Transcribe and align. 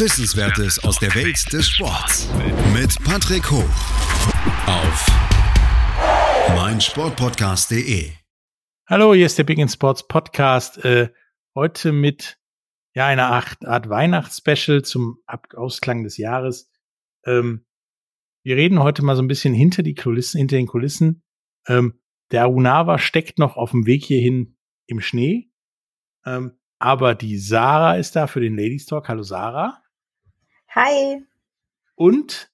Wissenswertes 0.00 0.82
aus 0.82 0.98
der 0.98 1.14
Welt 1.14 1.52
des 1.52 1.68
Sports. 1.68 2.26
Mit 2.72 2.96
Patrick 3.04 3.50
Hoch. 3.50 3.68
Auf 4.66 5.06
meinsportpodcast.de. 6.56 8.10
Hallo, 8.86 9.12
hier 9.12 9.26
ist 9.26 9.36
der 9.36 9.44
Big 9.44 9.58
End 9.58 9.70
Sports 9.70 10.08
Podcast. 10.08 10.82
Äh, 10.86 11.10
heute 11.54 11.92
mit 11.92 12.38
ja, 12.94 13.08
eine 13.08 13.26
Art, 13.26 13.58
Art 13.66 13.90
Weihnachtsspecial 13.90 14.80
zum 14.80 15.18
Ab 15.26 15.48
Ausklang 15.54 16.02
des 16.02 16.16
Jahres. 16.16 16.70
Ähm, 17.26 17.66
wir 18.42 18.56
reden 18.56 18.82
heute 18.82 19.04
mal 19.04 19.16
so 19.16 19.22
ein 19.22 19.28
bisschen 19.28 19.52
hinter 19.52 19.82
die 19.82 19.94
Kulissen, 19.94 20.38
hinter 20.38 20.56
den 20.56 20.66
Kulissen. 20.66 21.22
Ähm, 21.68 22.00
der 22.30 22.44
Arunawa 22.44 22.98
steckt 22.98 23.38
noch 23.38 23.58
auf 23.58 23.72
dem 23.72 23.84
Weg 23.84 24.06
hierhin 24.06 24.56
im 24.86 25.02
Schnee. 25.02 25.50
Ähm, 26.24 26.58
aber 26.78 27.14
die 27.14 27.36
Sarah 27.36 27.96
ist 27.96 28.16
da 28.16 28.26
für 28.26 28.40
den 28.40 28.56
Ladies 28.56 28.86
Talk. 28.86 29.06
Hallo 29.10 29.22
Sarah. 29.22 29.82
Hi. 30.74 31.26
Und 31.96 32.48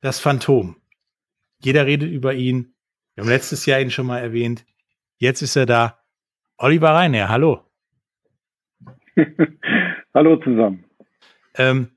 das 0.00 0.18
Phantom. 0.18 0.76
Jeder 1.58 1.84
redet 1.84 2.10
über 2.10 2.32
ihn. 2.32 2.74
Wir 3.14 3.22
haben 3.22 3.30
letztes 3.30 3.66
Jahr 3.66 3.80
ihn 3.80 3.90
schon 3.90 4.06
mal 4.06 4.18
erwähnt. 4.18 4.64
Jetzt 5.18 5.42
ist 5.42 5.54
er 5.54 5.66
da. 5.66 6.02
Oliver 6.56 6.94
Reiner, 6.94 7.28
hallo. 7.28 7.60
Hallo 10.14 10.36
zusammen. 10.36 10.84
Ähm, 11.54 11.90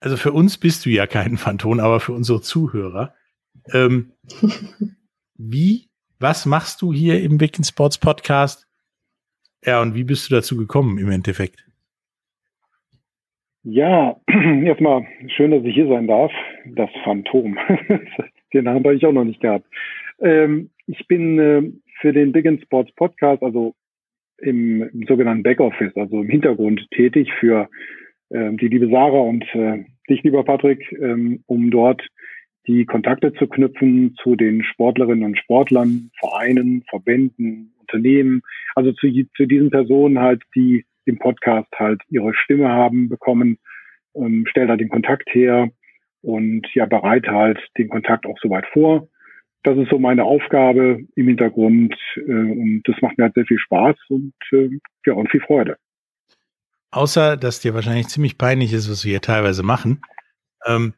also 0.00 0.16
für 0.16 0.32
uns 0.32 0.58
bist 0.58 0.84
du 0.84 0.90
ja 0.90 1.06
kein 1.06 1.36
Phantom, 1.36 1.80
aber 1.80 2.00
für 2.00 2.12
unsere 2.12 2.40
Zuhörer. 2.40 3.14
Ähm, 3.72 4.12
wie, 5.34 5.88
was 6.18 6.46
machst 6.46 6.82
du 6.82 6.92
hier 6.92 7.20
im 7.22 7.40
Wicked 7.40 7.66
Sports 7.66 7.98
Podcast? 7.98 8.68
Ja, 9.64 9.80
und 9.80 9.94
wie 9.94 10.04
bist 10.04 10.30
du 10.30 10.34
dazu 10.34 10.56
gekommen 10.56 10.98
im 10.98 11.10
Endeffekt? 11.10 11.64
Ja, 13.64 14.16
erstmal 14.64 15.06
schön, 15.28 15.52
dass 15.52 15.64
ich 15.64 15.74
hier 15.74 15.86
sein 15.86 16.08
darf. 16.08 16.32
Das 16.66 16.90
Phantom. 17.04 17.56
den 18.52 18.68
habe 18.68 18.94
ich 18.94 19.06
auch 19.06 19.12
noch 19.12 19.24
nicht 19.24 19.40
gehabt. 19.40 19.66
Ähm, 20.20 20.70
ich 20.86 21.06
bin 21.06 21.38
äh, 21.38 21.62
für 22.00 22.12
den 22.12 22.32
Big 22.32 22.46
Sports 22.62 22.92
Podcast, 22.92 23.42
also 23.42 23.74
im, 24.38 24.82
im 24.82 25.06
sogenannten 25.06 25.44
Backoffice, 25.44 25.96
also 25.96 26.20
im 26.20 26.28
Hintergrund 26.28 26.84
tätig 26.90 27.32
für 27.38 27.68
ähm, 28.30 28.56
die 28.56 28.68
liebe 28.68 28.88
Sarah 28.88 29.20
und 29.20 29.44
äh, 29.54 29.84
dich, 30.08 30.22
lieber 30.24 30.42
Patrick, 30.44 30.90
ähm, 31.00 31.44
um 31.46 31.70
dort 31.70 32.04
die 32.66 32.84
Kontakte 32.84 33.32
zu 33.34 33.46
knüpfen 33.46 34.16
zu 34.22 34.34
den 34.34 34.64
Sportlerinnen 34.64 35.24
und 35.24 35.38
Sportlern, 35.38 36.10
Vereinen, 36.18 36.82
Verbänden, 36.88 37.72
Unternehmen, 37.80 38.42
also 38.74 38.92
zu, 38.92 39.08
zu 39.36 39.46
diesen 39.46 39.70
Personen 39.70 40.18
halt, 40.18 40.42
die 40.54 40.84
im 41.04 41.18
Podcast 41.18 41.68
halt 41.76 42.02
ihre 42.08 42.34
Stimme 42.34 42.68
haben 42.68 43.08
bekommen, 43.08 43.58
ähm, 44.14 44.44
stellt 44.48 44.68
halt 44.68 44.80
den 44.80 44.88
Kontakt 44.88 45.28
her 45.32 45.68
und 46.20 46.66
ja, 46.74 46.86
bereit 46.86 47.26
halt 47.28 47.58
den 47.78 47.88
Kontakt 47.88 48.26
auch 48.26 48.38
soweit 48.40 48.66
vor 48.72 49.08
das 49.62 49.78
ist 49.78 49.90
so 49.90 49.98
meine 49.98 50.24
Aufgabe 50.24 51.04
im 51.14 51.28
Hintergrund 51.28 51.94
äh, 52.16 52.20
und 52.22 52.82
das 52.84 52.96
macht 53.00 53.18
mir 53.18 53.24
halt 53.24 53.34
sehr 53.34 53.46
viel 53.46 53.58
Spaß 53.58 53.96
und 54.08 54.34
äh, 54.52 54.70
ja 55.06 55.14
und 55.14 55.30
viel 55.30 55.40
Freude. 55.40 55.76
Außer, 56.90 57.36
dass 57.36 57.60
dir 57.60 57.74
wahrscheinlich 57.74 58.08
ziemlich 58.08 58.36
peinlich 58.36 58.72
ist, 58.72 58.90
was 58.90 59.04
wir 59.04 59.10
hier 59.10 59.20
teilweise 59.20 59.62
machen, 59.62 60.02
ähm, 60.66 60.94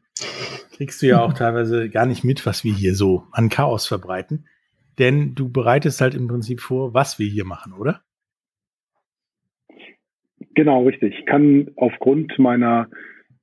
kriegst 0.75 1.01
du 1.01 1.07
ja 1.07 1.21
auch 1.21 1.33
teilweise 1.33 1.89
gar 1.89 2.05
nicht 2.05 2.23
mit, 2.23 2.45
was 2.45 2.63
wir 2.63 2.73
hier 2.73 2.95
so 2.95 3.27
an 3.31 3.49
Chaos 3.49 3.87
verbreiten. 3.87 4.47
Denn 4.97 5.35
du 5.35 5.49
bereitest 5.49 6.01
halt 6.01 6.15
im 6.15 6.27
Prinzip 6.27 6.59
vor, 6.59 6.93
was 6.93 7.19
wir 7.19 7.27
hier 7.27 7.45
machen, 7.45 7.73
oder? 7.73 8.01
Genau, 10.55 10.83
richtig. 10.83 11.19
Ich 11.19 11.25
kann 11.25 11.69
aufgrund 11.75 12.37
meiner 12.39 12.87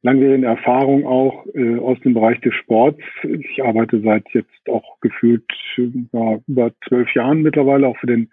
langjährige 0.03 0.47
Erfahrung 0.47 1.07
auch 1.07 1.47
äh, 1.55 1.79
aus 1.79 2.01
dem 2.01 2.15
Bereich 2.15 2.41
des 2.41 2.55
Sports. 2.55 3.01
Ich 3.23 3.63
arbeite 3.63 4.01
seit 4.01 4.25
jetzt 4.31 4.69
auch 4.69 4.99
gefühlt 5.01 5.45
ja, 5.77 6.39
über 6.49 6.73
zwölf 6.89 7.15
Jahren 7.15 7.43
mittlerweile 7.43 7.87
auch 7.87 7.97
für 7.99 8.07
den 8.07 8.29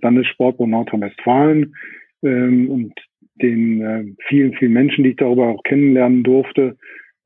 Landessportbund 0.00 0.70
Nordrhein-Westfalen 0.70 1.76
ähm, 2.22 2.70
und 2.70 2.92
den 3.40 3.82
äh, 3.82 4.04
vielen, 4.28 4.54
vielen 4.54 4.72
Menschen, 4.72 5.04
die 5.04 5.10
ich 5.10 5.16
darüber 5.16 5.48
auch 5.48 5.62
kennenlernen 5.62 6.22
durfte, 6.22 6.76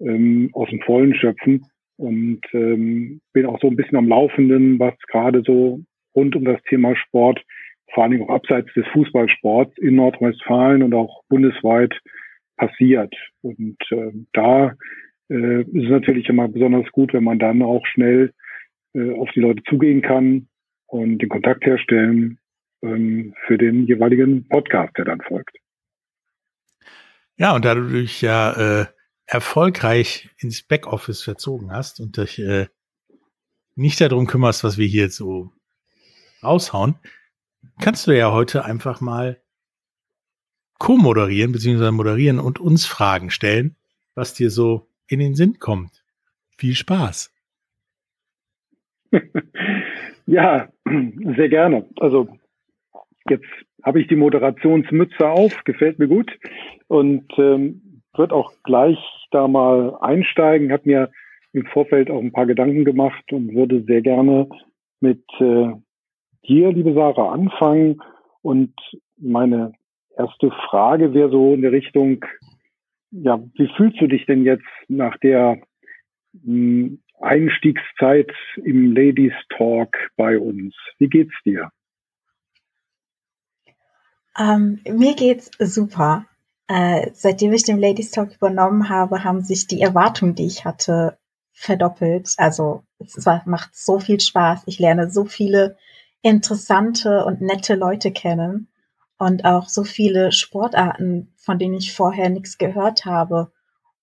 ähm, 0.00 0.50
aus 0.53 0.69
dem 0.69 0.81
Vollen 0.81 1.15
schöpfen 1.15 1.65
und 1.97 2.41
ähm, 2.53 3.21
bin 3.33 3.47
auch 3.47 3.61
so 3.61 3.69
ein 3.69 3.77
bisschen 3.77 3.97
am 3.97 4.09
Laufenden, 4.09 4.78
was 4.78 4.95
gerade 5.09 5.43
so 5.47 5.81
rund 6.15 6.37
um 6.37 6.45
das 6.45 6.62
Thema 6.69 6.95
Sport, 6.97 7.43
vor 7.92 8.02
allen 8.02 8.12
Dingen 8.12 8.28
auch 8.28 8.34
abseits 8.34 8.72
des 8.74 8.86
Fußballsports 8.92 9.78
in 9.78 9.97
Nordrhein-Westfalen 9.97 10.82
und 10.82 10.94
auch 10.94 11.22
bundesweit 11.28 11.94
passiert. 12.56 13.14
Und 13.42 13.76
äh, 13.91 14.12
da 14.32 14.74
äh, 15.28 15.62
ist 15.62 15.84
es 15.84 15.91
natürlich 15.91 16.28
immer 16.28 16.48
besonders 16.48 16.91
gut, 16.92 17.12
wenn 17.12 17.24
man 17.24 17.38
dann 17.38 17.62
auch 17.62 17.84
schnell 17.86 18.32
äh, 18.94 19.12
auf 19.14 19.30
die 19.34 19.41
Leute 19.41 19.62
zugehen 19.69 20.02
kann 20.02 20.48
und 20.86 21.19
den 21.19 21.28
Kontakt 21.28 21.64
herstellen 21.64 22.38
ähm, 22.82 23.34
für 23.47 23.58
den 23.58 23.86
jeweiligen 23.86 24.48
Podcast, 24.48 24.97
der 24.97 25.04
dann 25.04 25.20
folgt. 25.20 25.56
Ja, 27.36 27.54
und 27.54 27.64
da 27.64 27.74
du 27.74 27.88
dich 27.88 28.22
ja 28.22 28.80
äh, 28.82 28.86
erfolgreich 29.26 30.30
ins 30.38 30.62
Backoffice 30.62 31.22
verzogen 31.22 31.70
hast 31.70 32.00
und 32.00 32.16
dich 32.16 32.38
äh, 32.38 32.66
nicht 33.74 34.00
darum 34.00 34.26
kümmerst, 34.26 34.64
was 34.64 34.78
wir 34.78 34.86
hier 34.86 35.04
jetzt 35.04 35.16
so 35.16 35.53
raushauen, 36.42 36.97
kannst 37.81 38.06
du 38.06 38.16
ja 38.16 38.32
heute 38.32 38.64
einfach 38.64 39.00
mal 39.00 39.41
co-moderieren 40.78 41.53
bzw. 41.53 41.91
moderieren 41.91 42.38
und 42.38 42.59
uns 42.59 42.87
Fragen 42.87 43.31
stellen, 43.31 43.76
was 44.14 44.34
dir 44.34 44.50
so 44.50 44.88
in 45.09 45.20
den 45.20 45.34
Sinn 45.34 45.59
kommt. 45.59 46.04
Viel 46.59 46.75
Spaß. 46.75 47.32
ja, 50.26 50.69
sehr 51.36 51.48
gerne. 51.48 51.86
Also 51.98 52.28
jetzt 53.28 53.47
habe 53.82 54.00
ich 54.00 54.09
die 54.09 54.16
Moderationsmütze 54.16 55.28
auf, 55.28 55.65
gefällt 55.65 55.98
mir 55.98 56.09
gut 56.09 56.31
und 56.88 57.26
ähm, 57.38 58.03
wird 58.16 58.32
auch 58.32 58.53
gleich 58.65 58.98
da 59.31 59.47
mal 59.48 59.97
einsteigen. 60.00 60.72
Hat 60.72 60.86
mir 60.86 61.10
im 61.53 61.66
Vorfeld 61.66 62.10
auch 62.10 62.20
ein 62.20 62.32
paar 62.32 62.47
Gedanken 62.47 62.84
gemacht 62.84 63.32
und 63.32 63.54
würde 63.54 63.82
sehr 63.84 64.03
gerne 64.03 64.48
mit 65.00 65.22
äh, 65.38 65.72
dir, 66.49 66.73
liebe 66.73 66.95
Sarah, 66.95 67.33
anfangen 67.33 68.03
und 68.43 68.75
meine 69.19 69.73
erste 70.17 70.51
Frage 70.69 71.15
wäre 71.15 71.31
so 71.31 71.55
in 71.55 71.62
der 71.62 71.73
Richtung, 71.73 72.25
ja, 73.11 73.43
wie 73.55 73.69
fühlst 73.77 74.01
du 74.01 74.07
dich 74.07 74.27
denn 74.27 74.45
jetzt 74.45 74.67
nach 74.89 75.17
der 75.19 75.59
mh, 76.33 76.45
hm, 76.45 77.03
Einstiegszeit 77.21 78.31
im 78.62 78.95
Ladies 78.95 79.33
Talk 79.57 79.97
bei 80.17 80.39
uns? 80.39 80.75
Wie 80.99 81.09
geht's 81.09 81.34
dir? 81.45 81.71
Ähm, 84.39 84.81
mir 84.87 85.15
geht's 85.15 85.51
super. 85.59 86.27
Äh, 86.69 87.11
seitdem 87.13 87.53
ich 87.53 87.63
den 87.63 87.78
Ladies 87.78 88.11
Talk 88.11 88.34
übernommen 88.34 88.91
habe, 88.91 89.25
haben 89.25 89.41
sich 89.41 89.67
die 89.67 89.81
Erwartungen, 89.81 90.34
die 90.34 90.47
ich 90.47 90.65
hatte, 90.65 91.17
verdoppelt. 91.53 92.34
Also 92.37 92.83
es 92.99 93.25
macht 93.47 93.75
so 93.75 93.99
viel 93.99 94.21
Spaß. 94.21 94.65
Ich 94.66 94.78
lerne 94.78 95.10
so 95.10 95.25
viele 95.25 95.78
interessante 96.22 97.24
und 97.24 97.41
nette 97.41 97.74
Leute 97.74 98.10
kennen 98.10 98.68
und 99.18 99.45
auch 99.45 99.68
so 99.68 99.84
viele 99.84 100.33
Sportarten, 100.33 101.33
von 101.36 101.59
denen 101.59 101.74
ich 101.74 101.95
vorher 101.95 102.28
nichts 102.28 102.59
gehört 102.59 103.04
habe 103.04 103.53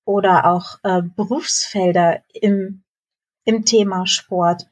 oder 0.05 0.45
auch 0.45 0.79
äh, 0.83 1.01
Berufsfelder 1.01 2.23
im, 2.33 2.83
im 3.45 3.65
Thema 3.65 4.07
Sport, 4.07 4.67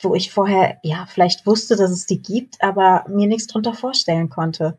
wo 0.00 0.14
ich 0.14 0.32
vorher 0.32 0.78
ja 0.82 1.06
vielleicht 1.08 1.46
wusste, 1.46 1.76
dass 1.76 1.90
es 1.90 2.06
die 2.06 2.22
gibt, 2.22 2.62
aber 2.62 3.04
mir 3.08 3.26
nichts 3.26 3.46
drunter 3.46 3.74
vorstellen 3.74 4.28
konnte. 4.28 4.78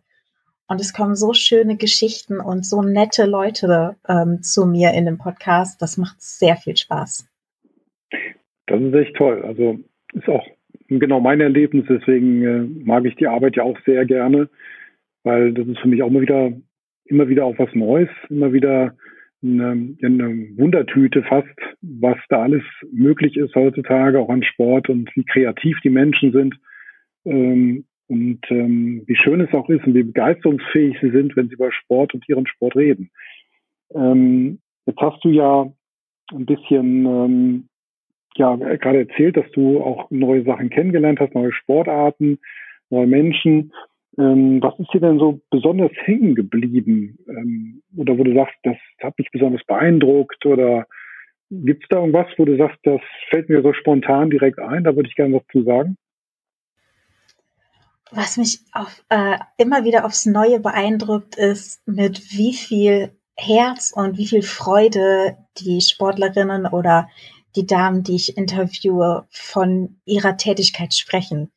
Und 0.67 0.81
es 0.81 0.93
kommen 0.93 1.15
so 1.15 1.33
schöne 1.33 1.77
Geschichten 1.77 2.39
und 2.39 2.65
so 2.65 2.81
nette 2.81 3.25
Leute 3.25 3.97
ähm, 4.07 4.41
zu 4.41 4.65
mir 4.65 4.93
in 4.93 5.05
dem 5.05 5.19
Podcast. 5.19 5.79
Das 5.81 5.97
macht 5.97 6.19
sehr 6.21 6.55
viel 6.55 6.75
Spaß. 6.75 7.27
Das 8.65 8.81
ist 8.81 8.93
echt 8.95 9.15
toll. 9.15 9.43
Also 9.45 9.77
ist 10.13 10.27
auch 10.27 10.45
genau 10.87 11.19
mein 11.19 11.41
Erlebnis. 11.41 11.85
Deswegen 11.89 12.43
äh, 12.43 12.85
mag 12.85 13.05
ich 13.05 13.15
die 13.15 13.27
Arbeit 13.27 13.55
ja 13.55 13.63
auch 13.63 13.77
sehr 13.85 14.05
gerne 14.05 14.49
weil 15.25 15.53
das 15.53 15.67
ist 15.67 15.79
für 15.79 15.87
mich 15.87 16.01
auch 16.03 16.07
immer 16.07 16.21
wieder, 16.21 16.53
immer 17.05 17.27
wieder 17.27 17.45
auch 17.45 17.57
was 17.57 17.73
Neues, 17.73 18.09
immer 18.29 18.53
wieder 18.53 18.95
eine, 19.43 19.95
eine 20.01 20.57
Wundertüte 20.57 21.23
fast, 21.23 21.57
was 21.81 22.17
da 22.29 22.43
alles 22.43 22.63
möglich 22.91 23.35
ist 23.35 23.55
heutzutage, 23.55 24.19
auch 24.19 24.29
an 24.29 24.43
Sport 24.43 24.87
und 24.87 25.13
wie 25.15 25.25
kreativ 25.25 25.77
die 25.83 25.89
Menschen 25.89 26.31
sind. 26.31 26.55
Ähm, 27.25 27.85
und 28.07 28.39
ähm, 28.49 29.01
wie 29.07 29.15
schön 29.15 29.41
es 29.41 29.51
auch 29.51 29.67
ist 29.67 29.83
und 29.87 29.95
wie 29.95 30.03
begeisterungsfähig 30.03 30.95
sie 31.01 31.09
sind, 31.09 31.35
wenn 31.35 31.47
sie 31.47 31.55
über 31.55 31.71
Sport 31.71 32.13
und 32.13 32.29
ihren 32.29 32.45
Sport 32.45 32.75
reden. 32.75 33.09
Ähm, 33.95 34.59
jetzt 34.85 34.99
hast 34.99 35.23
du 35.23 35.29
ja 35.29 35.73
ein 36.31 36.45
bisschen 36.45 37.05
ähm, 37.07 37.69
ja 38.37 38.55
gerade 38.55 39.07
erzählt, 39.07 39.37
dass 39.37 39.49
du 39.51 39.81
auch 39.81 40.09
neue 40.11 40.43
Sachen 40.43 40.69
kennengelernt 40.69 41.19
hast, 41.19 41.33
neue 41.33 41.53
Sportarten, 41.53 42.39
neue 42.89 43.07
Menschen. 43.07 43.73
Ähm, 44.17 44.61
was 44.61 44.77
ist 44.79 44.93
dir 44.93 45.01
denn 45.01 45.19
so 45.19 45.41
besonders 45.49 45.91
hängen 46.03 46.35
geblieben? 46.35 47.17
Ähm, 47.27 47.81
oder 47.97 48.17
wo 48.17 48.23
du 48.23 48.33
sagst, 48.33 48.55
das 48.63 48.77
hat 49.01 49.17
mich 49.17 49.29
besonders 49.31 49.63
beeindruckt? 49.65 50.45
Oder 50.45 50.85
gibt 51.49 51.83
es 51.83 51.89
da 51.89 51.99
irgendwas, 51.99 52.27
wo 52.37 52.45
du 52.45 52.57
sagst, 52.57 52.79
das 52.83 53.01
fällt 53.29 53.49
mir 53.49 53.61
so 53.61 53.73
spontan 53.73 54.29
direkt 54.29 54.59
ein? 54.59 54.83
Da 54.83 54.95
würde 54.95 55.09
ich 55.09 55.15
gerne 55.15 55.35
was 55.35 55.47
zu 55.51 55.63
sagen. 55.63 55.97
Was 58.11 58.37
mich 58.37 58.59
auf, 58.71 59.03
äh, 59.09 59.37
immer 59.57 59.83
wieder 59.83 60.05
aufs 60.05 60.25
Neue 60.25 60.59
beeindruckt, 60.59 61.35
ist, 61.35 61.85
mit 61.87 62.31
wie 62.31 62.53
viel 62.53 63.11
Herz 63.35 63.91
und 63.93 64.17
wie 64.17 64.27
viel 64.27 64.41
Freude 64.41 65.37
die 65.57 65.81
Sportlerinnen 65.81 66.67
oder 66.67 67.09
die 67.55 67.65
Damen, 67.65 68.03
die 68.03 68.15
ich 68.15 68.37
interviewe, 68.37 69.25
von 69.29 69.99
ihrer 70.05 70.37
Tätigkeit 70.37 70.93
sprechen. 70.93 71.51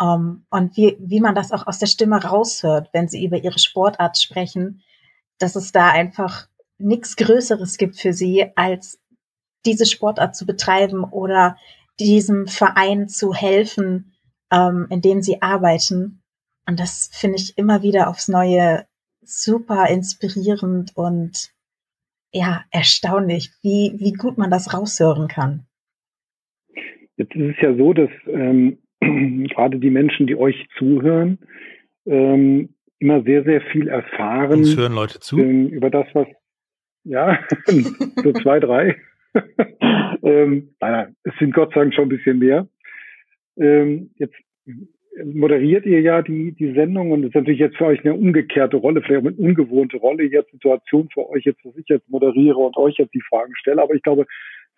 Um, 0.00 0.06
ähm, 0.06 0.46
und 0.50 0.76
wie, 0.76 0.96
wie 1.00 1.20
man 1.20 1.34
das 1.34 1.50
auch 1.50 1.66
aus 1.66 1.78
der 1.80 1.86
Stimme 1.86 2.22
raushört, 2.22 2.90
wenn 2.92 3.08
sie 3.08 3.24
über 3.24 3.36
ihre 3.42 3.58
Sportart 3.58 4.16
sprechen, 4.18 4.82
dass 5.38 5.56
es 5.56 5.72
da 5.72 5.90
einfach 5.90 6.46
nichts 6.78 7.16
Größeres 7.16 7.78
gibt 7.78 7.96
für 7.96 8.12
sie, 8.12 8.46
als 8.54 9.00
diese 9.66 9.86
Sportart 9.86 10.36
zu 10.36 10.46
betreiben 10.46 11.02
oder 11.02 11.56
diesem 11.98 12.46
Verein 12.46 13.08
zu 13.08 13.34
helfen, 13.34 14.14
ähm, 14.52 14.86
in 14.90 15.00
dem 15.00 15.22
sie 15.22 15.42
arbeiten. 15.42 16.22
Und 16.66 16.78
das 16.78 17.10
finde 17.12 17.38
ich 17.38 17.58
immer 17.58 17.82
wieder 17.82 18.08
aufs 18.08 18.28
Neue 18.28 18.86
super 19.22 19.88
inspirierend 19.88 20.96
und 20.96 21.50
ja, 22.32 22.64
erstaunlich, 22.70 23.50
wie, 23.62 23.92
wie 23.98 24.12
gut 24.12 24.38
man 24.38 24.50
das 24.50 24.74
raushören 24.74 25.28
kann. 25.28 25.66
Jetzt 27.16 27.34
ist 27.34 27.56
es 27.56 27.62
ja 27.62 27.74
so, 27.74 27.92
dass 27.92 28.10
ähm, 28.26 28.78
gerade 29.00 29.78
die 29.78 29.90
Menschen, 29.90 30.26
die 30.26 30.36
euch 30.36 30.68
zuhören, 30.78 31.38
ähm, 32.06 32.74
immer 33.00 33.22
sehr, 33.22 33.44
sehr 33.44 33.60
viel 33.60 33.88
erfahren. 33.88 34.60
Uns 34.60 34.76
hören 34.76 34.94
Leute 34.94 35.20
zu. 35.20 35.38
Ähm, 35.38 35.68
über 35.68 35.90
das, 35.90 36.06
was, 36.14 36.26
ja, 37.04 37.38
so 37.66 38.32
zwei, 38.32 38.60
drei. 38.60 38.96
ähm, 40.22 40.74
nein, 40.80 41.16
es 41.22 41.34
sind 41.38 41.54
Gott 41.54 41.72
sei 41.72 41.80
Dank 41.80 41.94
schon 41.94 42.06
ein 42.06 42.16
bisschen 42.16 42.38
mehr. 42.38 42.68
Ähm, 43.56 44.10
jetzt 44.16 44.36
moderiert 45.24 45.86
ihr 45.86 46.00
ja 46.00 46.22
die, 46.22 46.52
die 46.52 46.72
Sendung 46.72 47.10
und 47.10 47.22
es 47.22 47.28
ist 47.28 47.34
natürlich 47.34 47.60
jetzt 47.60 47.76
für 47.76 47.86
euch 47.86 48.04
eine 48.04 48.14
umgekehrte 48.14 48.76
Rolle, 48.76 49.02
vielleicht 49.02 49.22
auch 49.22 49.28
eine 49.28 49.36
ungewohnte 49.36 49.96
Rolle, 49.98 50.24
jetzt 50.24 50.50
Situation 50.52 51.08
für 51.12 51.28
euch 51.28 51.44
jetzt, 51.44 51.64
dass 51.64 51.76
ich 51.76 51.88
jetzt 51.88 52.08
moderiere 52.08 52.56
und 52.58 52.76
euch 52.76 52.96
jetzt 52.98 53.14
die 53.14 53.22
Fragen 53.28 53.54
stelle. 53.56 53.82
Aber 53.82 53.94
ich 53.94 54.02
glaube, 54.02 54.26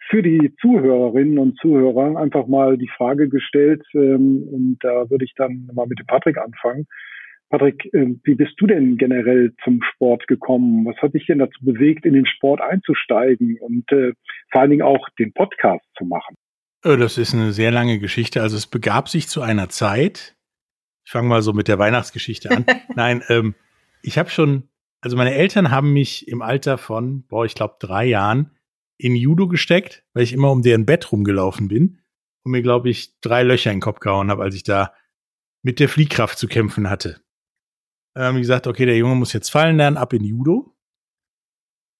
für 0.08 0.22
die 0.22 0.54
Zuhörerinnen 0.60 1.38
und 1.38 1.58
Zuhörer 1.58 2.16
einfach 2.16 2.46
mal 2.46 2.76
die 2.76 2.90
Frage 2.96 3.28
gestellt 3.28 3.82
ähm, 3.94 4.48
und 4.50 4.78
da 4.80 5.08
würde 5.10 5.24
ich 5.24 5.34
dann 5.36 5.68
mal 5.72 5.86
mit 5.86 5.98
dem 5.98 6.06
Patrick 6.06 6.38
anfangen. 6.38 6.86
Patrick, 7.50 7.92
äh, 7.92 8.14
wie 8.24 8.34
bist 8.36 8.54
du 8.58 8.66
denn 8.66 8.96
generell 8.96 9.52
zum 9.64 9.82
Sport 9.82 10.26
gekommen? 10.28 10.86
Was 10.86 10.96
hat 10.98 11.14
dich 11.14 11.26
denn 11.26 11.40
dazu 11.40 11.64
bewegt, 11.64 12.06
in 12.06 12.14
den 12.14 12.26
Sport 12.26 12.60
einzusteigen 12.60 13.58
und 13.60 13.90
äh, 13.92 14.12
vor 14.50 14.60
allen 14.60 14.70
Dingen 14.70 14.82
auch 14.82 15.08
den 15.18 15.32
Podcast 15.32 15.84
zu 15.98 16.04
machen? 16.04 16.36
Äh, 16.82 16.96
das 16.96 17.18
ist 17.18 17.34
eine 17.34 17.52
sehr 17.52 17.70
lange 17.70 17.98
Geschichte. 17.98 18.42
Also 18.42 18.56
es 18.56 18.66
begab 18.66 19.08
sich 19.08 19.28
zu 19.28 19.42
einer 19.42 19.68
Zeit. 19.68 20.36
Ich 21.04 21.12
fange 21.12 21.28
mal 21.28 21.42
so 21.42 21.52
mit 21.52 21.68
der 21.68 21.78
Weihnachtsgeschichte 21.78 22.50
an. 22.50 22.66
Nein, 22.94 23.22
ähm, 23.28 23.54
ich 24.02 24.18
habe 24.18 24.30
schon, 24.30 24.68
also 25.00 25.16
meine 25.16 25.34
Eltern 25.34 25.70
haben 25.70 25.92
mich 25.92 26.28
im 26.28 26.42
Alter 26.42 26.78
von, 26.78 27.26
boah, 27.26 27.44
ich 27.44 27.54
glaube 27.54 27.76
drei 27.80 28.06
Jahren 28.06 28.56
in 28.96 29.16
Judo 29.16 29.48
gesteckt, 29.48 30.04
weil 30.12 30.24
ich 30.24 30.32
immer 30.32 30.50
um 30.50 30.62
deren 30.62 30.84
Bett 30.86 31.10
rumgelaufen 31.10 31.68
bin 31.68 32.00
und 32.44 32.52
mir, 32.52 32.62
glaube 32.62 32.90
ich, 32.90 33.18
drei 33.20 33.42
Löcher 33.42 33.70
in 33.70 33.76
den 33.76 33.82
Kopf 33.82 34.00
gehauen 34.00 34.30
habe, 34.30 34.42
als 34.42 34.54
ich 34.54 34.62
da 34.62 34.92
mit 35.62 35.80
der 35.80 35.88
Fliehkraft 35.88 36.38
zu 36.38 36.48
kämpfen 36.48 36.88
hatte. 36.90 37.20
Haben 38.14 38.36
die 38.36 38.42
gesagt, 38.42 38.66
okay, 38.66 38.86
der 38.86 38.96
Junge 38.96 39.14
muss 39.14 39.32
jetzt 39.32 39.50
fallen 39.50 39.76
lernen, 39.76 39.96
ab 39.96 40.12
in 40.12 40.24
Judo. 40.24 40.76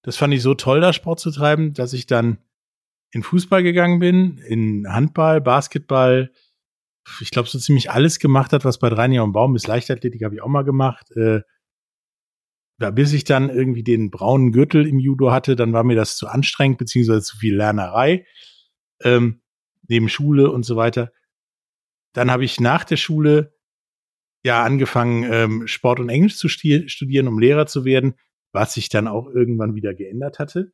Das 0.03 0.17
fand 0.17 0.33
ich 0.33 0.41
so 0.41 0.53
toll, 0.53 0.81
da 0.81 0.93
Sport 0.93 1.19
zu 1.19 1.31
treiben, 1.31 1.73
dass 1.73 1.93
ich 1.93 2.05
dann 2.05 2.37
in 3.11 3.23
Fußball 3.23 3.63
gegangen 3.63 3.99
bin, 3.99 4.37
in 4.37 4.87
Handball, 4.87 5.41
Basketball, 5.41 6.31
ich 7.19 7.31
glaube, 7.31 7.49
so 7.49 7.59
ziemlich 7.59 7.91
alles 7.91 8.19
gemacht 8.19 8.53
hat, 8.53 8.63
was 8.63 8.79
bei 8.79 8.87
Reinier 8.87 9.23
und 9.23 9.33
Baum 9.33 9.55
ist. 9.55 9.67
Leichtathletik 9.67 10.23
habe 10.23 10.35
ich 10.35 10.41
auch 10.41 10.47
mal 10.47 10.63
gemacht. 10.63 11.11
Äh, 11.15 11.41
bis 12.93 13.13
ich 13.13 13.23
dann 13.23 13.49
irgendwie 13.49 13.83
den 13.83 14.09
braunen 14.09 14.51
Gürtel 14.51 14.87
im 14.87 14.99
Judo 14.99 15.31
hatte, 15.31 15.55
dann 15.55 15.71
war 15.71 15.83
mir 15.83 15.95
das 15.95 16.17
zu 16.17 16.27
anstrengend, 16.27 16.79
beziehungsweise 16.79 17.21
zu 17.21 17.37
viel 17.37 17.55
Lernerei, 17.55 18.25
ähm, 19.03 19.41
neben 19.87 20.09
Schule 20.09 20.49
und 20.49 20.63
so 20.63 20.75
weiter. 20.77 21.11
Dann 22.13 22.31
habe 22.31 22.43
ich 22.43 22.59
nach 22.59 22.83
der 22.83 22.97
Schule 22.97 23.53
ja 24.43 24.63
angefangen, 24.63 25.31
ähm, 25.31 25.67
Sport 25.67 25.99
und 25.99 26.09
Englisch 26.09 26.37
zu 26.37 26.49
studieren, 26.49 27.27
um 27.27 27.37
Lehrer 27.37 27.67
zu 27.67 27.85
werden, 27.85 28.15
was 28.51 28.73
sich 28.73 28.89
dann 28.89 29.07
auch 29.07 29.27
irgendwann 29.27 29.75
wieder 29.75 29.93
geändert 29.93 30.39
hatte. 30.39 30.73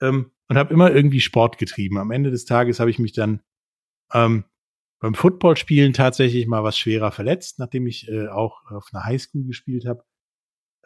Ähm, 0.00 0.30
und 0.52 0.58
habe 0.58 0.74
immer 0.74 0.92
irgendwie 0.92 1.22
Sport 1.22 1.56
getrieben. 1.56 1.96
Am 1.96 2.10
Ende 2.10 2.30
des 2.30 2.44
Tages 2.44 2.78
habe 2.78 2.90
ich 2.90 2.98
mich 2.98 3.14
dann 3.14 3.40
ähm, 4.12 4.44
beim 5.00 5.14
Footballspielen 5.14 5.94
tatsächlich 5.94 6.46
mal 6.46 6.62
was 6.62 6.76
schwerer 6.76 7.10
verletzt, 7.10 7.58
nachdem 7.58 7.86
ich 7.86 8.06
äh, 8.08 8.28
auch 8.28 8.70
auf 8.70 8.90
einer 8.92 9.02
Highschool 9.02 9.46
gespielt 9.46 9.86
habe. 9.86 10.04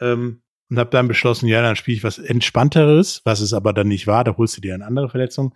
Ähm, 0.01 0.45
und 0.71 0.79
habe 0.79 0.91
dann 0.91 1.09
beschlossen, 1.09 1.49
ja, 1.49 1.63
dann 1.63 1.75
spiele 1.75 1.97
ich 1.97 2.05
was 2.05 2.19
entspannteres, 2.19 3.23
was 3.25 3.41
es 3.41 3.53
aber 3.53 3.73
dann 3.73 3.89
nicht 3.89 4.07
war. 4.07 4.23
Da 4.23 4.37
holst 4.37 4.57
du 4.57 4.61
dir 4.61 4.73
eine 4.73 4.87
andere 4.87 5.09
Verletzung 5.09 5.53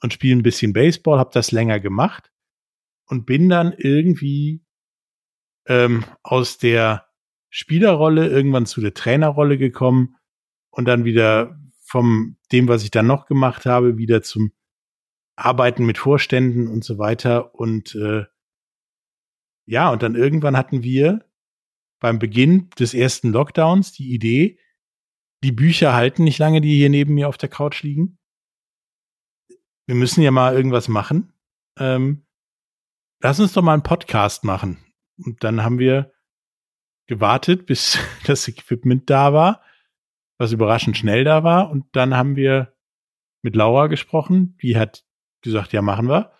und 0.00 0.14
spiele 0.14 0.34
ein 0.34 0.42
bisschen 0.42 0.72
Baseball. 0.72 1.18
Habe 1.18 1.30
das 1.34 1.52
länger 1.52 1.78
gemacht 1.78 2.32
und 3.04 3.26
bin 3.26 3.50
dann 3.50 3.74
irgendwie 3.76 4.64
ähm, 5.68 6.04
aus 6.22 6.56
der 6.56 7.06
Spielerrolle 7.50 8.28
irgendwann 8.28 8.64
zu 8.64 8.80
der 8.80 8.94
Trainerrolle 8.94 9.58
gekommen 9.58 10.16
und 10.70 10.86
dann 10.86 11.04
wieder 11.04 11.60
vom 11.82 12.38
dem, 12.52 12.68
was 12.68 12.82
ich 12.84 12.90
dann 12.90 13.06
noch 13.06 13.26
gemacht 13.26 13.66
habe, 13.66 13.98
wieder 13.98 14.22
zum 14.22 14.52
Arbeiten 15.36 15.84
mit 15.86 15.98
Vorständen 15.98 16.68
und 16.68 16.84
so 16.84 16.98
weiter. 16.98 17.54
Und 17.54 17.94
äh, 17.94 18.24
ja, 19.66 19.90
und 19.90 20.02
dann 20.02 20.14
irgendwann 20.14 20.56
hatten 20.56 20.82
wir 20.82 21.24
beim 22.00 22.18
Beginn 22.18 22.68
des 22.78 22.94
ersten 22.94 23.32
Lockdowns 23.32 23.92
die 23.92 24.12
Idee, 24.12 24.58
die 25.42 25.52
Bücher 25.52 25.94
halten 25.94 26.24
nicht 26.24 26.38
lange, 26.38 26.60
die 26.60 26.76
hier 26.76 26.90
neben 26.90 27.14
mir 27.14 27.28
auf 27.28 27.38
der 27.38 27.48
Couch 27.48 27.82
liegen. 27.82 28.18
Wir 29.86 29.94
müssen 29.94 30.22
ja 30.22 30.30
mal 30.30 30.54
irgendwas 30.54 30.88
machen. 30.88 31.32
Ähm, 31.78 32.26
lass 33.20 33.40
uns 33.40 33.52
doch 33.52 33.62
mal 33.62 33.72
einen 33.72 33.82
Podcast 33.82 34.44
machen. 34.44 34.78
Und 35.16 35.42
dann 35.42 35.62
haben 35.62 35.78
wir 35.78 36.12
gewartet, 37.06 37.66
bis 37.66 37.98
das 38.26 38.46
Equipment 38.46 39.08
da 39.10 39.32
war 39.32 39.62
was 40.42 40.52
überraschend 40.52 40.96
schnell 40.96 41.24
da 41.24 41.44
war. 41.44 41.70
Und 41.70 41.86
dann 41.92 42.16
haben 42.16 42.36
wir 42.36 42.74
mit 43.42 43.56
Laura 43.56 43.86
gesprochen, 43.86 44.58
die 44.60 44.76
hat 44.76 45.04
gesagt, 45.40 45.72
ja, 45.72 45.82
machen 45.82 46.08
wir. 46.08 46.32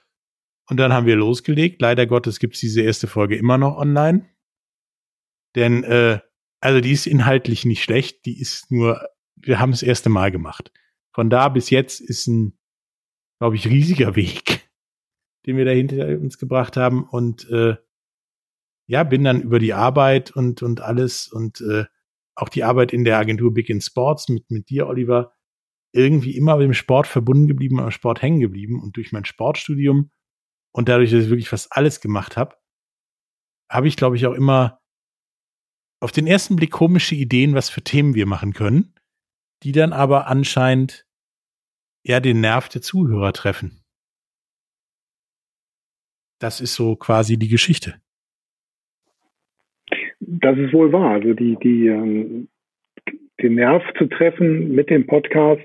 Und 0.69 0.77
dann 0.77 0.93
haben 0.93 1.07
wir 1.07 1.17
losgelegt. 1.17 1.81
Leider 1.81 2.07
Gottes 2.07 2.39
gibt 2.39 2.55
es 2.55 2.61
diese 2.61 2.83
erste 2.83 3.07
Folge 3.07 3.37
immer 3.37 3.59
noch 3.59 3.77
online. 3.77 4.29
Denn, 5.55 5.85
äh, 5.85 6.21
also 6.61 6.81
die 6.81 6.93
ist 6.93 7.07
inhaltlich 7.07 7.65
nicht 7.65 7.83
schlecht, 7.83 8.25
die 8.27 8.41
ist 8.41 8.71
nur, 8.71 9.09
wir 9.37 9.59
haben 9.59 9.71
das 9.71 9.83
erste 9.83 10.09
Mal 10.09 10.31
gemacht. 10.31 10.73
Von 11.15 11.31
da 11.31 11.49
bis 11.49 11.71
jetzt 11.71 12.01
ist 12.01 12.27
ein, 12.27 12.59
glaube 13.39 13.57
ich, 13.57 13.69
riesiger 13.69 14.17
Weg, 14.17 14.69
den 15.47 15.57
wir 15.57 15.65
da 15.65 15.73
hinter 15.73 16.07
uns 16.19 16.39
gebracht 16.39 16.77
haben. 16.77 17.05
Und 17.05 17.49
äh, 17.51 17.77
ja, 18.89 19.05
bin 19.05 19.23
dann 19.23 19.43
über 19.43 19.61
die 19.61 19.75
Arbeit 19.75 20.33
und, 20.33 20.63
und 20.63 20.81
alles 20.81 21.29
und 21.29 21.61
äh, 21.61 21.85
auch 22.35 22.49
die 22.49 22.65
Arbeit 22.65 22.93
in 22.93 23.05
der 23.05 23.19
Agentur 23.19 23.53
Big 23.53 23.69
in 23.69 23.81
Sports 23.81 24.29
mit, 24.29 24.51
mit 24.51 24.71
dir, 24.71 24.87
Oliver, 24.87 25.35
irgendwie 25.93 26.37
immer 26.37 26.57
mit 26.57 26.65
dem 26.65 26.75
Sport 26.75 27.07
verbunden 27.07 27.47
geblieben, 27.47 27.81
am 27.81 27.91
Sport 27.91 28.23
hängen 28.23 28.41
geblieben. 28.41 28.83
Und 28.83 28.97
durch 28.97 29.13
mein 29.13 29.25
Sportstudium 29.25 30.11
und 30.73 30.89
dadurch, 30.89 31.11
dass 31.11 31.25
ich 31.25 31.31
wirklich 31.31 31.49
fast 31.49 31.73
alles 31.73 32.01
gemacht 32.01 32.37
habe, 32.37 32.57
habe 33.71 33.89
ich, 33.89 33.97
glaube 33.97 34.17
ich, 34.17 34.27
auch 34.27 34.35
immer 34.35 34.81
auf 36.01 36.13
den 36.13 36.27
ersten 36.27 36.57
Blick 36.57 36.73
komische 36.73 37.15
Ideen, 37.15 37.55
was 37.55 37.71
für 37.71 37.83
Themen 37.83 38.15
wir 38.15 38.27
machen 38.27 38.55
können, 38.55 38.95
die 39.63 39.73
dann 39.73 39.93
aber 39.93 40.27
anscheinend 40.27 41.07
eher 42.05 42.21
den 42.21 42.41
Nerv 42.41 42.69
der 42.69 42.83
Zuhörer 42.83 43.33
treffen. 43.33 43.85
Das 46.41 46.61
ist 46.61 46.75
so 46.75 46.97
quasi 46.97 47.39
die 47.39 47.49
Geschichte. 47.49 48.03
Das 50.43 50.59
ist 50.59 50.73
wohl 50.73 50.93
wahr. 50.93 51.13
Also 51.13 51.35
die, 51.35 51.57
die, 51.63 51.87
ähm, 51.87 52.49
den 53.41 53.55
Nerv 53.55 53.83
zu 53.97 54.07
treffen 54.07 54.75
mit 54.75 54.91
dem 54.91 55.07
Podcast, 55.07 55.65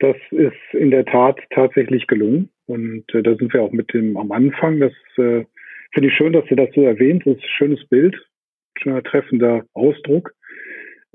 das 0.00 0.16
ist 0.30 0.56
in 0.72 0.90
der 0.90 1.04
Tat 1.04 1.38
tatsächlich 1.50 2.06
gelungen. 2.06 2.48
Und 2.66 3.04
äh, 3.14 3.22
da 3.22 3.36
sind 3.36 3.52
wir 3.52 3.62
auch 3.62 3.72
mit 3.72 3.92
dem 3.92 4.16
am 4.16 4.32
Anfang. 4.32 4.80
Das 4.80 4.92
äh, 5.18 5.44
finde 5.92 6.08
ich 6.08 6.14
schön, 6.14 6.32
dass 6.32 6.50
ihr 6.50 6.56
das 6.56 6.70
so 6.74 6.82
erwähnt. 6.82 7.22
Das 7.26 7.36
ist 7.36 7.42
ein 7.42 7.48
schönes 7.58 7.86
Bild, 7.88 8.16
schöner 8.78 9.02
treffender 9.02 9.66
Ausdruck. 9.74 10.32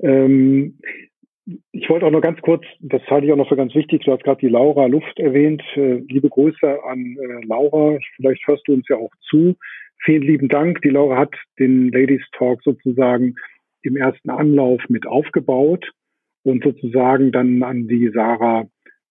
Ähm, 0.00 0.78
ich 1.72 1.88
wollte 1.88 2.06
auch 2.06 2.10
noch 2.10 2.20
ganz 2.20 2.40
kurz, 2.42 2.64
das 2.80 3.02
halte 3.08 3.26
ich 3.26 3.32
auch 3.32 3.36
noch 3.36 3.48
für 3.48 3.56
ganz 3.56 3.74
wichtig, 3.74 4.04
du 4.04 4.12
hast 4.12 4.24
gerade 4.24 4.40
die 4.40 4.48
Laura 4.48 4.86
Luft 4.86 5.18
erwähnt. 5.18 5.62
Äh, 5.74 6.02
liebe 6.08 6.28
Grüße 6.28 6.84
an 6.84 7.16
äh, 7.20 7.46
Laura. 7.46 7.98
Vielleicht 8.16 8.46
hörst 8.46 8.66
du 8.68 8.74
uns 8.74 8.88
ja 8.88 8.96
auch 8.96 9.12
zu. 9.28 9.56
Vielen 10.04 10.22
lieben 10.22 10.48
Dank. 10.48 10.80
Die 10.82 10.90
Laura 10.90 11.16
hat 11.16 11.34
den 11.58 11.90
Ladies 11.90 12.22
Talk 12.32 12.62
sozusagen 12.62 13.34
im 13.82 13.96
ersten 13.96 14.30
Anlauf 14.30 14.80
mit 14.88 15.06
aufgebaut 15.06 15.90
und 16.42 16.64
sozusagen 16.64 17.32
dann 17.32 17.62
an 17.62 17.88
die 17.88 18.10
Sarah 18.10 18.66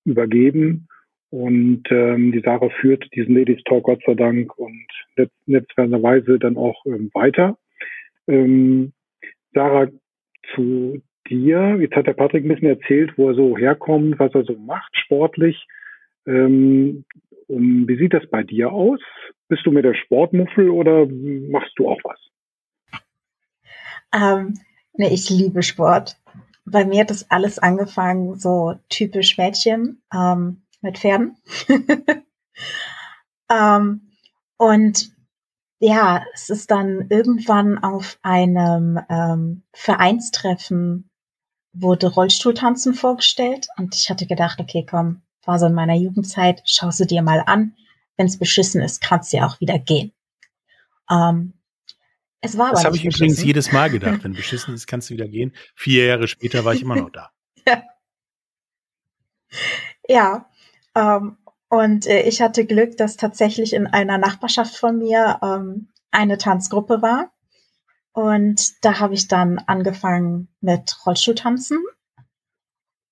übergeben. 0.06 0.88
Und 1.32 1.84
ähm, 1.92 2.32
die 2.32 2.42
Sarah 2.42 2.70
führt 2.82 3.06
diesen 3.14 3.36
Ladies 3.36 3.62
Talk 3.66 3.84
Gott 3.84 4.02
sei 4.06 4.16
Dank 4.16 4.58
und 4.58 4.88
netzwerkerweise 5.46 6.40
dann 6.40 6.58
auch 6.58 6.84
ähm, 6.86 7.12
weiter. 7.14 7.58
Ähm, 8.28 8.94
Sarah, 9.54 9.90
zu 10.56 11.02
dir, 11.30 11.78
jetzt 11.80 11.96
hat 11.96 12.08
der 12.08 12.14
Patrick 12.14 12.44
ein 12.44 12.50
bisschen 12.50 12.70
erzählt, 12.70 13.18
wo 13.18 13.30
er 13.30 13.36
so 13.36 13.58
herkommt, 13.58 14.20
was 14.20 14.34
er 14.34 14.44
so 14.44 14.54
macht 14.54 14.96
sportlich. 14.98 15.68
Ähm, 16.26 17.06
wie 17.48 17.98
sieht 17.98 18.14
das 18.14 18.30
bei 18.30 18.44
dir 18.44 18.72
aus? 18.72 19.00
Bist 19.48 19.66
du 19.66 19.72
mit 19.72 19.86
der 19.86 19.96
Sportmuffel 19.96 20.70
oder 20.70 21.08
machst 21.08 21.74
du 21.78 21.90
auch 21.90 22.00
was? 22.04 22.20
Ähm, 24.14 24.54
nee, 24.94 25.14
ich 25.14 25.30
liebe 25.30 25.64
Sport. 25.64 26.18
Bei 26.66 26.86
mir 26.86 27.02
hat 27.02 27.10
das 27.10 27.30
alles 27.32 27.58
angefangen, 27.58 28.36
so 28.36 28.76
typisch 28.90 29.38
Mädchen 29.38 30.02
ähm, 30.14 30.62
mit 30.82 31.00
Pferden. 31.00 31.38
ähm, 33.52 34.02
und 34.58 35.12
ja, 35.80 36.24
es 36.34 36.50
ist 36.50 36.70
dann 36.70 37.08
irgendwann 37.10 37.78
auf 37.78 38.20
einem 38.22 39.00
ähm, 39.10 39.64
Vereinstreffen 39.74 41.10
wurde 41.74 42.08
Rollstuhltanzen 42.08 42.94
vorgestellt 42.94 43.68
und 43.78 43.96
ich 43.96 44.10
hatte 44.10 44.26
gedacht, 44.26 44.60
okay, 44.60 44.86
komm, 44.90 45.22
war 45.46 45.60
so 45.60 45.66
in 45.66 45.74
meiner 45.74 45.96
Jugendzeit, 45.96 46.62
schau 46.66 46.92
sie 46.92 47.08
dir 47.08 47.22
mal 47.22 47.44
an. 47.46 47.76
Wenn 48.18 48.28
es 48.28 48.38
beschissen 48.38 48.82
ist, 48.82 49.02
kannst 49.02 49.32
du 49.32 49.38
ja 49.38 49.48
auch 49.48 49.60
wieder 49.62 49.80
gehen. 49.80 50.12
Ähm, 51.10 51.54
es 52.42 52.58
war 52.58 52.72
das 52.72 52.86
habe 52.86 52.96
ich 52.96 53.04
beschissen. 53.04 53.26
übrigens 53.26 53.44
jedes 53.44 53.72
Mal 53.72 53.90
gedacht. 53.90 54.20
Wenn 54.24 54.34
beschissen 54.34 54.74
ist, 54.74 54.88
kannst 54.88 55.10
du 55.10 55.14
wieder 55.14 55.28
gehen. 55.28 55.54
Vier 55.76 56.06
Jahre 56.06 56.28
später 56.28 56.66
war 56.66 56.74
ich 56.74 56.82
immer 56.82 56.96
noch 56.96 57.10
da. 57.10 57.32
ja. 57.68 57.84
ja 60.08 60.50
ähm, 60.96 61.38
und 61.70 62.08
äh, 62.08 62.24
ich 62.24 62.42
hatte 62.42 62.66
Glück, 62.66 62.98
dass 62.98 63.16
tatsächlich 63.16 63.74
in 63.74 63.88
einer 63.88 64.18
Nachbarschaft 64.18 64.76
von 64.76 64.98
mir 64.98 65.40
ähm, 65.44 65.90
eine 66.12 66.38
Tanzgruppe 66.38 67.02
war. 67.02 67.32
Und 68.20 68.84
da 68.84 69.00
habe 69.00 69.14
ich 69.14 69.30
dann 69.30 69.60
angefangen 69.60 70.50
mit 70.60 70.94
Rollstuhltanzen. 71.06 71.78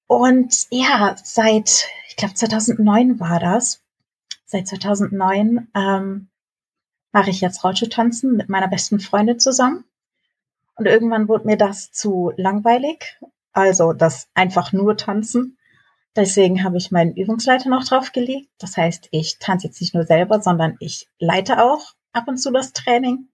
Und 0.05 0.67
ja, 0.69 1.15
seit, 1.23 1.85
ich 2.09 2.17
glaube 2.17 2.33
2009 2.33 3.17
war 3.17 3.39
das. 3.39 3.81
Seit 4.43 4.67
2009 4.67 5.69
ähm, 5.73 6.27
mache 7.13 7.29
ich 7.29 7.39
jetzt 7.39 7.63
Rollstuhltanzen 7.63 8.35
mit 8.35 8.49
meiner 8.49 8.67
besten 8.67 8.99
Freundin 8.99 9.39
zusammen. 9.39 9.85
Und 10.75 10.87
irgendwann 10.87 11.29
wurde 11.29 11.47
mir 11.47 11.57
das 11.57 11.89
zu 11.93 12.33
langweilig. 12.35 13.17
Also 13.53 13.93
das 13.93 14.27
einfach 14.33 14.73
nur 14.73 14.97
tanzen. 14.97 15.57
Deswegen 16.17 16.65
habe 16.65 16.75
ich 16.75 16.91
meinen 16.91 17.15
Übungsleiter 17.15 17.69
noch 17.69 17.85
draufgelegt. 17.85 18.49
Das 18.57 18.75
heißt, 18.75 19.07
ich 19.11 19.39
tanze 19.39 19.67
jetzt 19.67 19.79
nicht 19.79 19.93
nur 19.93 20.03
selber, 20.03 20.41
sondern 20.41 20.75
ich 20.81 21.07
leite 21.17 21.63
auch 21.63 21.93
ab 22.11 22.27
und 22.27 22.39
zu 22.39 22.51
das 22.51 22.73
Training. 22.73 23.29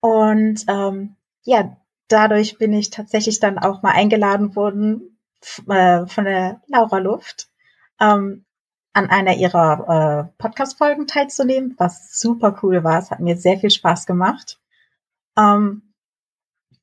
Und 0.00 0.64
ähm, 0.68 1.16
ja, 1.42 1.76
dadurch 2.08 2.58
bin 2.58 2.72
ich 2.72 2.90
tatsächlich 2.90 3.40
dann 3.40 3.58
auch 3.58 3.82
mal 3.82 3.92
eingeladen 3.92 4.54
worden 4.56 5.18
äh, 5.68 6.06
von 6.06 6.24
der 6.24 6.62
Laura 6.66 6.98
Luft, 6.98 7.48
ähm, 8.00 8.44
an 8.92 9.10
einer 9.10 9.36
ihrer 9.36 10.30
äh, 10.30 10.38
Podcast-Folgen 10.38 11.06
teilzunehmen, 11.06 11.74
was 11.78 12.18
super 12.18 12.58
cool 12.62 12.82
war. 12.82 12.98
Es 12.98 13.10
hat 13.10 13.20
mir 13.20 13.36
sehr 13.36 13.58
viel 13.58 13.70
Spaß 13.70 14.06
gemacht. 14.06 14.58
Ähm, 15.36 15.82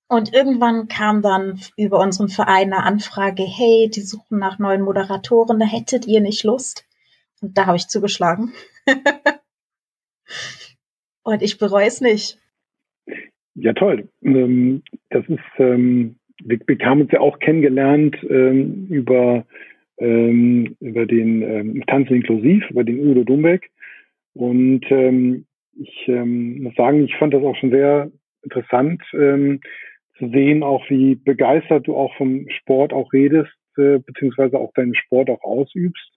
und 0.07 0.31
irgendwann 0.31 0.87
kam 0.87 1.23
dann 1.23 1.59
über 1.75 1.99
unseren 1.99 2.29
Verein 2.29 2.71
eine 2.71 2.83
Anfrage, 2.83 3.43
hey, 3.43 3.89
die 3.89 4.03
suchen 4.03 4.37
nach 4.37 4.59
neuen 4.59 4.83
Moderatoren, 4.83 5.59
da 5.59 5.65
hättet 5.65 6.05
ihr 6.05 6.21
nicht 6.21 6.43
Lust? 6.43 6.85
Und 7.41 7.57
da 7.57 7.65
habe 7.65 7.77
ich 7.77 7.87
zugeschlagen. 7.87 8.53
Und 11.23 11.41
ich 11.41 11.57
bereue 11.57 11.87
es 11.87 11.99
nicht. 11.99 12.37
Ja, 13.55 13.73
toll. 13.73 14.07
Ähm, 14.23 14.81
das 15.09 15.27
ist, 15.27 15.39
ähm, 15.57 16.15
wir, 16.43 16.59
wir 16.65 16.77
haben 16.85 17.01
uns 17.01 17.11
ja 17.11 17.19
auch 17.19 17.39
kennengelernt 17.39 18.17
ähm, 18.29 18.87
über 18.89 19.45
über 19.95 21.05
den 21.05 21.83
Tanzen 21.85 22.15
inklusiv, 22.15 22.67
über 22.71 22.83
den 22.83 22.99
Udo 22.99 23.23
Dumbeck. 23.23 23.69
Und 24.33 24.81
ich 24.89 26.07
muss 26.07 26.75
sagen, 26.75 27.05
ich 27.05 27.15
fand 27.15 27.33
das 27.33 27.43
auch 27.43 27.55
schon 27.55 27.69
sehr 27.69 28.11
interessant 28.41 29.01
zu 29.11 29.59
sehen, 30.17 30.63
auch 30.63 30.83
wie 30.89 31.13
begeistert 31.15 31.87
du 31.87 31.95
auch 31.95 32.13
vom 32.17 32.49
Sport 32.49 32.91
auch 32.91 33.13
redest, 33.13 33.53
äh, 33.77 33.99
beziehungsweise 33.99 34.57
auch 34.57 34.73
deinen 34.73 34.95
Sport 34.95 35.29
auch 35.29 35.43
ausübst. 35.43 36.11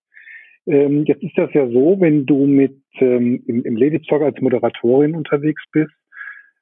Jetzt 0.65 1.23
ist 1.23 1.37
das 1.37 1.53
ja 1.53 1.69
so, 1.69 2.01
wenn 2.01 2.25
du 2.25 2.47
mit 2.47 2.81
im, 2.99 3.45
im 3.47 3.77
Ladies 3.77 4.07
Talk 4.09 4.23
als 4.23 4.41
Moderatorin 4.41 5.15
unterwegs 5.15 5.63
bist, 5.71 5.95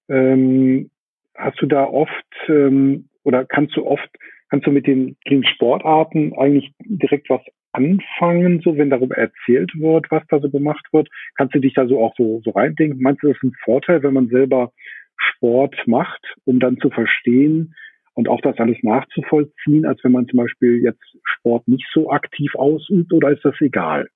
ähm, 0.09 0.91
hast 1.35 1.61
du 1.61 1.67
da 1.67 1.85
oft 1.85 2.11
ähm, 2.49 3.09
oder 3.23 3.45
kannst 3.45 3.77
du 3.77 3.87
oft 3.87 4.09
kannst 4.51 4.67
du 4.67 4.71
mit 4.71 4.87
den, 4.87 5.17
den 5.29 5.45
Sportarten 5.45 6.33
eigentlich 6.39 6.73
direkt 6.79 7.29
was 7.29 7.41
anfangen, 7.73 8.61
so 8.63 8.77
wenn 8.77 8.91
darüber 8.91 9.17
erzählt 9.17 9.73
wird, 9.75 10.11
was 10.11 10.23
da 10.29 10.39
so 10.39 10.49
gemacht 10.49 10.87
wird? 10.93 11.09
Kannst 11.37 11.55
du 11.55 11.59
dich 11.59 11.75
da 11.75 11.89
so 11.89 12.01
auch 12.01 12.15
so, 12.17 12.41
so 12.45 12.51
reindenken? 12.51 13.03
Meinst 13.03 13.23
du, 13.23 13.29
das 13.29 13.37
ist 13.37 13.43
ein 13.43 13.57
Vorteil, 13.65 14.03
wenn 14.03 14.15
man 14.15 14.29
selber 14.29 14.73
Sport 15.17 15.75
macht, 15.87 16.23
um 16.45 16.61
dann 16.61 16.79
zu 16.79 16.91
verstehen 16.91 17.75
und 18.15 18.29
auch 18.29 18.41
das 18.41 18.59
alles 18.59 18.79
nachzuvollziehen, 18.83 19.87
als 19.87 20.03
wenn 20.05 20.13
man 20.13 20.29
zum 20.29 20.39
Beispiel 20.39 20.83
jetzt 20.83 21.03
Sport 21.25 21.67
nicht 21.67 21.87
so 21.93 22.11
aktiv 22.11 22.55
ausübt 22.55 23.13
oder 23.13 23.31
ist 23.31 23.45
das 23.45 23.61
egal? 23.61 24.09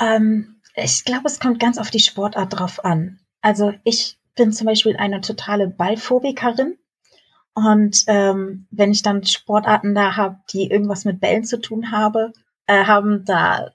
Ähm, 0.00 0.56
ich 0.74 1.04
glaube, 1.04 1.26
es 1.26 1.40
kommt 1.40 1.60
ganz 1.60 1.78
auf 1.78 1.90
die 1.90 1.98
Sportart 1.98 2.58
drauf 2.58 2.84
an. 2.84 3.18
Also 3.40 3.72
ich 3.84 4.18
bin 4.34 4.52
zum 4.52 4.66
Beispiel 4.66 4.96
eine 4.96 5.20
totale 5.20 5.68
Ballphobikerin. 5.68 6.78
Und 7.54 8.04
ähm, 8.06 8.68
wenn 8.70 8.92
ich 8.92 9.02
dann 9.02 9.24
Sportarten 9.24 9.94
da 9.94 10.16
habe, 10.16 10.38
die 10.52 10.70
irgendwas 10.70 11.04
mit 11.04 11.20
Bällen 11.20 11.44
zu 11.44 11.60
tun 11.60 11.90
habe, 11.90 12.32
äh, 12.66 12.84
haben, 12.84 13.24
da 13.24 13.72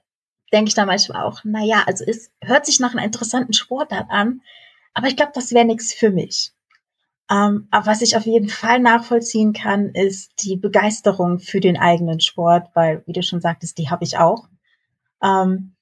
denke 0.52 0.68
ich 0.68 0.74
dann 0.74 0.86
manchmal 0.86 1.22
auch, 1.22 1.40
na 1.44 1.62
ja, 1.62 1.82
also 1.86 2.04
es 2.06 2.30
hört 2.40 2.64
sich 2.64 2.80
nach 2.80 2.92
einer 2.92 3.04
interessanten 3.04 3.52
Sportart 3.52 4.06
an, 4.08 4.40
aber 4.94 5.08
ich 5.08 5.16
glaube, 5.16 5.32
das 5.34 5.52
wäre 5.52 5.66
nichts 5.66 5.92
für 5.92 6.10
mich. 6.10 6.52
Ähm, 7.30 7.68
aber 7.70 7.86
was 7.86 8.02
ich 8.02 8.16
auf 8.16 8.24
jeden 8.24 8.48
Fall 8.48 8.78
nachvollziehen 8.78 9.52
kann, 9.52 9.90
ist 9.90 10.32
die 10.42 10.56
Begeisterung 10.56 11.38
für 11.38 11.60
den 11.60 11.76
eigenen 11.76 12.20
Sport, 12.20 12.68
weil, 12.74 13.02
wie 13.06 13.12
du 13.12 13.22
schon 13.22 13.40
sagtest, 13.40 13.78
die 13.78 13.90
habe 13.90 14.04
ich 14.04 14.18
auch. 14.18 14.48
Ähm, 15.22 15.73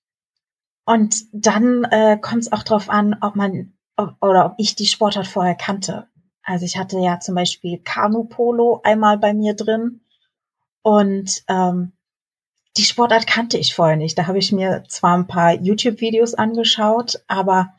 und 0.85 1.25
dann 1.33 1.85
äh, 1.85 2.19
kommt 2.21 2.43
es 2.43 2.53
auch 2.53 2.62
darauf 2.62 2.89
an, 2.89 3.17
ob 3.21 3.37
man 3.37 3.73
ob, 3.97 4.17
oder 4.21 4.47
ob 4.47 4.55
ich 4.59 4.75
die 4.75 4.87
Sportart 4.87 5.27
vorher 5.27 5.55
kannte. 5.55 6.09
Also 6.43 6.65
ich 6.65 6.77
hatte 6.77 6.99
ja 6.99 7.21
zum 7.21 7.35
Beispiel 7.35 7.79
Kanu-Polo 7.79 8.81
einmal 8.83 9.19
bei 9.19 9.33
mir 9.33 9.55
drin 9.55 10.01
und 10.83 11.45
ähm, 11.49 11.93
die 12.77 12.85
Sportart 12.85 13.27
kannte 13.27 13.59
ich 13.59 13.75
vorher 13.75 13.97
nicht. 13.97 14.19
Da 14.19 14.27
habe 14.27 14.39
ich 14.39 14.51
mir 14.51 14.85
zwar 14.89 15.17
ein 15.17 15.27
paar 15.27 15.55
YouTube-Videos 15.55 16.35
angeschaut, 16.35 17.23
aber 17.29 17.75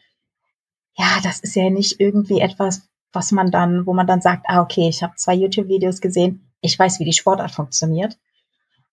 ja, 0.96 1.20
das 1.24 1.40
ist 1.40 1.56
ja 1.56 1.70
nicht 1.70 2.00
irgendwie 2.00 2.40
etwas, 2.40 2.88
was 3.12 3.32
man 3.32 3.52
dann, 3.52 3.86
wo 3.86 3.94
man 3.94 4.08
dann 4.08 4.22
sagt, 4.22 4.46
ah, 4.48 4.62
okay, 4.62 4.88
ich 4.88 5.02
habe 5.04 5.16
zwei 5.16 5.34
YouTube-Videos 5.34 6.00
gesehen, 6.00 6.52
ich 6.62 6.78
weiß, 6.78 7.00
wie 7.00 7.06
die 7.06 7.14
Sportart 7.14 7.52
funktioniert. 7.52 8.18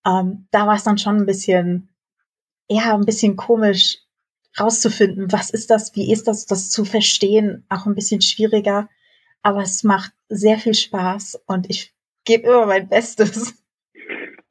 Ähm, 0.06 0.48
da 0.50 0.66
war 0.66 0.74
es 0.74 0.82
dann 0.82 0.98
schon 0.98 1.18
ein 1.18 1.26
bisschen, 1.26 1.89
ja, 2.70 2.94
ein 2.94 3.04
bisschen 3.04 3.36
komisch 3.36 3.98
rauszufinden, 4.58 5.30
was 5.32 5.50
ist 5.50 5.70
das, 5.70 5.94
wie 5.94 6.12
ist 6.12 6.26
das, 6.26 6.46
das 6.46 6.70
zu 6.70 6.84
verstehen, 6.84 7.66
auch 7.68 7.86
ein 7.86 7.94
bisschen 7.94 8.22
schwieriger 8.22 8.88
aber 9.42 9.60
es 9.60 9.84
macht 9.84 10.12
sehr 10.28 10.58
viel 10.58 10.74
Spaß 10.74 11.42
und 11.46 11.68
ich 11.68 11.92
gebe 12.24 12.48
immer 12.48 12.66
mein 12.66 12.88
Bestes. 12.88 13.56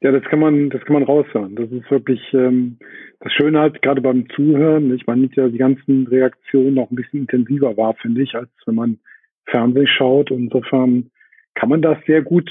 Ja, 0.00 0.12
das 0.12 0.22
kann 0.24 0.40
man, 0.40 0.70
das 0.70 0.82
kann 0.84 0.94
man 0.94 1.02
raushören. 1.02 1.56
Das 1.56 1.70
ist 1.70 1.90
wirklich 1.90 2.20
ähm, 2.32 2.78
das 3.20 3.32
Schöne 3.32 3.60
halt 3.60 3.82
gerade 3.82 4.00
beim 4.00 4.28
Zuhören. 4.30 4.94
Ich 4.94 5.06
meine, 5.06 5.28
ja 5.34 5.48
die 5.48 5.58
ganzen 5.58 6.06
Reaktionen 6.06 6.78
auch 6.78 6.90
ein 6.90 6.96
bisschen 6.96 7.20
intensiver 7.20 7.76
war, 7.76 7.94
finde 7.94 8.22
ich, 8.22 8.34
als 8.34 8.48
wenn 8.64 8.76
man 8.76 8.98
Fernsehen 9.44 9.86
schaut. 9.86 10.30
Und 10.30 10.44
insofern 10.44 11.10
kann 11.54 11.68
man 11.68 11.82
das 11.82 11.98
sehr 12.06 12.22
gut 12.22 12.50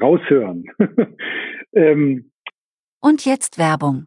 raushören. 0.00 0.70
ähm, 1.74 2.30
Und 3.00 3.26
jetzt 3.26 3.58
Werbung. 3.58 4.06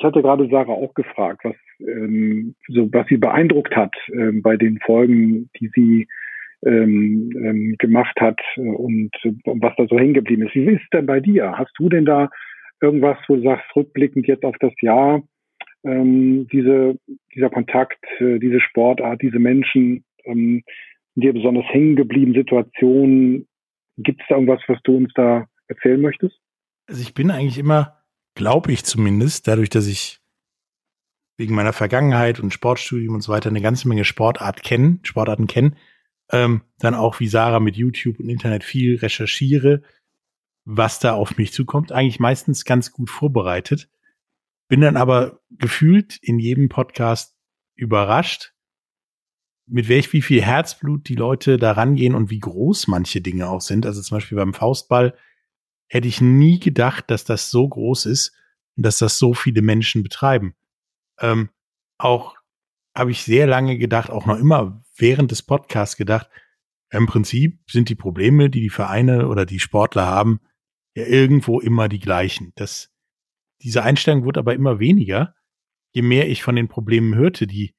ich 0.00 0.04
hatte 0.04 0.22
gerade 0.22 0.48
Sarah 0.48 0.72
auch 0.72 0.94
gefragt, 0.94 1.42
was, 1.44 1.54
ähm, 1.80 2.54
so, 2.68 2.90
was 2.90 3.06
sie 3.08 3.18
beeindruckt 3.18 3.76
hat 3.76 3.94
ähm, 4.12 4.40
bei 4.40 4.56
den 4.56 4.78
Folgen, 4.80 5.50
die 5.60 5.70
sie 5.74 6.08
ähm, 6.64 7.30
ähm, 7.36 7.76
gemacht 7.78 8.18
hat 8.18 8.40
und, 8.56 9.10
und 9.44 9.62
was 9.62 9.74
da 9.76 9.86
so 9.86 9.98
hängen 9.98 10.14
geblieben 10.14 10.46
ist. 10.46 10.54
Wie 10.54 10.64
ist 10.64 10.86
denn 10.94 11.04
bei 11.04 11.20
dir? 11.20 11.52
Hast 11.58 11.72
du 11.76 11.90
denn 11.90 12.06
da 12.06 12.30
irgendwas, 12.80 13.18
wo 13.28 13.36
du 13.36 13.42
sagst, 13.42 13.64
rückblickend 13.76 14.26
jetzt 14.26 14.44
auf 14.44 14.56
das 14.60 14.72
Jahr, 14.80 15.22
ähm, 15.84 16.48
diese, 16.50 16.96
dieser 17.34 17.50
Kontakt, 17.50 18.02
äh, 18.20 18.38
diese 18.38 18.60
Sportart, 18.60 19.20
diese 19.20 19.38
Menschen, 19.38 20.04
ähm, 20.24 20.62
dir 21.14 21.34
besonders 21.34 21.66
hängen 21.66 21.96
geblieben 21.96 22.32
Situationen? 22.32 23.46
Gibt 23.98 24.22
es 24.22 24.26
da 24.30 24.36
irgendwas, 24.36 24.62
was 24.66 24.78
du 24.84 24.96
uns 24.96 25.12
da 25.14 25.46
erzählen 25.68 26.00
möchtest? 26.00 26.38
Also 26.86 27.02
ich 27.02 27.12
bin 27.12 27.30
eigentlich 27.30 27.58
immer, 27.58 27.99
glaube 28.34 28.72
ich 28.72 28.84
zumindest, 28.84 29.48
dadurch, 29.48 29.70
dass 29.70 29.86
ich 29.86 30.20
wegen 31.36 31.54
meiner 31.54 31.72
Vergangenheit 31.72 32.38
und 32.38 32.52
Sportstudium 32.52 33.14
und 33.14 33.22
so 33.22 33.32
weiter 33.32 33.48
eine 33.48 33.62
ganze 33.62 33.88
Menge 33.88 34.04
Sportart 34.04 34.62
kennen, 34.62 35.00
Sportarten 35.02 35.46
kennen, 35.46 35.76
ähm, 36.30 36.62
dann 36.78 36.94
auch 36.94 37.18
wie 37.20 37.28
Sarah 37.28 37.60
mit 37.60 37.76
YouTube 37.76 38.20
und 38.20 38.28
Internet 38.28 38.62
viel 38.62 38.96
recherchiere, 38.96 39.82
was 40.64 40.98
da 40.98 41.14
auf 41.14 41.38
mich 41.38 41.52
zukommt, 41.52 41.92
eigentlich 41.92 42.20
meistens 42.20 42.64
ganz 42.64 42.92
gut 42.92 43.10
vorbereitet. 43.10 43.88
Bin 44.68 44.82
dann 44.82 44.96
aber 44.96 45.40
gefühlt 45.50 46.18
in 46.22 46.38
jedem 46.38 46.68
Podcast 46.68 47.36
überrascht, 47.74 48.52
mit 49.66 49.88
welch 49.88 50.12
wie 50.12 50.22
viel 50.22 50.42
Herzblut 50.42 51.08
die 51.08 51.14
Leute 51.14 51.56
da 51.56 51.72
rangehen 51.72 52.14
und 52.14 52.30
wie 52.30 52.40
groß 52.40 52.86
manche 52.88 53.20
Dinge 53.20 53.48
auch 53.48 53.60
sind. 53.60 53.86
Also 53.86 54.02
zum 54.02 54.16
Beispiel 54.16 54.36
beim 54.36 54.52
Faustball 54.52 55.16
hätte 55.90 56.08
ich 56.08 56.20
nie 56.20 56.60
gedacht, 56.60 57.10
dass 57.10 57.24
das 57.24 57.50
so 57.50 57.68
groß 57.68 58.06
ist 58.06 58.32
und 58.76 58.86
dass 58.86 58.98
das 58.98 59.18
so 59.18 59.34
viele 59.34 59.60
Menschen 59.60 60.02
betreiben. 60.02 60.54
Ähm, 61.18 61.50
auch 61.98 62.36
habe 62.94 63.10
ich 63.10 63.24
sehr 63.24 63.46
lange 63.46 63.76
gedacht, 63.76 64.08
auch 64.08 64.24
noch 64.24 64.38
immer 64.38 64.82
während 64.96 65.30
des 65.30 65.42
Podcasts 65.42 65.96
gedacht, 65.96 66.30
im 66.90 67.06
Prinzip 67.06 67.60
sind 67.68 67.88
die 67.88 67.94
Probleme, 67.94 68.50
die 68.50 68.60
die 68.60 68.70
Vereine 68.70 69.28
oder 69.28 69.46
die 69.46 69.60
Sportler 69.60 70.06
haben, 70.06 70.40
ja 70.94 71.04
irgendwo 71.04 71.60
immer 71.60 71.88
die 71.88 72.00
gleichen. 72.00 72.52
Das, 72.56 72.92
diese 73.62 73.82
Einstellung 73.82 74.24
wurde 74.24 74.40
aber 74.40 74.54
immer 74.54 74.78
weniger, 74.78 75.34
je 75.92 76.02
mehr 76.02 76.28
ich 76.28 76.42
von 76.42 76.56
den 76.56 76.68
Problemen 76.68 77.14
hörte, 77.14 77.46
die, 77.46 77.74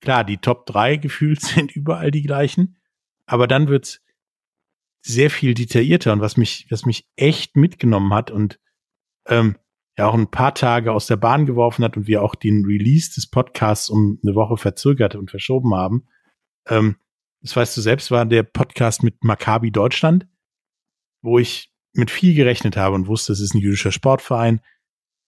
klar, 0.00 0.24
die 0.24 0.38
Top 0.38 0.66
3 0.66 0.96
gefühlt 0.96 1.40
sind 1.42 1.74
überall 1.74 2.10
die 2.10 2.22
gleichen, 2.22 2.76
aber 3.26 3.46
dann 3.46 3.68
wird's 3.68 4.00
sehr 5.08 5.30
viel 5.30 5.54
detaillierter 5.54 6.12
und 6.12 6.20
was 6.20 6.36
mich, 6.36 6.66
was 6.70 6.84
mich 6.84 7.08
echt 7.16 7.56
mitgenommen 7.56 8.12
hat 8.12 8.30
und 8.30 8.60
ähm, 9.26 9.56
ja 9.96 10.06
auch 10.06 10.14
ein 10.14 10.30
paar 10.30 10.54
Tage 10.54 10.92
aus 10.92 11.06
der 11.06 11.16
Bahn 11.16 11.46
geworfen 11.46 11.82
hat 11.82 11.96
und 11.96 12.06
wir 12.06 12.22
auch 12.22 12.34
den 12.34 12.64
Release 12.66 13.14
des 13.14 13.26
Podcasts 13.26 13.88
um 13.88 14.20
eine 14.22 14.34
Woche 14.34 14.58
verzögert 14.58 15.14
und 15.14 15.30
verschoben 15.30 15.74
haben. 15.74 16.06
Ähm, 16.68 16.96
das 17.40 17.56
weißt 17.56 17.76
du 17.76 17.80
selbst, 17.80 18.10
war 18.10 18.26
der 18.26 18.42
Podcast 18.42 19.02
mit 19.02 19.24
Maccabi 19.24 19.70
Deutschland, 19.70 20.28
wo 21.22 21.38
ich 21.38 21.72
mit 21.94 22.10
viel 22.10 22.34
gerechnet 22.34 22.76
habe 22.76 22.94
und 22.94 23.06
wusste, 23.06 23.32
es 23.32 23.40
ist 23.40 23.54
ein 23.54 23.60
jüdischer 23.60 23.92
Sportverein. 23.92 24.60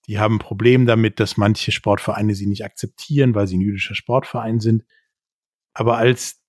Die 0.07 0.19
haben 0.19 0.37
ein 0.37 0.41
Problem 0.41 0.85
damit, 0.85 1.21
dass 1.21 1.39
manche 1.39 1.73
Sportvereine 1.73 2.35
sie 2.35 2.47
nicht 2.47 2.65
akzeptieren, 2.65 3.35
weil 3.35 3.47
sie 3.47 3.57
ein 3.57 3.63
jüdischer 3.63 3.95
Sportverein 3.95 4.61
sind. 4.61 4.85
Aber 5.73 5.97
als 5.97 6.45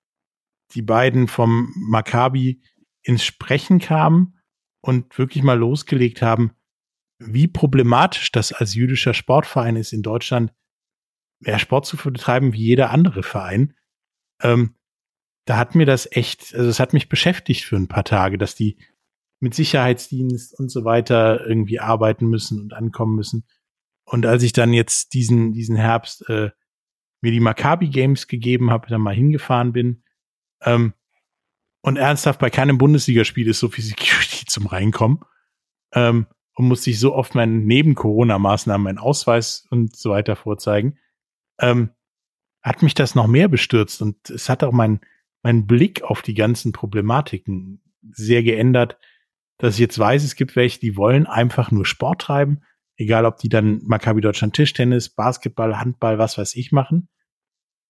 die 0.74 0.82
beiden 0.82 1.28
vom 1.28 1.72
Maccabi 1.76 2.62
ins 3.02 3.24
Sprechen 3.24 3.78
kamen 3.78 4.38
und 4.80 5.18
wirklich 5.18 5.42
mal 5.42 5.58
losgelegt 5.58 6.22
haben, 6.22 6.52
wie 7.18 7.46
problematisch 7.46 8.32
das 8.32 8.52
als 8.52 8.74
jüdischer 8.74 9.14
Sportverein 9.14 9.76
ist 9.76 9.92
in 9.92 10.02
Deutschland, 10.02 10.52
mehr 11.40 11.58
Sport 11.58 11.86
zu 11.86 11.96
betreiben 11.96 12.52
wie 12.52 12.64
jeder 12.64 12.90
andere 12.90 13.22
Verein, 13.22 13.74
ähm, 14.42 14.74
da 15.44 15.56
hat 15.56 15.74
mir 15.74 15.86
das 15.86 16.08
echt, 16.10 16.54
also 16.54 16.68
es 16.68 16.78
hat 16.78 16.92
mich 16.92 17.08
beschäftigt 17.08 17.64
für 17.64 17.76
ein 17.76 17.88
paar 17.88 18.04
Tage, 18.04 18.38
dass 18.38 18.54
die 18.54 18.78
mit 19.40 19.54
Sicherheitsdienst 19.54 20.58
und 20.58 20.70
so 20.70 20.84
weiter 20.84 21.44
irgendwie 21.46 21.80
arbeiten 21.80 22.26
müssen 22.26 22.60
und 22.60 22.74
ankommen 22.74 23.16
müssen. 23.16 23.44
Und 24.04 24.24
als 24.24 24.42
ich 24.44 24.52
dann 24.52 24.72
jetzt 24.72 25.14
diesen, 25.14 25.52
diesen 25.52 25.74
Herbst 25.74 26.28
äh, 26.28 26.50
mir 27.22 27.32
die 27.32 27.40
Maccabi 27.40 27.88
Games 27.88 28.28
gegeben 28.28 28.70
habe, 28.70 28.88
dann 28.88 29.00
mal 29.00 29.14
hingefahren 29.14 29.72
bin, 29.72 30.04
ähm, 30.62 30.94
und 31.82 31.96
ernsthaft 31.96 32.38
bei 32.40 32.50
keinem 32.50 32.78
Bundesligaspiel 32.78 33.48
ist 33.48 33.58
so 33.58 33.68
viel 33.68 33.84
Security 33.84 34.44
zum 34.46 34.66
Reinkommen, 34.66 35.20
ähm, 35.94 36.26
und 36.54 36.68
musste 36.68 36.90
ich 36.90 36.98
so 36.98 37.14
oft 37.14 37.34
meinen 37.34 37.64
neben 37.66 37.94
Corona-Maßnahmen, 37.94 38.84
meinen 38.84 38.98
Ausweis 38.98 39.66
und 39.70 39.96
so 39.96 40.10
weiter 40.10 40.36
vorzeigen, 40.36 40.98
ähm, 41.60 41.90
hat 42.62 42.82
mich 42.82 42.94
das 42.94 43.14
noch 43.14 43.26
mehr 43.26 43.48
bestürzt 43.48 44.02
und 44.02 44.30
es 44.30 44.48
hat 44.48 44.62
auch 44.62 44.72
mein, 44.72 45.00
mein 45.42 45.66
Blick 45.66 46.02
auf 46.02 46.22
die 46.22 46.34
ganzen 46.34 46.72
Problematiken 46.72 47.82
sehr 48.10 48.42
geändert, 48.42 48.98
dass 49.58 49.74
ich 49.74 49.80
jetzt 49.80 49.98
weiß, 49.98 50.24
es 50.24 50.34
gibt 50.34 50.56
welche, 50.56 50.80
die 50.80 50.96
wollen 50.96 51.26
einfach 51.26 51.70
nur 51.70 51.86
Sport 51.86 52.22
treiben, 52.22 52.62
egal 52.96 53.24
ob 53.24 53.38
die 53.38 53.48
dann 53.48 53.80
Maccabi 53.84 54.20
Deutschland 54.20 54.54
Tischtennis, 54.54 55.08
Basketball, 55.08 55.78
Handball, 55.78 56.18
was 56.18 56.36
weiß 56.36 56.54
ich 56.54 56.72
machen. 56.72 57.08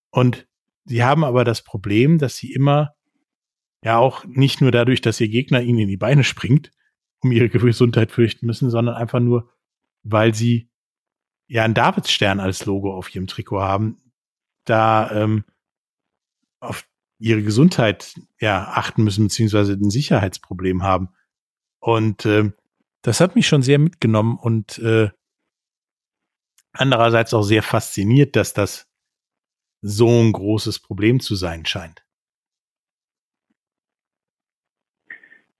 Und 0.09 0.47
sie 0.85 1.03
haben 1.03 1.23
aber 1.23 1.43
das 1.43 1.63
Problem, 1.63 2.17
dass 2.17 2.37
sie 2.37 2.53
immer 2.53 2.95
ja 3.83 3.97
auch 3.97 4.25
nicht 4.25 4.61
nur 4.61 4.71
dadurch, 4.71 5.01
dass 5.01 5.19
ihr 5.19 5.29
Gegner 5.29 5.61
ihnen 5.61 5.79
in 5.79 5.87
die 5.87 5.97
Beine 5.97 6.23
springt, 6.23 6.71
um 7.19 7.31
ihre 7.31 7.49
Gesundheit 7.49 8.11
fürchten 8.11 8.45
müssen, 8.45 8.69
sondern 8.69 8.95
einfach 8.95 9.19
nur, 9.19 9.49
weil 10.03 10.33
sie 10.33 10.69
ja 11.47 11.63
einen 11.63 11.73
Davidsstern 11.73 12.39
als 12.39 12.65
Logo 12.65 12.95
auf 12.95 13.13
ihrem 13.13 13.27
Trikot 13.27 13.61
haben, 13.61 13.97
da 14.65 15.11
ähm, 15.11 15.43
auf 16.59 16.87
ihre 17.19 17.43
Gesundheit 17.43 18.15
ja 18.39 18.69
achten 18.69 19.03
müssen, 19.03 19.25
beziehungsweise 19.25 19.73
ein 19.73 19.89
Sicherheitsproblem 19.89 20.83
haben. 20.83 21.09
Und 21.79 22.25
äh, 22.25 22.51
das 23.01 23.19
hat 23.19 23.35
mich 23.35 23.47
schon 23.47 23.61
sehr 23.61 23.79
mitgenommen 23.79 24.37
und 24.37 24.79
äh, 24.79 25.09
andererseits 26.71 27.33
auch 27.33 27.43
sehr 27.43 27.63
fasziniert, 27.63 28.35
dass 28.35 28.53
das 28.53 28.87
so 29.81 30.07
ein 30.07 30.31
großes 30.31 30.79
Problem 30.79 31.19
zu 31.19 31.35
sein 31.35 31.65
scheint. 31.65 32.05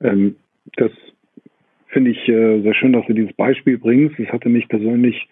Ähm, 0.04 0.36
das 0.76 0.92
finde 1.88 2.12
ich 2.12 2.28
äh, 2.28 2.62
sehr 2.62 2.74
schön, 2.74 2.94
dass 2.94 3.06
du 3.06 3.14
dieses 3.14 3.34
Beispiel 3.34 3.78
bringst. 3.78 4.20
Das 4.20 4.28
hatte 4.28 4.50
mich 4.50 4.68
persönlich, 4.68 5.28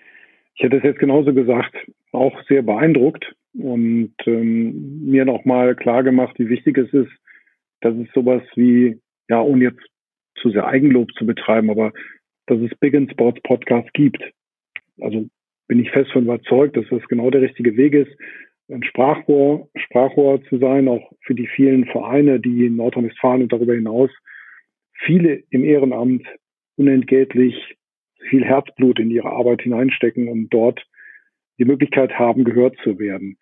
ich 0.55 0.63
hätte 0.63 0.77
es 0.77 0.84
jetzt 0.84 0.99
genauso 0.99 1.34
gesagt, 1.34 1.75
auch 2.12 2.41
sehr 2.47 2.62
beeindruckt 2.62 3.34
und 3.53 4.13
ähm, 4.25 5.05
mir 5.05 5.25
nochmal 5.25 5.75
klar 5.75 6.03
gemacht, 6.03 6.38
wie 6.39 6.49
wichtig 6.49 6.77
es 6.77 6.93
ist, 6.93 7.12
dass 7.81 7.95
es 7.95 8.07
sowas 8.13 8.43
wie, 8.55 8.99
ja, 9.29 9.41
ohne 9.41 9.65
jetzt 9.65 9.86
zu 10.36 10.49
sehr 10.49 10.67
Eigenlob 10.67 11.12
zu 11.13 11.25
betreiben, 11.25 11.69
aber 11.69 11.91
dass 12.47 12.60
es 12.60 12.77
Big 12.79 12.93
in 12.93 13.10
Sports 13.10 13.41
Podcast 13.41 13.91
gibt. 13.93 14.23
Also 14.99 15.27
bin 15.67 15.79
ich 15.79 15.91
fest 15.91 16.12
von 16.12 16.23
überzeugt, 16.23 16.77
dass 16.77 16.86
das 16.89 17.01
genau 17.07 17.29
der 17.29 17.41
richtige 17.41 17.75
Weg 17.77 17.93
ist, 17.93 18.12
ein 18.69 18.84
Sprachrohr, 18.84 19.67
Sprachrohr 19.75 20.41
zu 20.43 20.57
sein, 20.57 20.88
auch 20.88 21.12
für 21.21 21.36
die 21.36 21.47
vielen 21.47 21.86
Vereine, 21.86 22.39
die 22.39 22.65
in 22.65 22.77
Nordrhein-Westfalen 22.77 23.43
und 23.43 23.51
darüber 23.51 23.73
hinaus 23.73 24.10
viele 25.06 25.44
im 25.50 25.64
Ehrenamt 25.64 26.26
unentgeltlich 26.76 27.78
viel 28.30 28.44
Herzblut 28.46 29.00
in 29.00 29.12
ihre 29.12 29.30
Arbeit 29.30 29.62
hineinstecken 29.62 30.28
und 30.28 30.50
dort 30.50 30.82
die 31.58 31.66
Möglichkeit 31.66 32.14
haben, 32.18 32.44
gehört 32.44 32.78
zu 32.84 33.00
werden. 33.00 33.38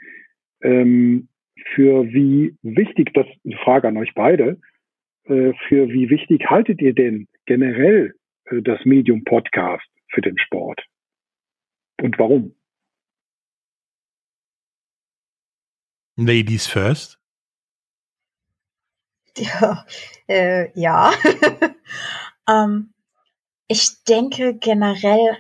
Ähm, 0.62 1.30
für 1.74 2.06
wie 2.14 2.56
wichtig 2.62 3.14
das, 3.14 3.28
eine 3.46 3.58
Frage 3.58 3.88
an 3.88 3.98
euch 3.98 4.14
beide, 4.14 4.60
äh, 5.26 5.54
für 5.68 5.90
wie 5.90 6.10
wichtig 6.10 6.46
haltet 6.50 6.82
ihr 6.82 6.94
denn 6.94 7.28
generell 7.46 8.16
äh, 8.46 8.62
das 8.62 8.84
Medium 8.86 9.24
Podcast 9.24 9.88
für 10.10 10.22
den 10.22 10.38
Sport? 10.38 10.84
Und 12.02 12.18
warum? 12.18 12.56
Ladies 16.16 16.68
first. 16.68 17.19
Ja, 19.62 19.86
äh, 20.28 20.80
ja. 20.80 21.12
ähm, 22.50 22.94
ich 23.68 24.04
denke 24.04 24.56
generell 24.56 25.38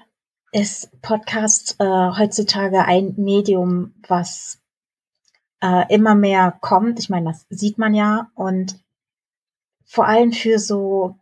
ist 0.51 0.89
Podcast 1.01 1.75
äh, 1.79 1.83
heutzutage 1.83 2.85
ein 2.85 3.13
Medium, 3.17 3.93
was 4.07 4.59
äh, 5.61 5.93
immer 5.93 6.15
mehr 6.15 6.57
kommt. 6.61 6.99
Ich 6.99 7.09
meine, 7.09 7.27
das 7.27 7.45
sieht 7.49 7.77
man 7.77 7.93
ja. 7.93 8.31
Und 8.35 8.79
vor 9.85 10.07
allem 10.07 10.31
für 10.31 10.59
so 10.59 11.17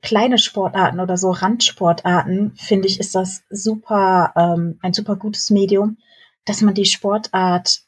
kleine 0.00 0.38
Sportarten 0.38 1.00
oder 1.00 1.16
so 1.16 1.30
Randsportarten, 1.30 2.54
finde 2.56 2.88
ich, 2.88 2.98
ist 2.98 3.14
das 3.14 3.42
super, 3.50 4.32
ähm, 4.36 4.78
ein 4.82 4.92
super 4.92 5.16
gutes 5.16 5.50
Medium, 5.50 5.98
dass 6.44 6.60
man 6.60 6.74
die 6.74 6.86
Sportart 6.86 7.82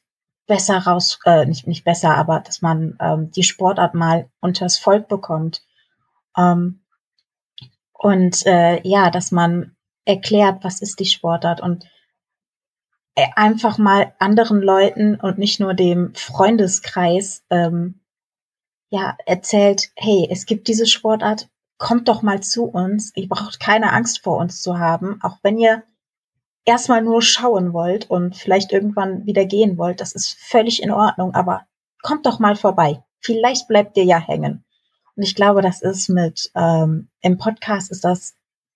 besser 0.47 0.79
raus, 0.79 1.19
äh, 1.25 1.47
nicht, 1.47 1.67
nicht 1.67 1.85
besser, 1.85 2.17
aber 2.17 2.41
dass 2.41 2.63
man 2.63 2.97
ähm, 3.01 3.31
die 3.31 3.43
Sportart 3.43 3.95
mal 3.95 4.29
unters 4.41 4.79
Volk 4.79 5.09
bekommt. 5.09 5.63
Ähm, 6.37 6.83
und 7.93 8.45
äh, 8.47 8.87
ja, 8.87 9.11
dass 9.11 9.33
man 9.33 9.77
erklärt, 10.05 10.63
was 10.63 10.83
ist 10.83 11.01
die 11.01 11.07
Sportart 11.07 11.61
und 11.61 11.85
äh, 13.15 13.27
einfach 13.37 13.79
mal 13.79 14.15
anderen 14.19 14.61
Leuten 14.61 15.15
und 15.15 15.39
nicht 15.39 15.61
nur 15.61 15.75
dem 15.75 16.15
Freundeskreis 16.15 17.45
ähm, 17.49 18.01
ja 18.91 19.17
erzählt, 19.25 19.91
hey, 19.97 20.29
es 20.31 20.47
gibt 20.47 20.69
diese 20.69 20.87
Sportart, 20.87 21.49
kommt 21.79 22.09
doch 22.09 22.23
mal 22.23 22.43
zu 22.43 22.65
uns. 22.65 23.13
Ihr 23.17 23.29
braucht 23.29 23.61
keine 23.61 23.93
Angst 23.93 24.23
vor 24.23 24.39
uns 24.39 24.63
zu 24.63 24.79
haben, 24.79 25.21
auch 25.23 25.39
wenn 25.43 25.59
ihr 25.59 25.83
erstmal 26.65 27.03
nur 27.03 27.23
schauen 27.23 27.73
wollt 27.73 28.11
und 28.11 28.37
vielleicht 28.37 28.73
irgendwann 28.73 29.27
wieder 29.27 29.45
gehen 29.45 29.79
wollt. 29.79 30.01
Das 30.01 30.13
ist 30.13 30.37
völlig 30.39 30.83
in 30.83 30.91
Ordnung, 30.91 31.35
aber 31.35 31.67
kommt 32.03 32.27
doch 32.27 32.39
mal 32.39 32.57
vorbei. 32.57 33.03
Vielleicht 33.21 33.69
bleibt 33.69 33.97
ihr 33.97 34.05
ja 34.05 34.19
hängen. 34.19 34.65
Und 35.17 35.23
ich 35.23 35.35
glaube, 35.35 35.63
das 35.63 35.83
ist 35.83 36.09
mit 36.09 36.51
ähm, 36.55 37.09
im 37.21 37.39
Podcast 37.39 37.91
ist 37.91 38.05
das 38.05 38.35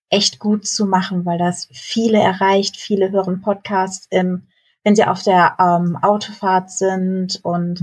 echt 0.09 0.39
gut 0.39 0.65
zu 0.65 0.85
machen, 0.85 1.25
weil 1.25 1.37
das 1.37 1.67
viele 1.71 2.19
erreicht. 2.19 2.77
Viele 2.77 3.11
hören 3.11 3.41
Podcasts, 3.41 4.07
im, 4.09 4.47
wenn 4.83 4.95
sie 4.95 5.05
auf 5.05 5.21
der 5.21 5.55
ähm, 5.59 5.97
Autofahrt 6.01 6.71
sind 6.71 7.39
und 7.43 7.81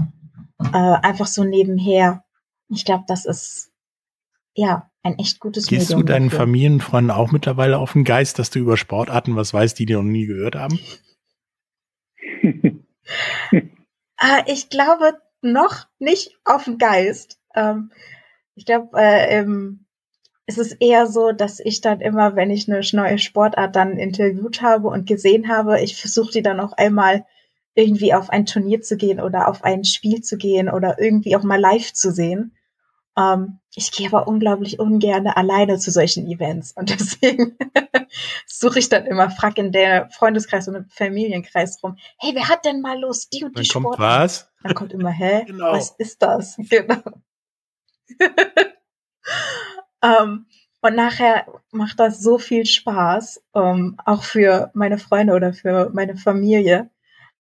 äh, 0.73 0.77
einfach 0.77 1.27
so 1.27 1.45
nebenher. 1.45 2.25
Ich 2.69 2.85
glaube, 2.85 3.05
das 3.07 3.27
ist 3.27 3.71
ja 4.55 4.91
ein 5.07 5.19
echt 5.19 5.41
gutes 5.41 5.67
Gehst 5.67 5.91
Medium 5.91 6.01
du 6.01 6.13
deinen 6.13 6.27
dafür. 6.27 6.41
Familienfreunden 6.41 7.11
auch 7.11 7.33
mittlerweile 7.33 7.79
auf 7.79 7.93
den 7.93 8.05
Geist, 8.05 8.39
dass 8.39 8.51
du 8.51 8.59
über 8.59 8.77
Sportarten 8.77 9.37
was 9.37 9.55
weißt, 9.55 9.79
die 9.79 9.87
die 9.87 9.95
noch 9.95 10.03
nie 10.03 10.27
gehört 10.27 10.55
haben? 10.55 10.79
äh, 13.51 13.63
ich 14.47 14.69
glaube 14.69 15.19
noch 15.43 15.87
nicht 15.99 16.39
auf 16.45 16.65
den 16.65 16.79
Geist. 16.79 17.41
Ähm, 17.55 17.91
ich 18.55 18.67
glaube, 18.67 18.99
äh, 18.99 19.39
ähm, 19.39 19.87
es 20.47 20.59
ist 20.59 20.77
eher 20.81 21.07
so, 21.07 21.33
dass 21.33 21.61
ich 21.61 21.81
dann 21.81 22.01
immer, 22.01 22.37
wenn 22.37 22.51
ich 22.51 22.69
eine 22.69 22.81
neue 22.93 23.19
Sportart 23.19 23.75
dann 23.75 23.99
interviewt 23.99 24.63
habe 24.63 24.89
und 24.89 25.07
gesehen 25.07 25.49
habe, 25.49 25.81
ich 25.81 26.01
versuche 26.01 26.33
die 26.33 26.43
dann 26.43 26.61
auch 26.61 26.73
einmal 26.73 27.27
irgendwie 27.75 28.15
auf 28.15 28.31
ein 28.31 28.47
Turnier 28.47 28.81
zu 28.81 28.97
gehen 28.97 29.21
oder 29.21 29.49
auf 29.49 29.65
ein 29.65 29.85
Spiel 29.85 30.23
zu 30.23 30.39
gehen 30.39 30.71
oder 30.71 30.99
irgendwie 30.99 31.37
auch 31.37 31.43
mal 31.43 31.61
live 31.61 31.93
zu 31.93 32.11
sehen. 32.11 32.57
Ähm, 33.19 33.61
ich 33.75 33.93
gehe 33.93 34.09
aber 34.09 34.29
unglaublich 34.29 34.79
ungern 34.79 35.27
alleine 35.27 35.79
zu 35.79 35.91
solchen 35.91 36.27
Events 36.27 36.73
und 36.73 36.91
deswegen 37.01 37.57
suche 38.47 38.79
ich 38.79 38.89
dann 38.89 39.07
immer, 39.07 39.31
frag 39.31 39.59
in 39.59 39.73
der 39.73 40.11
Freundeskreis 40.11 40.69
und 40.69 40.75
im 40.75 40.89
Familienkreis 40.89 41.83
rum, 41.83 41.97
hey, 42.19 42.35
wer 42.35 42.49
hat 42.49 42.65
denn 42.65 42.81
mal 42.81 42.99
Lust, 43.01 43.33
die 43.33 43.45
und 43.45 43.59
die 43.59 43.69
dann 43.69 43.83
Kommt 43.83 43.99
was? 43.99 44.51
Dann 44.63 44.75
kommt 44.75 44.93
immer, 44.93 45.11
hä, 45.11 45.45
genau. 45.47 45.73
was 45.73 45.91
ist 45.99 46.23
das? 46.23 46.57
Genau. 46.71 47.03
Ähm, 50.03 50.47
und 50.83 50.95
nachher 50.95 51.47
macht 51.73 51.99
das 51.99 52.21
so 52.21 52.39
viel 52.39 52.67
Spaß, 52.67 53.43
ähm, 53.55 53.97
auch 54.05 54.23
für 54.23 54.71
meine 54.75 54.99
Freunde 54.99 55.35
oder 55.35 55.53
für 55.53 55.91
meine 55.93 56.17
Familie. 56.17 56.91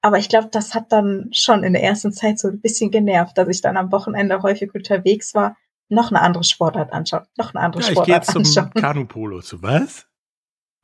Aber 0.00 0.18
ich 0.18 0.28
glaube, 0.28 0.48
das 0.50 0.74
hat 0.74 0.90
dann 0.92 1.30
schon 1.32 1.62
in 1.62 1.72
der 1.72 1.82
ersten 1.82 2.12
Zeit 2.12 2.38
so 2.38 2.48
ein 2.48 2.60
bisschen 2.60 2.90
genervt, 2.90 3.38
dass 3.38 3.48
ich 3.48 3.60
dann 3.60 3.76
am 3.76 3.92
Wochenende 3.92 4.42
häufig 4.42 4.74
unterwegs 4.74 5.34
war, 5.34 5.56
noch 5.88 6.10
eine 6.10 6.20
andere 6.20 6.44
Sportart 6.44 6.92
anschauen, 6.92 7.26
noch 7.36 7.54
eine 7.54 7.64
andere 7.64 7.82
ja, 7.82 7.90
Sportart 7.90 8.28
ich 8.28 8.34
gehe 8.34 8.42
jetzt 8.42 8.54
zum 8.54 8.74
Kanu-Polo. 8.74 9.40
Zu 9.40 9.62
was? 9.62 10.08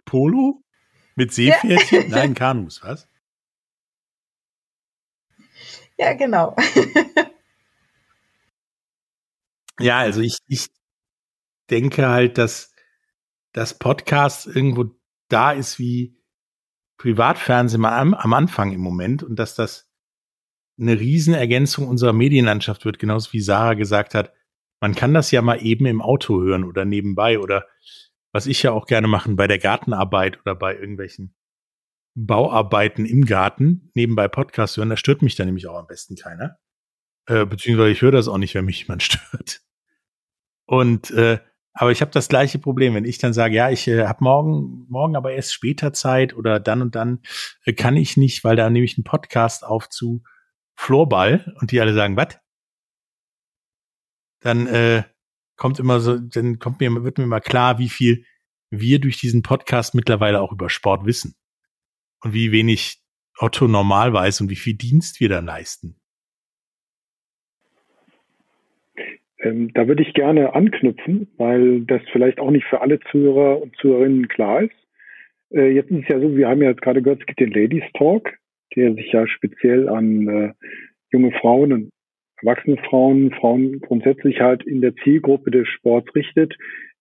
Polo? 0.05 0.63
Mit 1.15 1.33
Seepferdchen? 1.33 2.03
Ja. 2.03 2.09
Nein, 2.17 2.35
Kanus, 2.35 2.83
was? 2.83 3.09
Ja, 5.99 6.15
genau. 6.15 6.57
ja, 9.79 9.99
also 9.99 10.21
ich, 10.21 10.39
ich 10.47 10.69
denke 11.71 12.09
halt, 12.09 12.39
dass 12.39 12.73
das 13.53 13.79
Podcast 13.79 14.47
irgendwo 14.47 14.87
da 15.29 15.53
ist 15.53 15.79
wie 15.79 16.17
Privatfernsehen 16.97 17.85
am, 17.85 18.15
am 18.15 18.33
Anfang 18.33 18.73
im 18.73 18.81
Moment 18.81 19.23
und 19.23 19.37
dass 19.37 19.55
das 19.55 19.89
eine 20.79 20.99
Riesenergänzung 20.99 21.87
unserer 21.87 22.13
Medienlandschaft 22.13 22.85
wird, 22.85 22.99
genauso 22.99 23.33
wie 23.33 23.41
Sarah 23.41 23.75
gesagt 23.75 24.15
hat. 24.15 24.33
Man 24.83 24.97
kann 24.97 25.15
das 25.15 25.31
ja 25.31 25.43
mal 25.43 25.65
eben 25.65 25.87
im 25.87 26.03
Auto 26.03 26.43
hören 26.43 26.65
oder 26.65 26.85
nebenbei 26.85 27.39
oder 27.39 27.69
was 28.33 28.49
ich 28.49 28.65
ja 28.65 28.73
auch 28.73 28.87
gerne 28.87 29.07
machen 29.07 29.37
bei 29.37 29.47
der 29.47 29.61
Gartenarbeit 29.61 30.41
oder 30.41 30.57
bei 30.57 30.75
irgendwelchen 30.75 31.37
Bauarbeiten 32.17 33.07
im 33.07 33.25
Garten 33.25 33.93
nebenbei 33.95 34.27
Podcast 34.27 34.77
hören. 34.77 34.91
Da 34.91 34.97
stört 34.97 35.23
mich 35.23 35.37
dann 35.37 35.47
nämlich 35.47 35.69
auch 35.69 35.79
am 35.79 35.87
besten 35.87 36.17
keiner. 36.17 36.59
Äh, 37.27 37.47
beziehungsweise 37.47 37.93
ich 37.93 38.03
höre 38.03 38.11
das 38.11 38.27
auch 38.27 38.39
nicht, 38.39 38.57
wenn 38.57 38.65
mich 38.65 38.81
jemand 38.81 39.03
stört. 39.05 39.61
Und 40.67 41.13
äh, 41.13 41.39
aber 41.75 41.93
ich 41.93 42.01
habe 42.01 42.11
das 42.11 42.29
gleiche 42.29 42.59
Problem, 42.59 42.95
wenn 42.95 43.05
ich 43.05 43.19
dann 43.19 43.33
sage, 43.33 43.55
ja, 43.55 43.71
ich 43.71 43.87
äh, 43.87 44.09
habe 44.09 44.25
morgen, 44.25 44.87
morgen 44.89 45.15
aber 45.15 45.31
erst 45.31 45.55
später 45.55 45.93
Zeit 45.93 46.35
oder 46.35 46.59
dann 46.59 46.83
und 46.83 46.97
dann 46.97 47.21
äh, 47.65 47.73
kann 47.73 47.97
ich 47.97 48.17
nicht, 48.17 48.43
weil 48.43 48.57
da 48.57 48.69
nehme 48.69 48.85
ich 48.85 48.99
einen 48.99 49.05
Podcast 49.05 49.65
auf 49.65 49.89
zu 49.89 50.25
Floorball 50.75 51.55
und 51.61 51.71
die 51.71 51.81
alle 51.81 51.95
sagen, 51.95 52.17
was? 52.17 52.42
Dann 54.43 54.67
äh, 54.67 55.03
kommt 55.57 55.79
immer 55.79 56.01
so, 56.01 56.19
dann 56.19 56.59
kommt 56.59 56.81
mir, 56.81 57.05
wird 57.05 57.19
mir 57.19 57.27
mal 57.27 57.41
klar, 57.41 57.79
wie 57.79 57.89
viel 57.89 58.25
wir 58.71 58.99
durch 58.99 59.19
diesen 59.19 59.43
Podcast 59.43 59.95
mittlerweile 59.95 60.41
auch 60.41 60.53
über 60.53 60.71
Sport 60.71 61.07
wissen 61.07 61.35
und 62.23 62.35
wie 62.35 62.53
wenig 62.53 63.01
Otto 63.39 63.69
normal 63.69 64.13
weiß 64.13 64.41
und 64.41 64.51
wie 64.51 64.57
viel 64.57 64.75
Dienst 64.75 65.21
wir 65.21 65.29
da 65.29 65.41
leisten. 65.41 65.97
Ähm, 69.43 69.73
da 69.75 69.89
würde 69.89 70.03
ich 70.03 70.15
gerne 70.15 70.55
anknüpfen, 70.55 71.29
weil 71.37 71.83
das 71.83 72.01
vielleicht 72.13 72.39
auch 72.39 72.51
nicht 72.51 72.67
für 72.67 72.81
alle 72.81 73.01
Zuhörer 73.11 73.61
und 73.61 73.77
Zuhörerinnen 73.77 74.29
klar 74.29 74.63
ist. 74.63 74.75
Äh, 75.51 75.73
jetzt 75.73 75.91
ist 75.91 76.03
es 76.03 76.09
ja 76.09 76.21
so, 76.21 76.37
wir 76.37 76.49
haben 76.49 76.63
ja 76.63 76.71
jetzt 76.71 76.83
gerade 76.83 77.03
gehört, 77.03 77.21
es 77.21 77.27
gibt 77.27 77.41
den 77.41 77.51
Ladies 77.51 77.85
Talk, 77.95 78.31
der 78.77 78.95
sich 78.95 79.13
ja 79.13 79.27
speziell 79.27 79.89
an 79.89 80.29
äh, 80.29 80.53
junge 81.11 81.33
Frauen 81.33 81.73
und 81.73 81.91
erwachsene 82.43 82.77
Frauen, 82.89 83.33
Frauen 83.33 83.81
grundsätzlich 83.81 84.41
halt 84.41 84.63
in 84.65 84.81
der 84.81 84.95
Zielgruppe 84.97 85.51
des 85.51 85.69
Sports 85.69 86.15
richtet. 86.15 86.55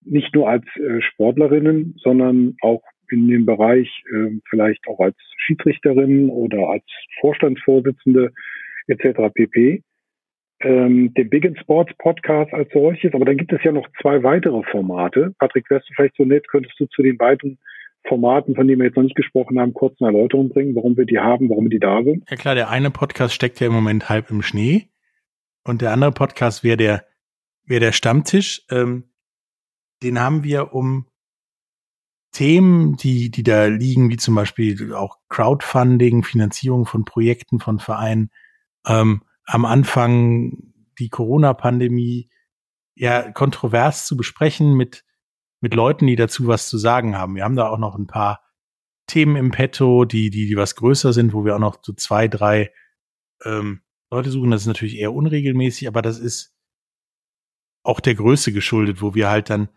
Nicht 0.04 0.34
nur 0.34 0.48
als 0.48 0.64
äh, 0.76 1.00
Sportlerinnen, 1.00 1.96
sondern 2.02 2.56
auch 2.60 2.82
in 3.10 3.28
dem 3.28 3.46
Bereich 3.46 3.88
äh, 4.12 4.38
vielleicht 4.48 4.86
auch 4.88 5.00
als 5.00 5.16
Schiedsrichterin 5.36 6.30
oder 6.30 6.68
als 6.68 6.84
Vorstandsvorsitzende 7.20 8.32
etc. 8.88 9.32
pp 9.34 9.82
ähm, 10.64 11.12
den 11.14 11.28
Big 11.28 11.44
in 11.44 11.56
Sports 11.56 11.92
Podcast 11.98 12.52
als 12.52 12.70
solches, 12.72 13.12
aber 13.14 13.24
dann 13.24 13.36
gibt 13.36 13.52
es 13.52 13.62
ja 13.64 13.72
noch 13.72 13.88
zwei 14.00 14.22
weitere 14.22 14.62
Formate. 14.70 15.34
Patrick, 15.38 15.68
wärst 15.70 15.88
du 15.88 15.94
vielleicht 15.94 16.16
so 16.16 16.24
nett, 16.24 16.48
könntest 16.48 16.78
du 16.78 16.86
zu 16.86 17.02
den 17.02 17.18
beiden 17.18 17.58
Formaten, 18.06 18.54
von 18.54 18.66
denen 18.66 18.80
wir 18.80 18.86
jetzt 18.86 18.96
noch 18.96 19.04
nicht 19.04 19.16
gesprochen 19.16 19.60
haben, 19.60 19.74
kurz 19.74 20.00
eine 20.00 20.12
Erläuterung 20.12 20.48
bringen, 20.48 20.74
warum 20.74 20.96
wir 20.96 21.06
die 21.06 21.18
haben, 21.18 21.48
warum 21.50 21.70
die 21.70 21.78
da 21.78 22.02
sind? 22.02 22.24
Ja 22.28 22.36
klar, 22.36 22.54
der 22.54 22.70
eine 22.70 22.90
Podcast 22.90 23.34
steckt 23.34 23.60
ja 23.60 23.68
im 23.68 23.72
Moment 23.72 24.08
halb 24.08 24.30
im 24.30 24.42
Schnee 24.42 24.86
und 25.64 25.82
der 25.82 25.92
andere 25.92 26.12
Podcast 26.12 26.64
wäre 26.64 26.76
der, 26.76 27.06
wäre 27.64 27.80
der 27.80 27.92
Stammtisch. 27.92 28.62
Ähm, 28.70 29.10
den 30.02 30.20
haben 30.20 30.42
wir 30.42 30.74
um 30.74 31.06
Themen, 32.32 32.96
die, 32.96 33.30
die 33.30 33.42
da 33.42 33.66
liegen, 33.66 34.10
wie 34.10 34.16
zum 34.16 34.34
Beispiel 34.34 34.94
auch 34.94 35.18
Crowdfunding, 35.28 36.24
Finanzierung 36.24 36.86
von 36.86 37.04
Projekten 37.04 37.60
von 37.60 37.78
Vereinen, 37.78 38.30
ähm, 38.86 39.22
am 39.44 39.64
Anfang 39.64 40.72
die 40.98 41.08
Corona-Pandemie 41.08 42.30
ja 42.94 43.30
kontrovers 43.30 44.06
zu 44.06 44.16
besprechen 44.16 44.74
mit, 44.74 45.04
mit 45.60 45.74
Leuten, 45.74 46.06
die 46.06 46.16
dazu 46.16 46.46
was 46.46 46.68
zu 46.68 46.78
sagen 46.78 47.16
haben. 47.16 47.34
Wir 47.34 47.44
haben 47.44 47.56
da 47.56 47.68
auch 47.68 47.78
noch 47.78 47.96
ein 47.96 48.06
paar 48.06 48.42
Themen 49.06 49.36
im 49.36 49.50
Petto, 49.50 50.04
die, 50.04 50.30
die, 50.30 50.46
die 50.46 50.56
was 50.56 50.74
größer 50.74 51.12
sind, 51.12 51.32
wo 51.32 51.44
wir 51.44 51.54
auch 51.54 51.60
noch 51.60 51.78
so 51.82 51.92
zwei, 51.92 52.28
drei 52.28 52.72
ähm, 53.44 53.82
Leute 54.12 54.30
suchen. 54.30 54.50
Das 54.50 54.62
ist 54.62 54.66
natürlich 54.66 54.98
eher 54.98 55.12
unregelmäßig, 55.12 55.88
aber 55.88 56.02
das 56.02 56.18
ist 56.18 56.54
auch 57.82 57.98
der 57.98 58.14
Größe 58.14 58.52
geschuldet, 58.52 59.00
wo 59.02 59.14
wir 59.14 59.28
halt 59.28 59.50
dann 59.50 59.68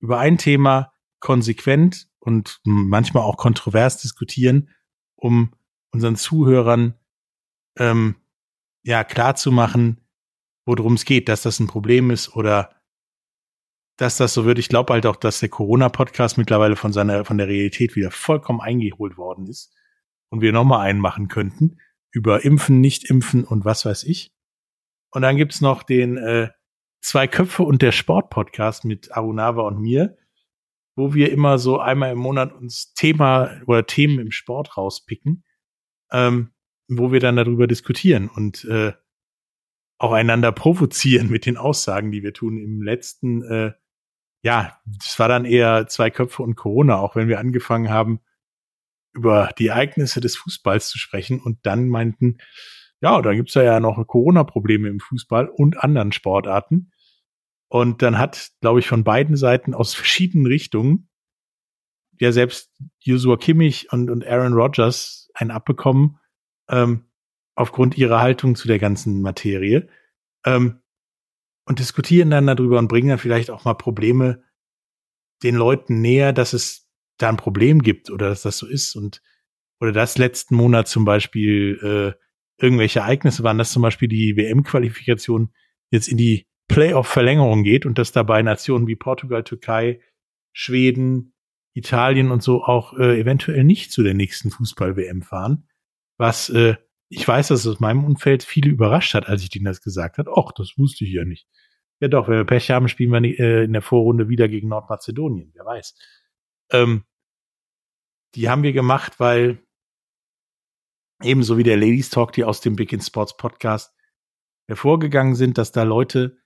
über 0.00 0.18
ein 0.18 0.36
Thema 0.36 0.92
konsequent 1.20 2.08
und 2.18 2.60
manchmal 2.64 3.22
auch 3.22 3.36
kontrovers 3.36 3.98
diskutieren, 3.98 4.68
um 5.14 5.54
unseren 5.92 6.16
Zuhörern 6.16 6.94
ähm, 7.78 8.16
ja 8.82 9.04
klar 9.04 9.36
zu 9.36 9.52
machen, 9.52 10.04
worum 10.66 10.94
es 10.94 11.04
geht, 11.04 11.28
dass 11.28 11.42
das 11.42 11.60
ein 11.60 11.68
Problem 11.68 12.10
ist 12.10 12.34
oder 12.34 12.74
dass 13.96 14.16
das 14.16 14.34
so 14.34 14.44
wird. 14.44 14.58
Ich 14.58 14.68
glaube 14.68 14.92
halt 14.92 15.06
auch, 15.06 15.16
dass 15.16 15.38
der 15.38 15.48
Corona-Podcast 15.48 16.36
mittlerweile 16.36 16.76
von 16.76 16.92
seiner, 16.92 17.24
von 17.24 17.38
der 17.38 17.46
Realität 17.46 17.94
wieder 17.94 18.10
vollkommen 18.10 18.60
eingeholt 18.60 19.16
worden 19.16 19.46
ist 19.46 19.72
und 20.30 20.40
wir 20.40 20.52
nochmal 20.52 20.86
einen 20.86 20.98
machen 20.98 21.28
könnten 21.28 21.78
über 22.12 22.44
Impfen, 22.44 22.80
Nicht-Impfen 22.80 23.44
und 23.44 23.64
was 23.64 23.84
weiß 23.84 24.04
ich. 24.04 24.32
Und 25.10 25.22
dann 25.22 25.36
gibt's 25.36 25.60
noch 25.60 25.82
den 25.82 26.16
äh, 26.16 26.50
Zwei 27.02 27.26
Köpfe 27.26 27.64
und 27.64 27.82
der 27.82 27.90
Sport-Podcast 27.90 28.84
mit 28.84 29.10
Arunava 29.10 29.62
und 29.62 29.80
mir, 29.80 30.16
wo 30.94 31.14
wir 31.14 31.32
immer 31.32 31.58
so 31.58 31.80
einmal 31.80 32.12
im 32.12 32.18
Monat 32.18 32.52
uns 32.52 32.94
Thema 32.94 33.60
oder 33.66 33.84
Themen 33.86 34.20
im 34.20 34.30
Sport 34.30 34.76
rauspicken, 34.76 35.42
ähm, 36.12 36.52
wo 36.86 37.10
wir 37.10 37.18
dann 37.18 37.34
darüber 37.34 37.66
diskutieren 37.66 38.28
und 38.28 38.64
äh, 38.66 38.92
auch 39.98 40.12
einander 40.12 40.52
provozieren 40.52 41.28
mit 41.28 41.44
den 41.44 41.56
Aussagen, 41.56 42.12
die 42.12 42.22
wir 42.22 42.34
tun. 42.34 42.56
Im 42.56 42.82
letzten, 42.82 43.42
äh, 43.42 43.72
ja, 44.44 44.78
das 44.86 45.18
war 45.18 45.26
dann 45.26 45.44
eher 45.44 45.88
zwei 45.88 46.08
Köpfe 46.08 46.44
und 46.44 46.54
Corona, 46.54 46.98
auch 46.98 47.16
wenn 47.16 47.26
wir 47.26 47.40
angefangen 47.40 47.90
haben, 47.90 48.20
über 49.14 49.50
die 49.58 49.68
Ereignisse 49.68 50.20
des 50.20 50.36
Fußballs 50.36 50.88
zu 50.88 50.98
sprechen 50.98 51.40
und 51.40 51.58
dann 51.62 51.88
meinten, 51.88 52.38
ja, 53.00 53.20
da 53.20 53.34
gibt's 53.34 53.54
ja 53.54 53.80
noch 53.80 54.04
Corona-Probleme 54.06 54.88
im 54.88 55.00
Fußball 55.00 55.48
und 55.48 55.82
anderen 55.82 56.12
Sportarten. 56.12 56.92
Und 57.68 58.02
dann 58.02 58.18
hat, 58.18 58.50
glaube 58.60 58.80
ich, 58.80 58.86
von 58.86 59.04
beiden 59.04 59.36
Seiten 59.36 59.74
aus 59.74 59.94
verschiedenen 59.94 60.46
Richtungen 60.46 61.08
ja 62.20 62.30
selbst 62.30 62.70
Joshua 63.00 63.36
Kimmich 63.36 63.92
und, 63.92 64.08
und 64.08 64.24
Aaron 64.24 64.52
Rodgers 64.52 65.30
ein 65.34 65.50
abbekommen, 65.50 66.18
ähm, 66.68 67.06
aufgrund 67.54 67.98
ihrer 67.98 68.20
Haltung 68.20 68.54
zu 68.54 68.68
der 68.68 68.78
ganzen 68.78 69.22
Materie. 69.22 69.88
Ähm, 70.44 70.82
und 71.64 71.78
diskutieren 71.78 72.30
dann 72.30 72.46
darüber 72.46 72.78
und 72.78 72.88
bringen 72.88 73.08
dann 73.08 73.18
vielleicht 73.18 73.50
auch 73.50 73.64
mal 73.64 73.74
Probleme 73.74 74.42
den 75.42 75.54
Leuten 75.54 76.00
näher, 76.00 76.32
dass 76.32 76.52
es 76.52 76.88
da 77.18 77.28
ein 77.28 77.36
Problem 77.36 77.82
gibt 77.82 78.10
oder 78.10 78.28
dass 78.28 78.42
das 78.42 78.58
so 78.58 78.66
ist 78.66 78.96
und 78.96 79.22
oder 79.80 79.92
das 79.92 80.16
letzten 80.16 80.54
Monat 80.54 80.86
zum 80.86 81.04
Beispiel 81.04 81.78
äh, 81.82 82.62
irgendwelche 82.62 83.00
Ereignisse 83.00 83.42
waren, 83.42 83.58
dass 83.58 83.72
zum 83.72 83.82
Beispiel 83.82 84.08
die 84.08 84.36
WM-Qualifikation 84.36 85.52
jetzt 85.90 86.08
in 86.08 86.16
die 86.16 86.46
Playoff-Verlängerung 86.68 87.64
geht 87.64 87.84
und 87.84 87.98
dass 87.98 88.12
dabei 88.12 88.42
Nationen 88.42 88.86
wie 88.86 88.96
Portugal, 88.96 89.42
Türkei, 89.42 90.00
Schweden, 90.52 91.34
Italien 91.74 92.30
und 92.30 92.42
so 92.42 92.62
auch 92.62 92.96
äh, 92.96 93.18
eventuell 93.18 93.64
nicht 93.64 93.90
zu 93.90 94.02
der 94.02 94.14
nächsten 94.14 94.50
Fußball-WM 94.50 95.22
fahren. 95.22 95.68
Was 96.16 96.48
äh, 96.50 96.76
ich 97.08 97.28
weiß, 97.28 97.48
dass 97.48 97.60
es 97.60 97.66
aus 97.66 97.80
meinem 97.80 98.04
Umfeld 98.04 98.42
viele 98.42 98.70
überrascht 98.70 99.12
hat, 99.12 99.28
als 99.28 99.42
ich 99.42 99.50
denen 99.50 99.66
das 99.66 99.82
gesagt 99.82 100.16
habe. 100.16 100.30
Och, 100.34 100.52
das 100.52 100.78
wusste 100.78 101.04
ich 101.04 101.12
ja 101.12 101.24
nicht. 101.24 101.46
Ja 102.00 102.08
doch, 102.08 102.26
wenn 102.26 102.38
wir 102.38 102.44
Pech 102.44 102.70
haben, 102.70 102.88
spielen 102.88 103.12
wir 103.12 103.38
äh, 103.38 103.64
in 103.64 103.72
der 103.74 103.82
Vorrunde 103.82 104.28
wieder 104.28 104.48
gegen 104.48 104.68
Nordmazedonien, 104.68 105.52
wer 105.54 105.64
weiß. 105.64 105.94
Ähm, 106.72 107.04
die 108.34 108.48
haben 108.48 108.62
wir 108.62 108.72
gemacht, 108.72 109.20
weil 109.20 109.62
ebenso 111.22 111.58
wie 111.58 111.62
der 111.62 111.76
Ladies 111.76 112.10
Talk, 112.10 112.32
die 112.32 112.44
aus 112.44 112.60
dem 112.60 112.76
Big 112.76 112.92
in 112.92 113.00
Sports 113.00 113.36
Podcast 113.36 113.94
hervorgegangen 114.66 115.34
sind, 115.34 115.58
dass 115.58 115.72
da 115.72 115.82
Leute 115.82 116.38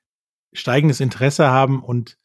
steigendes 0.52 1.00
Interesse 1.00 1.48
haben 1.48 1.82
und 1.82 2.18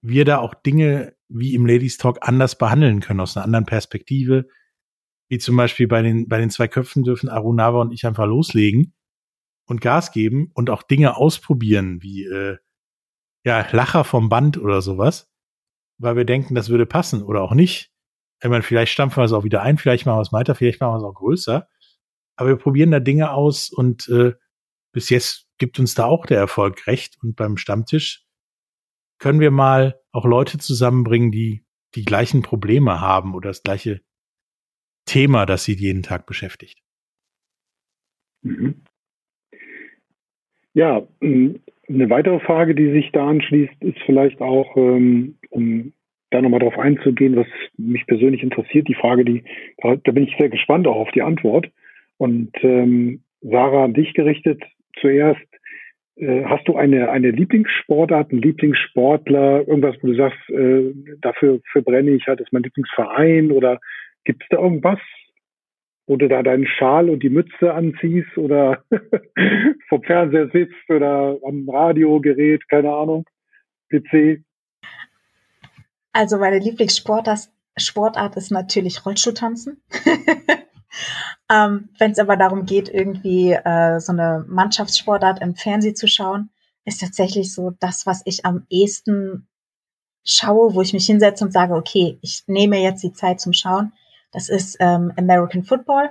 wir 0.00 0.24
da 0.24 0.38
auch 0.38 0.54
Dinge 0.54 1.16
wie 1.28 1.54
im 1.54 1.66
Ladies 1.66 1.98
Talk 1.98 2.18
anders 2.22 2.56
behandeln 2.56 3.00
können, 3.00 3.20
aus 3.20 3.36
einer 3.36 3.44
anderen 3.44 3.66
Perspektive. 3.66 4.48
Wie 5.28 5.38
zum 5.38 5.56
Beispiel 5.56 5.86
bei 5.86 6.00
den, 6.02 6.28
bei 6.28 6.38
den 6.38 6.50
zwei 6.50 6.68
Köpfen 6.68 7.02
dürfen 7.02 7.28
Arunava 7.28 7.82
und 7.82 7.92
ich 7.92 8.06
einfach 8.06 8.26
loslegen 8.26 8.94
und 9.66 9.82
Gas 9.82 10.12
geben 10.12 10.50
und 10.54 10.70
auch 10.70 10.82
Dinge 10.82 11.16
ausprobieren, 11.16 12.00
wie 12.02 12.24
äh, 12.24 12.56
ja, 13.44 13.66
Lacher 13.72 14.04
vom 14.04 14.30
Band 14.30 14.56
oder 14.56 14.80
sowas, 14.80 15.27
weil 15.98 16.16
wir 16.16 16.24
denken, 16.24 16.54
das 16.54 16.68
würde 16.68 16.86
passen 16.86 17.22
oder 17.22 17.42
auch 17.42 17.54
nicht. 17.54 17.92
Ich 18.40 18.48
meine, 18.48 18.62
vielleicht 18.62 18.92
stampfen 18.92 19.20
wir 19.20 19.24
es 19.24 19.32
auch 19.32 19.44
wieder 19.44 19.62
ein, 19.62 19.78
vielleicht 19.78 20.06
machen 20.06 20.18
wir 20.18 20.22
es 20.22 20.32
weiter, 20.32 20.54
vielleicht 20.54 20.80
machen 20.80 20.92
wir 20.92 20.98
es 20.98 21.04
auch 21.04 21.14
größer. 21.14 21.68
Aber 22.36 22.48
wir 22.50 22.56
probieren 22.56 22.92
da 22.92 23.00
Dinge 23.00 23.32
aus 23.32 23.68
und 23.68 24.08
äh, 24.08 24.34
bis 24.92 25.10
jetzt 25.10 25.48
gibt 25.58 25.78
uns 25.80 25.94
da 25.94 26.04
auch 26.04 26.24
der 26.24 26.38
Erfolg 26.38 26.86
recht. 26.86 27.18
Und 27.20 27.34
beim 27.34 27.56
Stammtisch 27.56 28.24
können 29.18 29.40
wir 29.40 29.50
mal 29.50 30.00
auch 30.12 30.24
Leute 30.24 30.58
zusammenbringen, 30.58 31.32
die 31.32 31.66
die 31.94 32.04
gleichen 32.04 32.42
Probleme 32.42 33.00
haben 33.00 33.34
oder 33.34 33.50
das 33.50 33.62
gleiche 33.62 34.02
Thema, 35.04 35.46
das 35.46 35.64
sie 35.64 35.74
jeden 35.74 36.02
Tag 36.02 36.26
beschäftigt. 36.26 36.80
Mhm. 38.42 38.84
Ja, 40.78 41.02
eine 41.20 42.08
weitere 42.08 42.38
Frage, 42.38 42.76
die 42.76 42.92
sich 42.92 43.10
da 43.10 43.26
anschließt, 43.26 43.82
ist 43.82 43.98
vielleicht 44.06 44.40
auch, 44.40 44.76
ähm, 44.76 45.34
um 45.50 45.92
da 46.30 46.40
nochmal 46.40 46.60
drauf 46.60 46.78
einzugehen, 46.78 47.34
was 47.34 47.48
mich 47.76 48.06
persönlich 48.06 48.44
interessiert, 48.44 48.86
die 48.86 48.94
Frage, 48.94 49.24
die, 49.24 49.42
da, 49.78 49.96
bin 49.96 50.22
ich 50.22 50.36
sehr 50.38 50.50
gespannt 50.50 50.86
auch 50.86 50.94
auf 50.94 51.10
die 51.10 51.22
Antwort. 51.22 51.68
Und 52.16 52.52
ähm, 52.62 53.22
Sarah, 53.40 53.86
an 53.86 53.94
dich 53.94 54.14
gerichtet 54.14 54.62
zuerst, 55.00 55.42
äh, 56.14 56.44
hast 56.44 56.68
du 56.68 56.76
eine, 56.76 57.10
eine 57.10 57.32
Lieblingssportart, 57.32 58.30
einen 58.30 58.42
Lieblingssportler, 58.42 59.66
irgendwas, 59.66 59.96
wo 60.00 60.06
du 60.06 60.14
sagst, 60.14 60.38
äh, 60.50 60.92
dafür 61.20 61.58
verbrenne 61.72 62.12
ich 62.12 62.28
halt, 62.28 62.40
ist 62.40 62.52
mein 62.52 62.62
Lieblingsverein 62.62 63.50
oder 63.50 63.80
gibt 64.24 64.44
es 64.44 64.48
da 64.50 64.58
irgendwas, 64.58 65.00
wo 66.08 66.16
du 66.16 66.26
da 66.26 66.42
deinen 66.42 66.66
Schal 66.66 67.10
und 67.10 67.22
die 67.22 67.30
Mütze 67.30 67.72
anziehst 67.72 68.36
oder 68.36 68.82
vom 69.88 70.02
Fernseher 70.02 70.48
sitzt 70.50 70.90
oder 70.90 71.38
am 71.46 71.68
Radiogerät, 71.68 72.68
keine 72.68 72.92
Ahnung, 72.92 73.24
PC? 73.90 74.42
Also 76.12 76.38
meine 76.38 76.58
Lieblingssportart 76.58 77.50
Sportart 77.76 78.36
ist 78.36 78.50
natürlich 78.50 79.06
Rollstuhltanzen. 79.06 79.80
ähm, 81.52 81.90
Wenn 81.98 82.10
es 82.10 82.18
aber 82.18 82.36
darum 82.36 82.66
geht, 82.66 82.88
irgendwie 82.88 83.52
äh, 83.52 84.00
so 84.00 84.12
eine 84.12 84.44
Mannschaftssportart 84.48 85.40
im 85.40 85.54
Fernsehen 85.54 85.94
zu 85.94 86.08
schauen, 86.08 86.50
ist 86.84 87.00
tatsächlich 87.00 87.54
so 87.54 87.72
das, 87.78 88.06
was 88.06 88.22
ich 88.24 88.44
am 88.44 88.66
ehesten 88.68 89.46
schaue, 90.24 90.74
wo 90.74 90.82
ich 90.82 90.92
mich 90.92 91.06
hinsetze 91.06 91.44
und 91.44 91.52
sage, 91.52 91.74
okay, 91.74 92.18
ich 92.22 92.44
nehme 92.46 92.78
jetzt 92.78 93.02
die 93.02 93.12
Zeit 93.12 93.40
zum 93.40 93.52
Schauen. 93.52 93.92
Das 94.32 94.48
ist 94.48 94.76
ähm, 94.80 95.12
American 95.16 95.64
Football. 95.64 96.10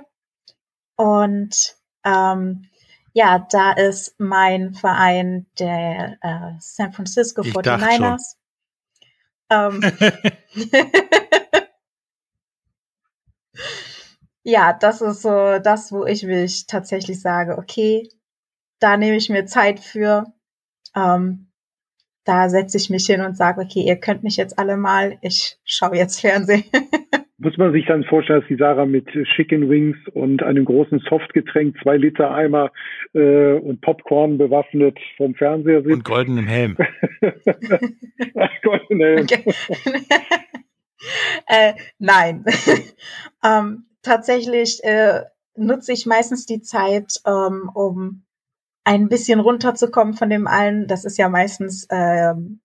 Und 0.96 1.76
ähm, 2.04 2.68
ja, 3.12 3.46
da 3.50 3.72
ist 3.72 4.14
mein 4.18 4.74
Verein 4.74 5.46
der 5.58 6.18
äh, 6.20 6.52
San 6.58 6.92
Francisco 6.92 7.42
ich 7.42 7.52
49ers. 7.54 8.36
Ähm, 9.50 9.80
ja, 14.42 14.72
das 14.72 15.00
ist 15.00 15.22
so 15.22 15.58
das, 15.58 15.90
wo 15.92 16.04
ich 16.04 16.22
mich 16.24 16.66
tatsächlich 16.66 17.20
sage, 17.20 17.56
okay, 17.58 18.08
da 18.78 18.96
nehme 18.96 19.16
ich 19.16 19.28
mir 19.30 19.46
Zeit 19.46 19.80
für. 19.80 20.32
Ähm, 20.94 21.50
da 22.24 22.50
setze 22.50 22.76
ich 22.76 22.90
mich 22.90 23.06
hin 23.06 23.22
und 23.22 23.36
sage, 23.36 23.62
okay, 23.62 23.80
ihr 23.80 23.96
könnt 23.98 24.22
mich 24.22 24.36
jetzt 24.36 24.58
alle 24.58 24.76
mal, 24.76 25.16
ich 25.22 25.58
schaue 25.64 25.96
jetzt 25.96 26.20
Fernsehen. 26.20 26.64
Muss 27.40 27.56
man 27.56 27.72
sich 27.72 27.86
dann 27.86 28.02
vorstellen, 28.02 28.40
dass 28.40 28.48
die 28.48 28.56
Sarah 28.56 28.84
mit 28.84 29.06
Chicken 29.36 29.70
Wings 29.70 29.96
und 30.12 30.42
einem 30.42 30.64
großen 30.64 30.98
Softgetränk, 31.08 31.76
zwei 31.80 31.96
Liter 31.96 32.32
Eimer 32.32 32.72
äh, 33.14 33.52
und 33.52 33.80
Popcorn 33.80 34.38
bewaffnet 34.38 34.98
vom 35.16 35.36
Fernseher 35.36 35.82
sitzt? 35.82 35.94
Und 35.94 36.04
goldenem 36.04 36.48
Helm. 36.48 36.76
goldenem 38.62 39.00
Helm. 39.00 39.26
äh, 41.46 41.74
nein. 42.00 42.44
ähm, 43.44 43.84
tatsächlich 44.02 44.82
äh, 44.82 45.22
nutze 45.54 45.92
ich 45.92 46.06
meistens 46.06 46.44
die 46.44 46.62
Zeit, 46.62 47.20
ähm, 47.24 47.70
um 47.72 48.24
ein 48.84 49.08
bisschen 49.08 49.38
runterzukommen 49.38 50.14
von 50.14 50.30
dem 50.30 50.46
allen. 50.46 50.86
Das 50.86 51.04
ist 51.04 51.18
ja 51.18 51.28
meistens 51.28 51.86
ähm, 51.90 52.60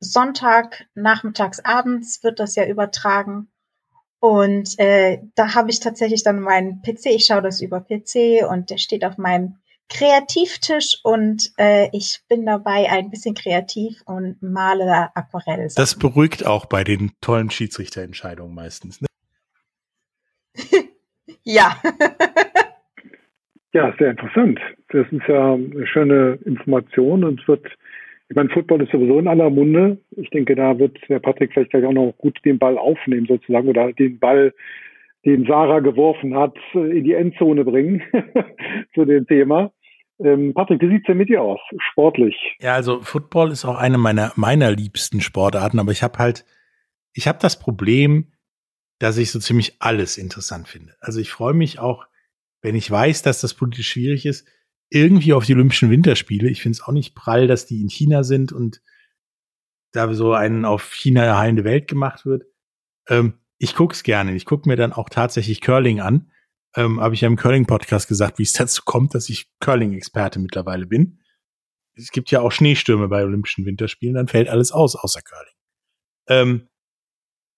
Sonntag, 0.00 0.86
nachmittags, 0.94 1.60
abends 1.60 2.22
wird 2.22 2.38
das 2.38 2.54
ja 2.54 2.66
übertragen. 2.66 3.48
Und 4.20 4.78
äh, 4.78 5.18
da 5.34 5.54
habe 5.54 5.70
ich 5.70 5.80
tatsächlich 5.80 6.24
dann 6.24 6.40
meinen 6.40 6.82
PC, 6.82 7.06
ich 7.06 7.26
schaue 7.26 7.42
das 7.42 7.60
über 7.60 7.80
PC 7.80 8.48
und 8.50 8.70
der 8.70 8.78
steht 8.78 9.04
auf 9.04 9.16
meinem 9.16 9.58
Kreativtisch 9.90 11.00
und 11.02 11.50
äh, 11.56 11.88
ich 11.96 12.20
bin 12.28 12.44
dabei 12.44 12.90
ein 12.90 13.08
bisschen 13.08 13.34
kreativ 13.34 14.02
und 14.04 14.36
male 14.42 15.08
Aquarell. 15.14 15.66
Das 15.74 15.98
beruhigt 15.98 16.44
auch 16.44 16.66
bei 16.66 16.84
den 16.84 17.12
tollen 17.22 17.50
Schiedsrichterentscheidungen 17.50 18.54
meistens. 18.54 19.00
Ne? 19.00 19.06
ja. 21.42 21.80
ja, 23.72 23.94
sehr 23.98 24.10
interessant. 24.10 24.60
Das 24.90 25.06
ist 25.10 25.26
ja 25.26 25.54
eine 25.54 25.86
schöne 25.86 26.38
Information 26.44 27.24
und 27.24 27.40
es 27.40 27.48
wird 27.48 27.66
ich 28.28 28.36
meine, 28.36 28.50
Football 28.50 28.82
ist 28.82 28.92
sowieso 28.92 29.18
in 29.18 29.28
aller 29.28 29.48
Munde. 29.48 29.98
Ich 30.16 30.28
denke, 30.30 30.54
da 30.54 30.78
wird 30.78 30.98
der 31.08 31.18
Patrick 31.18 31.52
vielleicht 31.52 31.74
auch 31.74 31.92
noch 31.92 32.12
gut 32.18 32.38
den 32.44 32.58
Ball 32.58 32.76
aufnehmen, 32.76 33.26
sozusagen, 33.26 33.68
oder 33.68 33.92
den 33.92 34.18
Ball, 34.18 34.52
den 35.24 35.46
Sarah 35.46 35.80
geworfen 35.80 36.36
hat, 36.36 36.56
in 36.74 37.04
die 37.04 37.14
Endzone 37.14 37.64
bringen 37.64 38.02
zu 38.94 39.04
dem 39.06 39.26
Thema. 39.26 39.72
Ähm, 40.20 40.52
Patrick, 40.52 40.82
wie 40.82 40.88
sieht's 40.88 41.06
denn 41.06 41.16
mit 41.16 41.28
dir 41.28 41.42
aus, 41.42 41.60
sportlich? 41.90 42.34
Ja, 42.60 42.74
also 42.74 43.00
Football 43.00 43.50
ist 43.50 43.64
auch 43.64 43.78
eine 43.78 43.98
meiner 43.98 44.32
meiner 44.36 44.72
liebsten 44.72 45.20
Sportarten, 45.20 45.78
aber 45.78 45.92
ich 45.92 46.02
habe 46.02 46.18
halt, 46.18 46.44
ich 47.14 47.28
habe 47.28 47.38
das 47.40 47.58
Problem, 47.58 48.32
dass 48.98 49.16
ich 49.16 49.30
so 49.30 49.38
ziemlich 49.38 49.76
alles 49.78 50.18
interessant 50.18 50.68
finde. 50.68 50.94
Also 51.00 51.20
ich 51.20 51.30
freue 51.30 51.54
mich 51.54 51.78
auch, 51.78 52.06
wenn 52.62 52.74
ich 52.74 52.90
weiß, 52.90 53.22
dass 53.22 53.40
das 53.40 53.54
politisch 53.54 53.88
schwierig 53.88 54.26
ist, 54.26 54.46
irgendwie 54.90 55.32
auf 55.32 55.44
die 55.44 55.54
Olympischen 55.54 55.90
Winterspiele. 55.90 56.48
Ich 56.48 56.62
finde 56.62 56.76
es 56.76 56.82
auch 56.82 56.92
nicht 56.92 57.14
prall, 57.14 57.46
dass 57.46 57.66
die 57.66 57.80
in 57.80 57.88
China 57.88 58.22
sind 58.22 58.52
und 58.52 58.80
da 59.92 60.12
so 60.14 60.32
einen 60.32 60.64
auf 60.64 60.92
China 60.92 61.38
heilende 61.38 61.64
Welt 61.64 61.88
gemacht 61.88 62.26
wird. 62.26 62.44
Ähm, 63.08 63.34
ich 63.58 63.74
guck's 63.74 64.02
gerne. 64.02 64.34
Ich 64.34 64.44
gucke 64.44 64.68
mir 64.68 64.76
dann 64.76 64.92
auch 64.92 65.08
tatsächlich 65.08 65.60
Curling 65.60 66.00
an 66.00 66.30
ähm, 66.76 67.00
habe 67.00 67.14
ich 67.14 67.22
ja 67.22 67.28
im 67.28 67.36
Curling-Podcast 67.36 68.08
gesagt, 68.08 68.38
wie 68.38 68.44
es 68.44 68.52
dazu 68.54 68.82
kommt, 68.84 69.14
dass 69.14 69.28
ich 69.28 69.50
Curling-Experte 69.60 70.38
mittlerweile 70.38 70.86
bin. 70.86 71.20
Es 71.94 72.10
gibt 72.12 72.30
ja 72.30 72.40
auch 72.40 72.52
Schneestürme 72.52 73.08
bei 73.08 73.24
Olympischen 73.24 73.66
Winterspielen, 73.66 74.14
dann 74.14 74.28
fällt 74.28 74.48
alles 74.48 74.70
aus, 74.70 74.94
außer 74.94 75.20
Curling. 75.22 75.54
Ähm, 76.28 76.68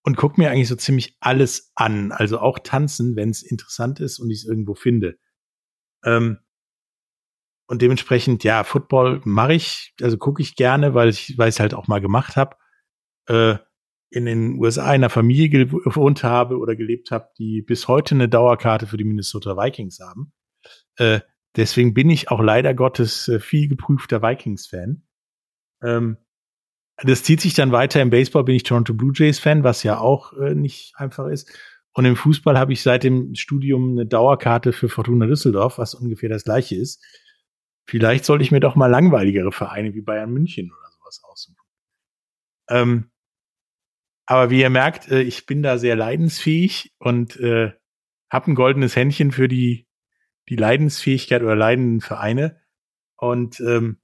und 0.02 0.16
guck 0.16 0.38
mir 0.38 0.50
eigentlich 0.50 0.68
so 0.68 0.76
ziemlich 0.76 1.18
alles 1.20 1.72
an. 1.74 2.10
Also 2.12 2.38
auch 2.38 2.58
tanzen, 2.58 3.16
wenn 3.16 3.28
es 3.28 3.42
interessant 3.42 4.00
ist 4.00 4.18
und 4.18 4.30
ich 4.30 4.38
es 4.38 4.44
irgendwo 4.46 4.74
finde. 4.74 5.18
Ähm, 6.02 6.38
und 7.70 7.82
dementsprechend, 7.82 8.42
ja, 8.42 8.64
Football 8.64 9.20
mache 9.22 9.54
ich, 9.54 9.94
also 10.02 10.18
gucke 10.18 10.42
ich 10.42 10.56
gerne, 10.56 10.92
weil 10.92 11.08
ich, 11.08 11.38
ich 11.38 11.60
halt 11.60 11.72
auch 11.72 11.86
mal 11.86 12.00
gemacht 12.00 12.34
habe. 12.34 12.56
Äh, 13.28 13.58
in 14.10 14.24
den 14.24 14.58
USA 14.58 14.86
in 14.86 15.02
einer 15.02 15.08
Familie 15.08 15.48
gewohnt 15.48 16.24
habe 16.24 16.58
oder 16.58 16.74
gelebt 16.74 17.12
habe, 17.12 17.28
die 17.38 17.62
bis 17.62 17.86
heute 17.86 18.16
eine 18.16 18.28
Dauerkarte 18.28 18.88
für 18.88 18.96
die 18.96 19.04
Minnesota 19.04 19.56
Vikings 19.56 20.00
haben. 20.00 20.32
Äh, 20.96 21.20
deswegen 21.54 21.94
bin 21.94 22.10
ich 22.10 22.28
auch 22.32 22.40
leider 22.40 22.74
Gottes 22.74 23.28
äh, 23.28 23.38
viel 23.38 23.68
geprüfter 23.68 24.20
Vikings-Fan. 24.20 25.04
Ähm, 25.84 26.16
das 26.96 27.22
zieht 27.22 27.40
sich 27.40 27.54
dann 27.54 27.70
weiter. 27.70 28.02
Im 28.02 28.10
Baseball 28.10 28.42
bin 28.42 28.56
ich 28.56 28.64
Toronto 28.64 28.94
Blue 28.94 29.12
Jays-Fan, 29.14 29.62
was 29.62 29.84
ja 29.84 30.00
auch 30.00 30.32
äh, 30.32 30.56
nicht 30.56 30.94
einfach 30.96 31.28
ist. 31.28 31.56
Und 31.92 32.04
im 32.04 32.16
Fußball 32.16 32.58
habe 32.58 32.72
ich 32.72 32.82
seit 32.82 33.04
dem 33.04 33.36
Studium 33.36 33.92
eine 33.92 34.06
Dauerkarte 34.06 34.72
für 34.72 34.88
Fortuna 34.88 35.26
Düsseldorf, 35.26 35.78
was 35.78 35.94
ungefähr 35.94 36.28
das 36.28 36.42
gleiche 36.42 36.74
ist. 36.74 37.00
Vielleicht 37.86 38.24
sollte 38.24 38.44
ich 38.44 38.52
mir 38.52 38.60
doch 38.60 38.76
mal 38.76 38.86
langweiligere 38.86 39.52
Vereine 39.52 39.94
wie 39.94 40.00
Bayern 40.00 40.32
München 40.32 40.70
oder 40.70 40.90
sowas 40.90 41.22
aussuchen. 41.24 41.56
Ähm, 42.68 43.10
aber 44.26 44.50
wie 44.50 44.60
ihr 44.60 44.70
merkt, 44.70 45.08
äh, 45.10 45.22
ich 45.22 45.46
bin 45.46 45.62
da 45.62 45.76
sehr 45.76 45.96
leidensfähig 45.96 46.94
und 46.98 47.36
äh, 47.36 47.72
habe 48.30 48.50
ein 48.50 48.54
goldenes 48.54 48.94
Händchen 48.94 49.32
für 49.32 49.48
die, 49.48 49.88
die 50.48 50.56
Leidensfähigkeit 50.56 51.42
oder 51.42 51.56
leidenden 51.56 52.00
Vereine. 52.00 52.60
Und 53.16 53.58
ähm, 53.60 54.00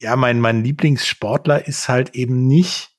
ja, 0.00 0.16
mein, 0.16 0.40
mein 0.40 0.62
Lieblingssportler 0.62 1.66
ist 1.66 1.88
halt 1.88 2.14
eben 2.14 2.46
nicht 2.46 2.96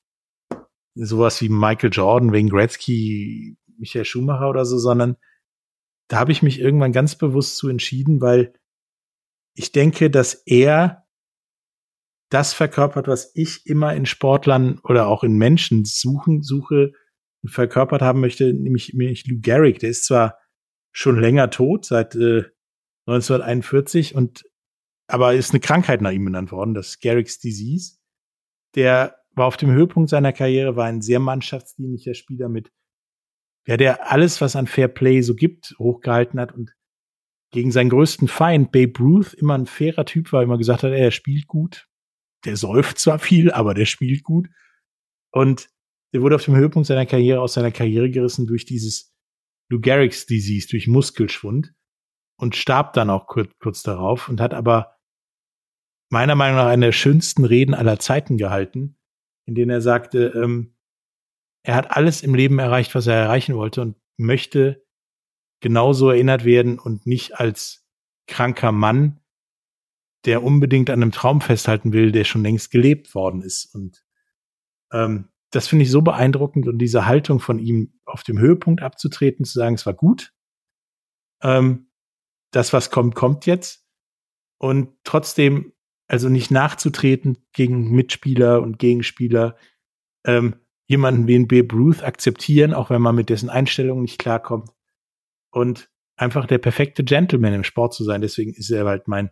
sowas 0.94 1.40
wie 1.40 1.48
Michael 1.48 1.90
Jordan, 1.90 2.32
Wayne 2.32 2.50
Gretzky, 2.50 3.56
Michael 3.78 4.04
Schumacher 4.04 4.50
oder 4.50 4.64
so, 4.64 4.78
sondern 4.78 5.16
da 6.08 6.18
habe 6.18 6.32
ich 6.32 6.42
mich 6.42 6.60
irgendwann 6.60 6.92
ganz 6.92 7.16
bewusst 7.16 7.56
zu 7.56 7.68
entschieden, 7.68 8.20
weil 8.20 8.52
ich 9.54 9.72
denke, 9.72 10.10
dass 10.10 10.34
er 10.46 11.06
das 12.30 12.54
verkörpert, 12.54 13.08
was 13.08 13.30
ich 13.34 13.66
immer 13.66 13.94
in 13.94 14.06
Sportlern 14.06 14.78
oder 14.84 15.06
auch 15.06 15.22
in 15.22 15.36
Menschen 15.36 15.84
suchen, 15.84 16.42
suche, 16.42 16.92
verkörpert 17.44 18.00
haben 18.00 18.20
möchte, 18.20 18.52
nämlich, 18.54 18.94
nämlich 18.94 19.26
Lou 19.26 19.38
Gehrig. 19.40 19.80
Der 19.80 19.90
ist 19.90 20.06
zwar 20.06 20.38
schon 20.92 21.20
länger 21.20 21.50
tot, 21.50 21.84
seit 21.84 22.14
äh, 22.14 22.44
1941 23.06 24.14
und 24.14 24.44
aber 25.08 25.34
ist 25.34 25.50
eine 25.50 25.60
Krankheit 25.60 26.00
nach 26.00 26.12
ihm 26.12 26.24
benannt 26.24 26.52
worden, 26.52 26.72
das 26.72 26.98
Gehrig's 27.00 27.38
Disease. 27.38 27.98
Der 28.74 29.16
war 29.34 29.46
auf 29.46 29.56
dem 29.56 29.70
Höhepunkt 29.70 30.08
seiner 30.08 30.32
Karriere, 30.32 30.76
war 30.76 30.86
ein 30.86 31.02
sehr 31.02 31.20
mannschaftsdienlicher 31.20 32.14
Spieler 32.14 32.48
mit, 32.48 32.70
ja, 33.66 33.76
der 33.76 34.10
alles, 34.10 34.40
was 34.40 34.56
an 34.56 34.66
Fair 34.66 34.88
Play 34.88 35.20
so 35.20 35.34
gibt, 35.34 35.74
hochgehalten 35.78 36.40
hat 36.40 36.52
und 36.52 36.74
gegen 37.52 37.70
seinen 37.70 37.90
größten 37.90 38.28
Feind, 38.28 38.72
Babe 38.72 38.98
Ruth, 38.98 39.34
immer 39.34 39.56
ein 39.56 39.66
fairer 39.66 40.04
Typ 40.04 40.32
war, 40.32 40.42
immer 40.42 40.58
gesagt 40.58 40.82
hat, 40.82 40.92
er 40.92 41.10
spielt 41.10 41.46
gut, 41.46 41.88
der 42.44 42.56
säuft 42.56 42.98
zwar 42.98 43.18
viel, 43.18 43.52
aber 43.52 43.74
der 43.74 43.84
spielt 43.84 44.24
gut. 44.24 44.48
Und 45.30 45.68
der 46.12 46.22
wurde 46.22 46.34
auf 46.34 46.44
dem 46.44 46.56
Höhepunkt 46.56 46.86
seiner 46.86 47.06
Karriere 47.06 47.40
aus 47.40 47.54
seiner 47.54 47.70
Karriere 47.70 48.10
gerissen 48.10 48.46
durch 48.46 48.64
dieses 48.64 49.14
Lou 49.70 49.80
Gehrig's 49.80 50.26
Disease, 50.26 50.68
durch 50.68 50.88
Muskelschwund 50.88 51.74
und 52.38 52.56
starb 52.56 52.92
dann 52.94 53.10
auch 53.10 53.26
kurz, 53.26 53.56
kurz 53.58 53.82
darauf 53.82 54.28
und 54.28 54.40
hat 54.40 54.54
aber 54.54 54.96
meiner 56.10 56.34
Meinung 56.34 56.56
nach 56.56 56.66
eine 56.66 56.86
der 56.86 56.92
schönsten 56.92 57.44
Reden 57.44 57.74
aller 57.74 57.98
Zeiten 57.98 58.36
gehalten, 58.36 58.98
in 59.46 59.54
denen 59.54 59.70
er 59.70 59.80
sagte, 59.80 60.32
ähm, 60.34 60.74
er 61.64 61.76
hat 61.76 61.96
alles 61.96 62.22
im 62.22 62.34
Leben 62.34 62.58
erreicht, 62.58 62.94
was 62.94 63.06
er 63.06 63.14
erreichen 63.14 63.54
wollte 63.54 63.80
und 63.80 63.96
möchte 64.18 64.81
genauso 65.62 66.10
erinnert 66.10 66.44
werden 66.44 66.78
und 66.78 67.06
nicht 67.06 67.40
als 67.40 67.86
kranker 68.26 68.72
Mann, 68.72 69.20
der 70.26 70.42
unbedingt 70.42 70.90
an 70.90 71.02
einem 71.02 71.12
Traum 71.12 71.40
festhalten 71.40 71.92
will, 71.92 72.12
der 72.12 72.24
schon 72.24 72.42
längst 72.42 72.70
gelebt 72.70 73.14
worden 73.14 73.40
ist. 73.40 73.74
Und 73.74 74.04
ähm, 74.92 75.28
das 75.50 75.68
finde 75.68 75.84
ich 75.84 75.90
so 75.90 76.02
beeindruckend 76.02 76.68
und 76.68 76.78
diese 76.78 77.06
Haltung 77.06 77.40
von 77.40 77.58
ihm 77.58 77.94
auf 78.04 78.22
dem 78.22 78.38
Höhepunkt 78.38 78.82
abzutreten, 78.82 79.44
zu 79.44 79.58
sagen, 79.58 79.74
es 79.76 79.86
war 79.86 79.94
gut. 79.94 80.32
Ähm, 81.42 81.88
das, 82.50 82.72
was 82.72 82.90
kommt, 82.90 83.14
kommt 83.14 83.46
jetzt. 83.46 83.86
Und 84.58 84.90
trotzdem, 85.04 85.72
also 86.06 86.28
nicht 86.28 86.50
nachzutreten 86.50 87.38
gegen 87.52 87.90
Mitspieler 87.90 88.62
und 88.62 88.78
Gegenspieler, 88.78 89.56
ähm, 90.24 90.56
jemanden 90.86 91.26
wie 91.26 91.36
ein 91.36 91.48
Babe 91.48 91.74
Ruth 91.74 92.02
akzeptieren, 92.02 92.74
auch 92.74 92.90
wenn 92.90 93.02
man 93.02 93.14
mit 93.14 93.28
dessen 93.28 93.50
Einstellungen 93.50 94.02
nicht 94.02 94.18
klarkommt. 94.18 94.70
Und 95.52 95.88
einfach 96.16 96.46
der 96.46 96.58
perfekte 96.58 97.04
Gentleman 97.04 97.54
im 97.54 97.64
Sport 97.64 97.94
zu 97.94 98.02
sein. 98.02 98.20
Deswegen 98.20 98.52
ist 98.52 98.70
er 98.70 98.84
halt 98.86 99.06
mein 99.06 99.30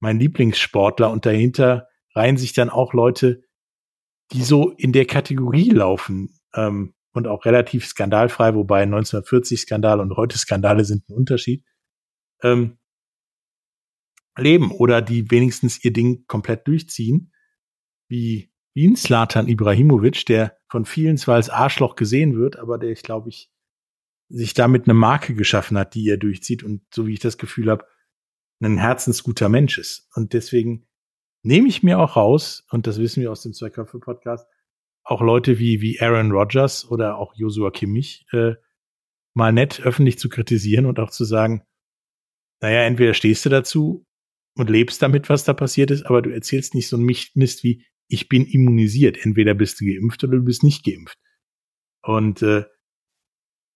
mein 0.00 0.18
Lieblingssportler 0.18 1.10
und 1.10 1.26
dahinter 1.26 1.88
reihen 2.14 2.36
sich 2.36 2.52
dann 2.52 2.70
auch 2.70 2.92
Leute, 2.92 3.42
die 4.32 4.42
so 4.42 4.70
in 4.70 4.92
der 4.92 5.06
Kategorie 5.06 5.70
laufen 5.70 6.38
ähm, 6.54 6.94
und 7.12 7.26
auch 7.26 7.44
relativ 7.44 7.86
skandalfrei, 7.86 8.54
wobei 8.54 8.82
1940 8.82 9.60
Skandal 9.60 10.00
und 10.00 10.16
heute 10.16 10.38
Skandale 10.38 10.84
sind 10.84 11.08
ein 11.08 11.14
Unterschied, 11.14 11.64
ähm, 12.42 12.78
leben 14.36 14.70
oder 14.70 15.02
die 15.02 15.30
wenigstens 15.30 15.82
ihr 15.84 15.92
Ding 15.92 16.24
komplett 16.26 16.66
durchziehen, 16.68 17.32
wie, 18.08 18.52
wie 18.74 18.86
ein 18.86 18.96
Slatan 18.96 19.48
Ibrahimovic, 19.48 20.26
der 20.26 20.56
von 20.68 20.84
vielen 20.84 21.16
zwar 21.16 21.36
als 21.36 21.50
Arschloch 21.50 21.96
gesehen 21.96 22.36
wird, 22.36 22.56
aber 22.56 22.78
der, 22.78 22.90
ich 22.90 23.02
glaube 23.02 23.30
ich, 23.30 23.50
sich 24.28 24.54
damit 24.54 24.84
eine 24.84 24.94
Marke 24.94 25.34
geschaffen 25.34 25.78
hat, 25.78 25.94
die 25.94 26.08
er 26.08 26.16
durchzieht 26.16 26.62
und 26.62 26.82
so 26.92 27.06
wie 27.06 27.14
ich 27.14 27.20
das 27.20 27.38
Gefühl 27.38 27.70
habe, 27.70 27.86
ein 28.60 28.78
herzensguter 28.78 29.48
Mensch 29.48 29.78
ist. 29.78 30.08
Und 30.14 30.32
deswegen 30.32 30.86
nehme 31.42 31.68
ich 31.68 31.82
mir 31.82 31.98
auch 31.98 32.16
raus, 32.16 32.66
und 32.70 32.86
das 32.86 32.98
wissen 32.98 33.22
wir 33.22 33.30
aus 33.30 33.42
dem 33.42 33.54
Zweiköpfe-Podcast, 33.54 34.46
auch 35.04 35.22
Leute 35.22 35.58
wie, 35.58 35.80
wie 35.80 36.00
Aaron 36.00 36.32
Rodgers 36.32 36.90
oder 36.90 37.16
auch 37.16 37.34
Joshua 37.34 37.70
Kimmich 37.70 38.26
äh, 38.32 38.54
mal 39.34 39.52
nett 39.52 39.80
öffentlich 39.80 40.18
zu 40.18 40.28
kritisieren 40.28 40.84
und 40.84 40.98
auch 40.98 41.10
zu 41.10 41.24
sagen, 41.24 41.62
naja, 42.60 42.82
entweder 42.82 43.14
stehst 43.14 43.46
du 43.46 43.48
dazu 43.48 44.04
und 44.56 44.68
lebst 44.68 45.00
damit, 45.00 45.28
was 45.28 45.44
da 45.44 45.54
passiert 45.54 45.90
ist, 45.90 46.04
aber 46.04 46.20
du 46.20 46.30
erzählst 46.30 46.74
nicht 46.74 46.88
so 46.88 46.96
ein 46.96 47.04
Mist 47.04 47.62
wie, 47.62 47.86
ich 48.08 48.28
bin 48.28 48.46
immunisiert. 48.46 49.24
Entweder 49.24 49.54
bist 49.54 49.80
du 49.80 49.84
geimpft 49.84 50.24
oder 50.24 50.38
du 50.38 50.44
bist 50.44 50.64
nicht 50.64 50.84
geimpft. 50.84 51.18
Und 52.02 52.42
äh, 52.42 52.64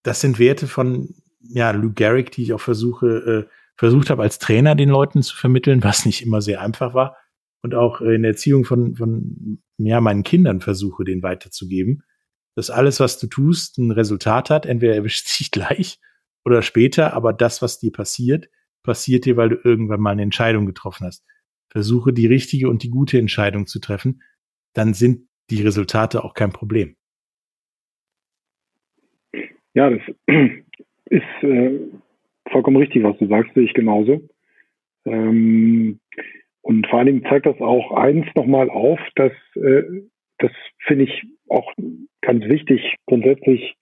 das 0.02 0.20
sind 0.20 0.38
Werte 0.38 0.66
von 0.66 1.14
ja, 1.40 1.70
Lou 1.72 1.92
Gehrig, 1.92 2.30
die 2.30 2.42
ich 2.42 2.52
auch 2.52 2.60
versuche, 2.60 3.06
äh, 3.46 3.52
versucht 3.76 4.10
habe, 4.10 4.22
als 4.22 4.38
Trainer 4.38 4.74
den 4.74 4.88
Leuten 4.88 5.22
zu 5.22 5.36
vermitteln, 5.36 5.82
was 5.82 6.06
nicht 6.06 6.22
immer 6.22 6.40
sehr 6.40 6.60
einfach 6.60 6.94
war. 6.94 7.16
Und 7.62 7.74
auch 7.74 8.00
in 8.00 8.22
der 8.22 8.32
Erziehung 8.32 8.64
von, 8.64 8.96
von 8.96 9.62
ja, 9.78 10.00
meinen 10.00 10.24
Kindern 10.24 10.60
versuche, 10.60 11.04
den 11.04 11.22
weiterzugeben. 11.22 12.02
Dass 12.54 12.70
alles, 12.70 13.00
was 13.00 13.18
du 13.18 13.28
tust, 13.28 13.78
ein 13.78 13.90
Resultat 13.90 14.50
hat. 14.50 14.66
Entweder 14.66 14.94
erwischt 14.94 15.26
sich 15.28 15.50
gleich 15.50 15.98
oder 16.44 16.62
später, 16.62 17.14
aber 17.14 17.32
das, 17.32 17.62
was 17.62 17.78
dir 17.78 17.92
passiert, 17.92 18.48
passiert 18.82 19.24
dir, 19.24 19.36
weil 19.36 19.50
du 19.50 19.56
irgendwann 19.62 20.00
mal 20.00 20.10
eine 20.10 20.22
Entscheidung 20.22 20.66
getroffen 20.66 21.06
hast. 21.06 21.24
Versuche 21.70 22.12
die 22.12 22.26
richtige 22.26 22.68
und 22.68 22.82
die 22.82 22.90
gute 22.90 23.18
Entscheidung 23.18 23.66
zu 23.66 23.78
treffen, 23.78 24.22
dann 24.74 24.92
sind 24.92 25.28
die 25.50 25.62
Resultate 25.62 26.24
auch 26.24 26.34
kein 26.34 26.52
Problem. 26.52 26.96
Ja, 29.74 29.90
das 29.90 30.02
ist 31.06 31.42
äh, 31.42 31.78
vollkommen 32.50 32.76
richtig, 32.76 33.02
was 33.02 33.16
du 33.18 33.26
sagst, 33.26 33.54
sehe 33.54 33.64
ich 33.64 33.74
genauso. 33.74 34.22
Ähm, 35.04 35.98
und 36.60 36.86
vor 36.86 36.98
allen 36.98 37.06
Dingen 37.06 37.24
zeigt 37.28 37.46
das 37.46 37.60
auch 37.60 37.92
eins 37.92 38.26
nochmal 38.34 38.70
auf, 38.70 39.00
dass 39.16 39.32
äh, 39.56 39.82
das 40.38 40.52
finde 40.86 41.04
ich 41.04 41.22
auch 41.48 41.72
ganz 42.20 42.44
wichtig 42.44 42.96
grundsätzlich, 43.06 43.76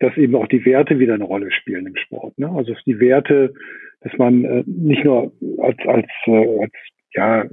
dass 0.00 0.16
eben 0.16 0.34
auch 0.36 0.46
die 0.46 0.64
Werte 0.64 0.98
wieder 0.98 1.14
eine 1.14 1.24
Rolle 1.24 1.50
spielen 1.50 1.86
im 1.86 1.96
Sport. 1.96 2.38
Ne? 2.38 2.50
Also 2.50 2.74
die 2.86 3.00
Werte 3.00 3.54
dass 4.00 4.16
man 4.16 4.44
äh, 4.44 4.64
nicht 4.66 5.04
nur 5.04 5.32
als, 5.58 5.78
als, 5.86 6.08
äh, 6.26 6.60
als 6.60 6.72
ja, 7.14 7.44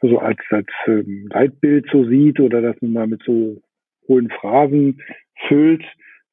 so 0.00 0.18
als, 0.18 0.38
als 0.50 0.68
ähm, 0.86 1.28
Leitbild 1.30 1.86
so 1.90 2.04
sieht 2.04 2.40
oder 2.40 2.60
dass 2.60 2.80
man 2.80 2.92
mal 2.92 3.06
mit 3.06 3.22
so 3.24 3.62
hohlen 4.08 4.30
Phrasen 4.30 5.00
füllt, 5.48 5.84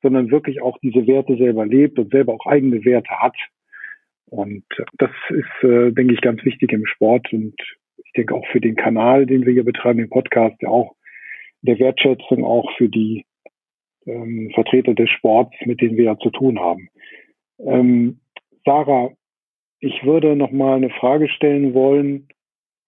sondern 0.04 0.30
wirklich 0.30 0.62
auch 0.62 0.78
diese 0.84 1.08
Werte 1.08 1.36
selber 1.38 1.66
lebt 1.66 1.98
und 1.98 2.12
selber 2.12 2.34
auch 2.34 2.46
eigene 2.46 2.86
Werte 2.86 3.10
hat. 3.20 3.36
Und 4.28 4.66
das 4.98 5.12
ist, 5.30 5.64
äh, 5.64 5.92
denke 5.92 6.14
ich, 6.14 6.22
ganz 6.22 6.44
wichtig 6.46 6.72
im 6.72 6.86
Sport 6.86 7.34
und 7.34 7.56
ich 8.04 8.12
denke 8.14 8.36
auch 8.36 8.46
für 8.52 8.62
den 8.62 8.76
Kanal, 8.76 9.26
den 9.26 9.46
wir 9.46 9.54
hier 9.54 9.64
betreiben, 9.64 10.00
den 10.00 10.10
Podcast, 10.10 10.62
der 10.62 10.70
auch 10.70 10.96
der 11.62 11.80
Wertschätzung 11.80 12.44
auch 12.44 12.70
für 12.78 12.90
die 12.90 13.26
ähm, 14.06 14.52
Vertreter 14.54 14.94
des 14.94 15.10
Sports, 15.10 15.56
mit 15.66 15.82
denen 15.82 15.98
wir 15.98 16.06
ja 16.06 16.18
zu 16.18 16.30
tun 16.30 16.60
haben. 16.60 16.90
Ähm, 17.60 18.20
Sarah, 18.66 19.12
ich 19.80 20.04
würde 20.04 20.36
noch 20.36 20.52
mal 20.52 20.76
eine 20.76 20.90
Frage 20.90 21.30
stellen 21.30 21.74
wollen, 21.74 22.28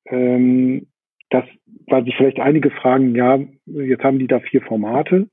ähm, 0.08 0.88
dass, 1.30 1.46
weil 1.88 2.06
sich 2.06 2.16
vielleicht 2.16 2.40
einige 2.40 2.72
fragen, 2.72 3.16
ja, 3.16 3.40
jetzt 3.66 4.04
haben 4.04 4.20
die 4.20 4.28
da 4.28 4.40
vier 4.40 4.62
Formate. 4.62 5.28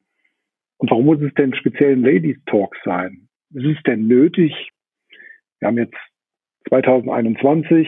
Und 0.82 0.90
warum 0.90 1.04
muss 1.04 1.20
es 1.20 1.32
denn 1.34 1.54
speziell 1.54 1.92
ein 1.92 2.02
Ladies 2.02 2.38
Talk 2.46 2.74
sein? 2.84 3.28
Ist 3.54 3.66
es 3.66 3.80
denn 3.84 4.08
nötig? 4.08 4.52
Wir 5.60 5.68
haben 5.68 5.78
jetzt 5.78 5.94
2021 6.70 7.86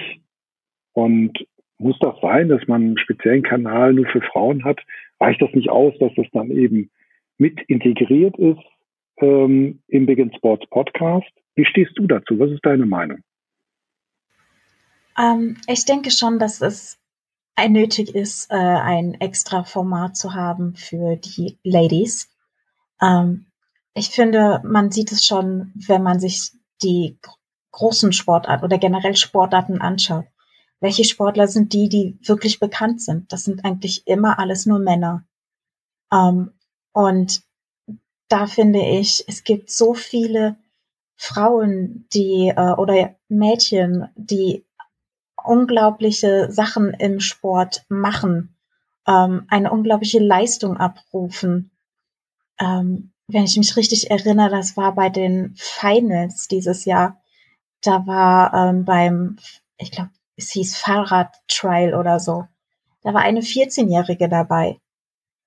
und 0.92 1.32
muss 1.78 1.98
das 1.98 2.14
sein, 2.22 2.48
dass 2.48 2.64
man 2.68 2.82
einen 2.82 2.98
speziellen 2.98 3.42
Kanal 3.42 3.94
nur 3.94 4.06
für 4.06 4.20
Frauen 4.20 4.62
hat? 4.62 4.78
Reicht 5.18 5.42
das 5.42 5.50
nicht 5.54 5.70
aus, 5.70 5.92
dass 5.98 6.12
das 6.14 6.26
dann 6.32 6.52
eben 6.52 6.88
mit 7.36 7.60
integriert 7.62 8.38
ist 8.38 8.62
ähm, 9.16 9.82
im 9.88 10.06
Big 10.06 10.18
in 10.18 10.32
Sports 10.32 10.64
Podcast? 10.70 11.32
Wie 11.56 11.64
stehst 11.64 11.98
du 11.98 12.06
dazu? 12.06 12.38
Was 12.38 12.52
ist 12.52 12.64
deine 12.64 12.86
Meinung? 12.86 13.18
Ähm, 15.18 15.56
ich 15.66 15.84
denke 15.84 16.12
schon, 16.12 16.38
dass 16.38 16.60
es 16.60 16.96
nötig 17.68 18.14
ist, 18.14 18.52
äh, 18.52 18.54
ein 18.54 19.14
extra 19.14 19.64
Format 19.64 20.16
zu 20.16 20.34
haben 20.34 20.76
für 20.76 21.16
die 21.16 21.58
Ladies. 21.64 22.30
Ähm, 23.00 23.46
ich 23.94 24.10
finde, 24.10 24.60
man 24.64 24.90
sieht 24.90 25.12
es 25.12 25.24
schon, 25.24 25.72
wenn 25.74 26.02
man 26.02 26.18
sich 26.20 26.52
die 26.82 27.18
großen 27.70 28.12
Sportarten 28.12 28.64
oder 28.64 28.78
generell 28.78 29.16
Sportarten 29.16 29.80
anschaut. 29.80 30.26
Welche 30.80 31.04
Sportler 31.04 31.48
sind 31.48 31.72
die, 31.72 31.88
die 31.88 32.18
wirklich 32.22 32.60
bekannt 32.60 33.00
sind? 33.00 33.32
Das 33.32 33.44
sind 33.44 33.64
eigentlich 33.64 34.06
immer 34.06 34.38
alles 34.38 34.66
nur 34.66 34.78
Männer. 34.78 35.24
Ähm, 36.12 36.52
und 36.92 37.42
da 38.28 38.46
finde 38.46 38.80
ich, 38.80 39.24
es 39.28 39.44
gibt 39.44 39.70
so 39.70 39.94
viele 39.94 40.56
Frauen, 41.16 42.06
die 42.12 42.52
äh, 42.54 42.72
oder 42.72 43.14
Mädchen, 43.28 44.08
die 44.16 44.64
unglaubliche 45.42 46.50
Sachen 46.50 46.94
im 46.94 47.20
Sport 47.20 47.84
machen, 47.88 48.56
ähm, 49.06 49.46
eine 49.48 49.70
unglaubliche 49.70 50.18
Leistung 50.18 50.76
abrufen. 50.76 51.70
Ähm, 52.60 53.12
wenn 53.26 53.44
ich 53.44 53.56
mich 53.56 53.76
richtig 53.76 54.10
erinnere, 54.10 54.50
das 54.50 54.76
war 54.76 54.94
bei 54.94 55.08
den 55.08 55.54
Finals 55.56 56.48
dieses 56.48 56.84
Jahr. 56.84 57.22
Da 57.80 58.06
war 58.06 58.52
ähm, 58.54 58.84
beim, 58.84 59.38
ich 59.78 59.90
glaube, 59.90 60.10
es 60.36 60.50
hieß 60.50 60.76
Fahrradtrial 60.76 61.94
oder 61.94 62.20
so. 62.20 62.46
Da 63.02 63.14
war 63.14 63.22
eine 63.22 63.40
14-Jährige 63.40 64.28
dabei, 64.28 64.78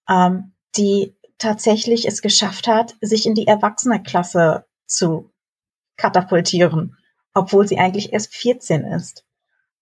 ähm, 0.10 0.54
die 0.76 1.16
tatsächlich 1.38 2.08
es 2.08 2.22
geschafft 2.22 2.68
hat, 2.68 2.96
sich 3.02 3.26
in 3.26 3.36
die 3.36 3.48
Erwachseneklasse 3.48 4.66
zu 4.86 5.32
katapultieren, 5.98 6.98
obwohl 7.34 7.68
sie 7.68 7.78
eigentlich 7.78 8.14
erst 8.14 8.34
14 8.34 8.86
ist. 8.86 9.26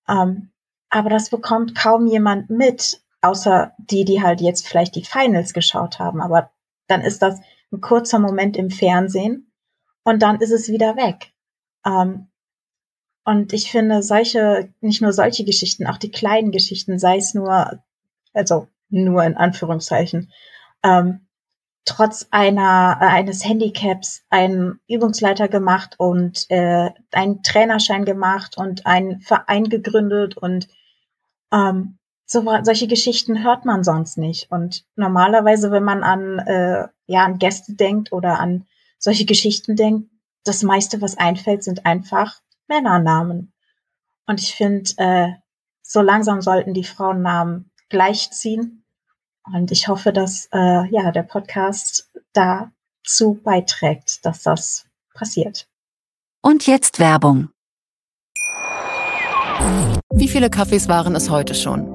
Ähm, 0.07 0.51
aber 0.89 1.09
das 1.09 1.29
bekommt 1.29 1.75
kaum 1.75 2.07
jemand 2.07 2.49
mit, 2.49 3.01
außer 3.21 3.73
die, 3.77 4.05
die 4.05 4.21
halt 4.21 4.41
jetzt 4.41 4.67
vielleicht 4.67 4.95
die 4.95 5.03
Finals 5.03 5.53
geschaut 5.53 5.99
haben. 5.99 6.21
Aber 6.21 6.51
dann 6.87 7.01
ist 7.01 7.21
das 7.21 7.39
ein 7.71 7.81
kurzer 7.81 8.19
Moment 8.19 8.57
im 8.57 8.69
Fernsehen 8.69 9.51
und 10.03 10.21
dann 10.21 10.39
ist 10.39 10.51
es 10.51 10.69
wieder 10.69 10.95
weg. 10.95 11.33
Ähm, 11.85 12.27
und 13.25 13.53
ich 13.53 13.71
finde 13.71 14.03
solche, 14.03 14.71
nicht 14.81 15.01
nur 15.01 15.11
solche 15.11 15.45
Geschichten, 15.45 15.87
auch 15.87 15.97
die 15.97 16.11
kleinen 16.11 16.51
Geschichten, 16.51 16.99
sei 16.99 17.17
es 17.17 17.33
nur, 17.33 17.83
also 18.33 18.67
nur 18.89 19.23
in 19.23 19.35
Anführungszeichen, 19.35 20.31
ähm, 20.83 21.25
trotz 21.85 22.27
einer 22.31 22.97
äh, 23.01 23.05
eines 23.05 23.43
Handicaps 23.45 24.23
einen 24.29 24.79
Übungsleiter 24.87 25.47
gemacht 25.47 25.95
und 25.97 26.45
äh, 26.49 26.91
einen 27.11 27.43
Trainerschein 27.43 28.05
gemacht 28.05 28.57
und 28.57 28.85
einen 28.85 29.21
Verein 29.21 29.65
gegründet 29.69 30.37
und 30.37 30.67
ähm, 31.51 31.97
so, 32.25 32.43
solche 32.63 32.87
Geschichten 32.87 33.43
hört 33.43 33.65
man 33.65 33.83
sonst 33.83 34.17
nicht. 34.17 34.51
Und 34.51 34.85
normalerweise, 34.95 35.71
wenn 35.71 35.83
man 35.83 36.03
an 36.03 36.39
äh, 36.39 36.87
ja 37.07 37.25
an 37.25 37.37
Gäste 37.37 37.73
denkt 37.73 38.11
oder 38.11 38.39
an 38.39 38.65
solche 38.97 39.25
Geschichten 39.25 39.75
denkt, 39.75 40.09
das 40.43 40.63
meiste, 40.63 41.01
was 41.01 41.17
einfällt, 41.17 41.63
sind 41.63 41.85
einfach 41.85 42.39
Männernamen. 42.67 43.53
Und 44.25 44.41
ich 44.41 44.55
finde, 44.55 44.91
äh, 44.97 45.27
so 45.81 46.01
langsam 46.01 46.41
sollten 46.41 46.73
die 46.73 46.83
Frauennamen 46.83 47.71
gleichziehen 47.89 48.83
und 49.53 49.71
ich 49.71 49.87
hoffe, 49.87 50.11
dass 50.11 50.49
äh, 50.51 50.89
ja 50.89 51.11
der 51.11 51.23
Podcast 51.23 52.11
dazu 52.33 53.39
beiträgt, 53.43 54.25
dass 54.25 54.41
das 54.41 54.87
passiert. 55.13 55.67
Und 56.41 56.65
jetzt 56.67 56.99
Werbung. 56.99 57.49
Wie 60.13 60.27
viele 60.27 60.49
Kaffees 60.49 60.87
waren 60.87 61.15
es 61.15 61.29
heute 61.29 61.53
schon? 61.53 61.94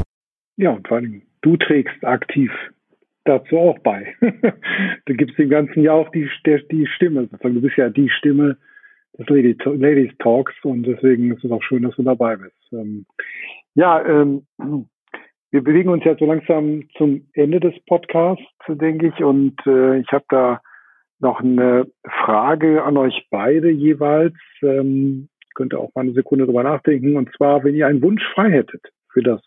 Ja, 0.61 0.69
und 0.73 0.87
vor 0.87 0.97
allem, 0.97 1.23
du 1.41 1.57
trägst 1.57 2.05
aktiv 2.05 2.51
dazu 3.23 3.57
auch 3.57 3.79
bei. 3.79 4.13
du 5.07 5.13
gibst 5.15 5.35
dem 5.39 5.49
Ganzen 5.49 5.81
ja 5.81 5.93
auch 5.93 6.09
die, 6.09 6.29
die 6.71 6.85
Stimme. 6.85 7.27
Du 7.41 7.61
bist 7.61 7.77
ja 7.77 7.89
die 7.89 8.11
Stimme 8.11 8.57
des 9.17 9.27
Ladies 9.27 10.15
Talks 10.19 10.53
und 10.61 10.83
deswegen 10.83 11.31
ist 11.31 11.43
es 11.43 11.49
auch 11.49 11.63
schön, 11.63 11.81
dass 11.81 11.95
du 11.95 12.03
dabei 12.03 12.35
bist. 12.35 12.55
Ähm, 12.73 13.07
ja, 13.73 14.05
ähm, 14.05 14.45
wir 15.49 15.63
bewegen 15.63 15.89
uns 15.89 16.03
ja 16.03 16.15
so 16.15 16.25
langsam 16.25 16.87
zum 16.95 17.27
Ende 17.33 17.59
des 17.59 17.73
Podcasts, 17.87 18.45
denke 18.67 19.07
ich, 19.07 19.23
und 19.23 19.55
äh, 19.65 19.97
ich 19.97 20.11
habe 20.11 20.25
da 20.29 20.61
noch 21.17 21.39
eine 21.39 21.87
Frage 22.23 22.83
an 22.83 22.97
euch 22.97 23.27
beide 23.31 23.71
jeweils. 23.71 24.35
Ähm, 24.61 25.27
könnt 25.55 25.73
ihr 25.73 25.79
auch 25.79 25.89
mal 25.95 26.01
eine 26.01 26.13
Sekunde 26.13 26.45
drüber 26.45 26.61
nachdenken. 26.61 27.17
Und 27.17 27.33
zwar, 27.35 27.63
wenn 27.63 27.73
ihr 27.73 27.87
einen 27.87 28.03
Wunsch 28.03 28.23
frei 28.35 28.51
hättet 28.51 28.91
für 29.11 29.23
das 29.23 29.41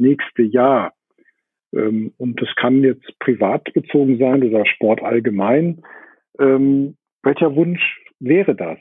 nächste 0.00 0.42
Jahr, 0.42 0.92
ähm, 1.72 2.12
und 2.18 2.40
das 2.40 2.48
kann 2.56 2.82
jetzt 2.82 3.18
privat 3.18 3.72
bezogen 3.72 4.18
sein 4.18 4.42
oder 4.42 4.66
Sport 4.66 5.02
allgemein. 5.02 5.82
Ähm, 6.38 6.96
welcher 7.22 7.54
Wunsch 7.54 8.00
wäre 8.18 8.54
das? 8.54 8.78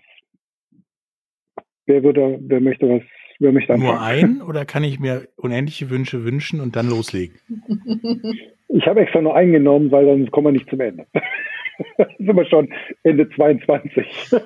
Wer 1.86 2.04
würde, 2.04 2.40
wer 2.42 2.62
möchte 2.62 2.88
was, 2.88 3.04
wer 3.40 3.52
möchte 3.52 3.74
anfangen? 3.74 3.92
Nur 3.92 4.02
ein 4.02 4.42
oder 4.42 4.66
kann 4.66 4.84
ich 4.84 5.00
mir 5.00 5.28
unendliche 5.36 5.90
Wünsche 5.90 6.24
wünschen 6.24 6.62
und 6.62 6.76
dann 6.76 6.90
loslegen? 6.90 7.40
Ich 8.72 8.86
habe 8.86 9.02
extra 9.02 9.20
nur 9.20 9.36
eingenommen, 9.36 9.90
weil 9.90 10.06
sonst 10.06 10.30
kommen 10.30 10.46
wir 10.46 10.52
nicht 10.52 10.70
zum 10.70 10.80
Ende. 10.80 11.08
sind 12.20 12.36
wir 12.36 12.46
schon 12.46 12.72
Ende 13.02 13.28
22. 13.30 14.06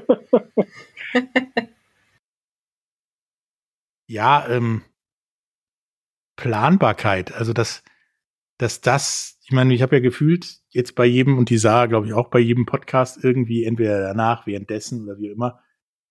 ja, 4.07 4.45
ähm, 4.49 4.81
Planbarkeit. 6.43 7.31
Also 7.33 7.53
das, 7.53 7.83
dass 8.57 8.81
das, 8.81 9.39
ich 9.45 9.53
meine, 9.53 9.73
ich 9.73 9.81
habe 9.81 9.95
ja 9.95 10.01
gefühlt 10.01 10.57
jetzt 10.71 10.93
bei 10.93 11.05
jedem 11.05 11.37
und 11.37 11.49
die 11.49 11.57
Sarah, 11.57 11.85
glaube 11.85 12.07
ich, 12.07 12.13
auch 12.13 12.29
bei 12.29 12.39
jedem 12.39 12.65
Podcast 12.65 13.23
irgendwie 13.23 13.63
entweder 13.63 14.01
danach, 14.01 14.45
währenddessen 14.45 15.03
oder 15.03 15.17
wie 15.17 15.29
immer, 15.29 15.61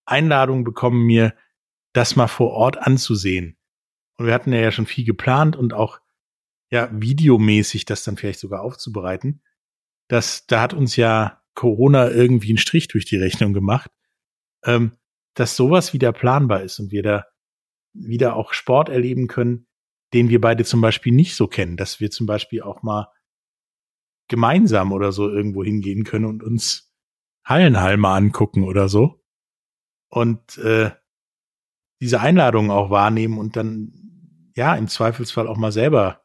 Einladungen 0.07 0.65
bekommen, 0.65 1.05
mir 1.05 1.35
das 1.93 2.17
mal 2.17 2.29
vor 2.29 2.53
Ort 2.53 2.79
anzusehen. 2.79 3.59
Und 4.17 4.25
wir 4.25 4.33
hatten 4.33 4.55
ja 4.55 4.73
schon 4.73 4.87
viel 4.87 5.05
geplant 5.05 5.55
und 5.55 5.75
auch 5.75 6.01
ja 6.71 6.89
videomäßig 6.91 7.85
das 7.85 8.03
dann 8.03 8.17
vielleicht 8.17 8.41
sogar 8.41 8.63
aufzubereiten. 8.63 9.43
Das, 10.09 10.47
da 10.47 10.63
hat 10.63 10.73
uns 10.73 10.97
ja 10.97 11.43
Corona 11.55 12.11
irgendwie 12.11 12.49
einen 12.49 12.59
Strich 12.59 12.89
durch 12.89 13.05
die 13.05 13.19
Rechnung 13.19 13.53
gemacht. 13.53 13.91
Ähm, 14.65 14.97
dass 15.35 15.57
sowas 15.57 15.93
wieder 15.93 16.13
planbar 16.13 16.63
ist 16.63 16.79
und 16.79 16.91
wir 16.91 17.03
da 17.03 17.27
wieder 17.93 18.37
auch 18.37 18.55
Sport 18.55 18.89
erleben 18.89 19.29
können, 19.29 19.67
den 20.13 20.29
wir 20.29 20.41
beide 20.41 20.65
zum 20.65 20.81
Beispiel 20.81 21.13
nicht 21.13 21.35
so 21.35 21.47
kennen, 21.47 21.77
dass 21.77 22.01
wir 22.01 22.11
zum 22.11 22.27
Beispiel 22.27 22.63
auch 22.63 22.83
mal 22.83 23.09
gemeinsam 24.29 24.93
oder 24.93 25.13
so 25.13 25.29
irgendwo 25.29 25.65
hingehen 25.65 26.05
können 26.05 26.27
und 26.27 26.43
uns 26.43 26.93
Hallenhalme 27.45 28.09
angucken 28.09 28.65
oder 28.65 28.89
so. 28.89 29.23
Und 30.09 30.59
äh, 30.59 30.91
diese 32.01 32.21
Einladungen 32.21 32.71
auch 32.71 32.91
wahrnehmen 32.91 33.39
und 33.39 33.57
dann, 33.57 34.53
ja, 34.57 34.75
im 34.75 34.89
Zweifelsfall 34.89 35.47
auch 35.47 35.57
mal 35.57 35.73
selber, 35.73 36.23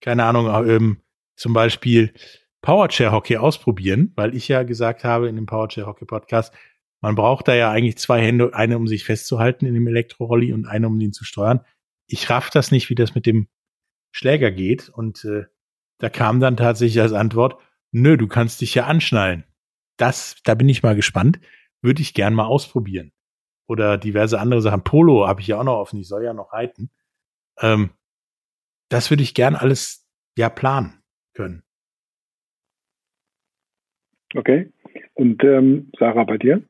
keine 0.00 0.24
Ahnung, 0.24 0.46
ähm, 0.68 1.02
zum 1.36 1.52
Beispiel 1.52 2.14
Powerchair 2.62 3.12
Hockey 3.12 3.36
ausprobieren, 3.36 4.12
weil 4.16 4.34
ich 4.34 4.48
ja 4.48 4.62
gesagt 4.62 5.04
habe 5.04 5.28
in 5.28 5.36
dem 5.36 5.46
Powerchair 5.46 5.86
Hockey 5.86 6.04
Podcast, 6.04 6.54
man 7.00 7.14
braucht 7.14 7.48
da 7.48 7.54
ja 7.54 7.70
eigentlich 7.70 7.98
zwei 7.98 8.20
Hände, 8.20 8.54
eine 8.54 8.76
um 8.76 8.86
sich 8.86 9.04
festzuhalten 9.04 9.66
in 9.66 9.74
dem 9.74 9.86
Elektrorolli 9.86 10.52
und 10.52 10.66
eine 10.66 10.86
um 10.88 10.98
ihn 11.00 11.12
zu 11.12 11.24
steuern. 11.24 11.60
Ich 12.06 12.30
raff 12.30 12.50
das 12.50 12.70
nicht, 12.70 12.90
wie 12.90 12.94
das 12.94 13.14
mit 13.14 13.26
dem 13.26 13.48
Schläger 14.12 14.50
geht 14.50 14.88
und 14.88 15.24
äh, 15.24 15.44
da 15.98 16.08
kam 16.08 16.40
dann 16.40 16.56
tatsächlich 16.56 17.00
als 17.00 17.12
Antwort, 17.12 17.60
nö, 17.90 18.16
du 18.16 18.28
kannst 18.28 18.60
dich 18.60 18.74
ja 18.74 18.86
anschnallen. 18.86 19.44
Das, 19.96 20.36
da 20.44 20.54
bin 20.54 20.68
ich 20.68 20.82
mal 20.82 20.94
gespannt, 20.94 21.40
würde 21.82 22.02
ich 22.02 22.14
gern 22.14 22.34
mal 22.34 22.44
ausprobieren. 22.44 23.12
Oder 23.66 23.98
diverse 23.98 24.38
andere 24.38 24.62
Sachen. 24.62 24.84
Polo 24.84 25.26
habe 25.26 25.40
ich 25.40 25.48
ja 25.48 25.58
auch 25.58 25.64
noch 25.64 25.78
offen, 25.78 25.98
ich 25.98 26.08
soll 26.08 26.22
ja 26.22 26.32
noch 26.32 26.52
reiten. 26.52 26.90
Ähm, 27.60 27.90
das 28.88 29.10
würde 29.10 29.22
ich 29.22 29.34
gern 29.34 29.56
alles 29.56 30.06
ja 30.36 30.48
planen 30.48 31.02
können. 31.34 31.62
Okay. 34.34 34.72
Und 35.14 35.42
ähm, 35.44 35.90
Sarah, 35.98 36.24
bei 36.24 36.38
dir? 36.38 36.62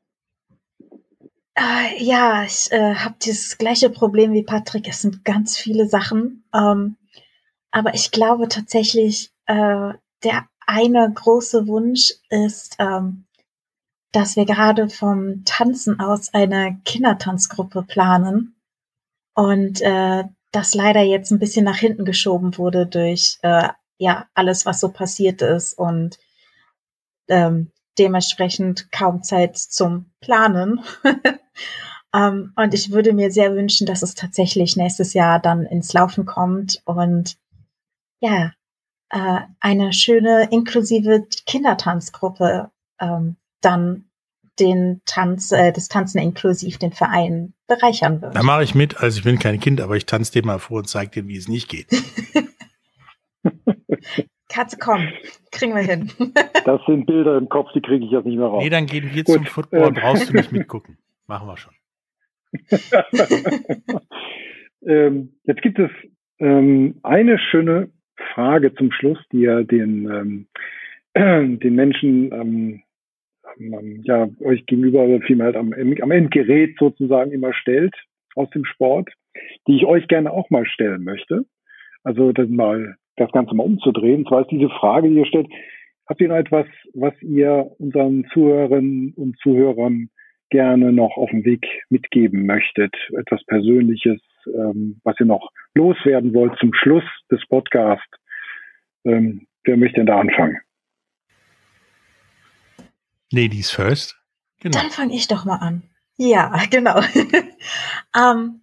Äh, 1.56 2.02
ja, 2.04 2.44
ich 2.44 2.70
äh, 2.70 2.94
habe 2.94 3.16
dieses 3.22 3.56
gleiche 3.58 3.90
Problem 3.90 4.32
wie 4.32 4.42
Patrick. 4.42 4.88
Es 4.88 5.00
sind 5.02 5.24
ganz 5.24 5.56
viele 5.56 5.88
Sachen. 5.88 6.44
Ähm, 6.54 6.96
aber 7.70 7.94
ich 7.94 8.10
glaube 8.10 8.48
tatsächlich, 8.48 9.32
äh, 9.46 9.92
der 10.22 10.48
eine 10.66 11.10
große 11.12 11.66
Wunsch 11.66 12.12
ist, 12.28 12.76
ähm, 12.78 13.24
dass 14.12 14.36
wir 14.36 14.44
gerade 14.44 14.88
vom 14.88 15.44
Tanzen 15.44 16.00
aus 16.00 16.32
eine 16.34 16.80
Kindertanzgruppe 16.84 17.82
planen. 17.82 18.56
Und 19.34 19.80
äh, 19.82 20.24
das 20.52 20.74
leider 20.74 21.02
jetzt 21.02 21.30
ein 21.30 21.38
bisschen 21.38 21.64
nach 21.64 21.76
hinten 21.76 22.04
geschoben 22.04 22.56
wurde 22.58 22.86
durch 22.86 23.38
äh, 23.42 23.68
ja 23.98 24.26
alles, 24.34 24.66
was 24.66 24.80
so 24.80 24.90
passiert 24.90 25.42
ist 25.42 25.78
und 25.78 26.18
ähm, 27.28 27.70
dementsprechend 27.98 28.90
kaum 28.92 29.22
Zeit 29.22 29.56
zum 29.56 30.10
Planen. 30.20 30.80
ähm, 32.14 32.52
und 32.56 32.74
ich 32.74 32.90
würde 32.90 33.12
mir 33.12 33.30
sehr 33.30 33.54
wünschen, 33.54 33.86
dass 33.86 34.02
es 34.02 34.14
tatsächlich 34.14 34.76
nächstes 34.76 35.14
Jahr 35.14 35.40
dann 35.40 35.64
ins 35.64 35.92
Laufen 35.92 36.26
kommt 36.26 36.82
und 36.84 37.36
ja, 38.20 38.52
äh, 39.10 39.40
eine 39.60 39.92
schöne 39.92 40.48
inklusive 40.50 41.26
Kindertanzgruppe 41.46 42.70
ähm, 43.00 43.36
dann 43.60 44.06
den 44.58 45.02
Tanz, 45.04 45.52
äh, 45.52 45.72
das 45.72 45.88
Tanzen 45.88 46.18
inklusiv 46.18 46.78
den 46.78 46.92
Verein 46.92 47.52
bereichern 47.66 48.22
wird. 48.22 48.34
Da 48.34 48.42
mache 48.42 48.64
ich 48.64 48.74
mit, 48.74 48.98
also 48.98 49.18
ich 49.18 49.24
bin 49.24 49.38
kein 49.38 49.60
Kind, 49.60 49.80
aber 49.80 49.96
ich 49.96 50.06
tanze 50.06 50.32
dir 50.32 50.44
mal 50.44 50.58
vor 50.58 50.78
und 50.78 50.88
zeige 50.88 51.22
dir, 51.22 51.28
wie 51.28 51.36
es 51.36 51.48
nicht 51.48 51.68
geht. 51.68 51.88
Katze, 54.48 54.76
komm, 54.78 55.08
kriegen 55.50 55.74
wir 55.74 55.82
hin. 55.82 56.10
das 56.64 56.80
sind 56.86 57.06
Bilder 57.06 57.36
im 57.36 57.48
Kopf, 57.48 57.72
die 57.74 57.80
kriege 57.80 58.04
ich 58.04 58.10
jetzt 58.10 58.26
nicht 58.26 58.38
mehr 58.38 58.46
raus. 58.46 58.62
Nee, 58.62 58.70
dann 58.70 58.86
gehen 58.86 59.10
wir 59.12 59.24
Gut, 59.24 59.34
zum 59.34 59.44
Football, 59.46 59.88
ähm. 59.88 59.94
brauchst 59.94 60.28
du 60.28 60.36
nicht 60.36 60.52
mitgucken. 60.58 60.98
Machen 61.26 61.48
wir 61.48 61.56
schon. 61.56 61.72
ähm, 64.86 65.34
jetzt 65.44 65.62
gibt 65.62 65.78
es 65.78 65.90
ähm, 66.38 67.00
eine 67.02 67.38
schöne 67.38 67.90
Frage 68.34 68.72
zum 68.74 68.92
Schluss, 68.92 69.18
die 69.32 69.40
ja 69.40 69.62
den, 69.62 70.46
ähm, 71.14 71.58
den 71.58 71.74
Menschen 71.74 72.32
ähm, 72.32 72.82
ähm, 73.58 74.02
ja, 74.04 74.28
euch 74.40 74.64
gegenüber 74.66 75.06
vielmehr 75.26 75.46
halt 75.46 75.56
am, 75.56 75.72
am 75.72 76.10
Endgerät 76.10 76.76
sozusagen 76.78 77.32
immer 77.32 77.52
stellt 77.52 77.94
aus 78.34 78.50
dem 78.50 78.64
Sport, 78.64 79.10
die 79.66 79.76
ich 79.76 79.84
euch 79.84 80.08
gerne 80.08 80.30
auch 80.30 80.50
mal 80.50 80.66
stellen 80.66 81.04
möchte. 81.04 81.44
Also 82.04 82.32
dann 82.32 82.54
mal 82.54 82.96
das 83.16 83.32
Ganze 83.32 83.54
mal 83.54 83.64
umzudrehen. 83.64 84.20
Und 84.20 84.28
zwar 84.28 84.42
ist 84.42 84.50
diese 84.50 84.68
Frage, 84.68 85.08
die 85.08 85.16
ihr 85.16 85.26
stellt, 85.26 85.48
habt 86.06 86.20
ihr 86.20 86.28
noch 86.28 86.36
etwas, 86.36 86.66
was 86.94 87.14
ihr 87.22 87.70
unseren 87.78 88.26
Zuhörerinnen 88.32 89.14
und 89.14 89.38
Zuhörern 89.42 90.10
gerne 90.50 90.92
noch 90.92 91.16
auf 91.16 91.30
dem 91.30 91.44
Weg 91.44 91.66
mitgeben 91.88 92.46
möchtet? 92.46 92.94
Etwas 93.18 93.44
Persönliches, 93.46 94.20
ähm, 94.46 95.00
was 95.04 95.18
ihr 95.18 95.26
noch 95.26 95.50
loswerden 95.74 96.34
wollt 96.34 96.58
zum 96.58 96.72
Schluss 96.74 97.04
des 97.30 97.40
Podcasts? 97.48 98.06
Ähm, 99.04 99.46
wer 99.64 99.76
möchte 99.76 99.96
denn 99.96 100.06
da 100.06 100.20
anfangen? 100.20 100.58
Ladies 103.32 103.70
first. 103.70 104.16
Genau. 104.60 104.78
Dann 104.78 104.90
fange 104.90 105.14
ich 105.14 105.28
doch 105.28 105.44
mal 105.44 105.56
an. 105.56 105.82
Ja, 106.16 106.52
genau. 106.70 107.00
ähm, 108.16 108.60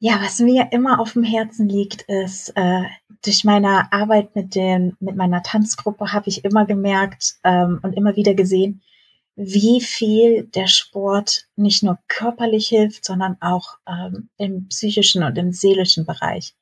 ja, 0.00 0.18
was 0.22 0.40
mir 0.40 0.68
immer 0.72 0.98
auf 0.98 1.12
dem 1.12 1.22
Herzen 1.22 1.68
liegt, 1.68 2.02
ist, 2.02 2.54
äh, 2.56 2.84
durch 3.22 3.44
meine 3.44 3.92
Arbeit 3.92 4.34
mit 4.34 4.54
den, 4.54 4.96
mit 4.98 5.14
meiner 5.14 5.42
Tanzgruppe 5.42 6.14
habe 6.14 6.30
ich 6.30 6.42
immer 6.42 6.64
gemerkt 6.64 7.34
ähm, 7.44 7.80
und 7.82 7.92
immer 7.92 8.16
wieder 8.16 8.32
gesehen, 8.32 8.82
wie 9.36 9.82
viel 9.82 10.44
der 10.44 10.68
Sport 10.68 11.48
nicht 11.54 11.82
nur 11.82 11.98
körperlich 12.08 12.68
hilft, 12.68 13.04
sondern 13.04 13.36
auch 13.40 13.76
ähm, 13.86 14.30
im 14.38 14.68
psychischen 14.68 15.22
und 15.22 15.36
im 15.36 15.52
seelischen 15.52 16.06
Bereich. 16.06 16.54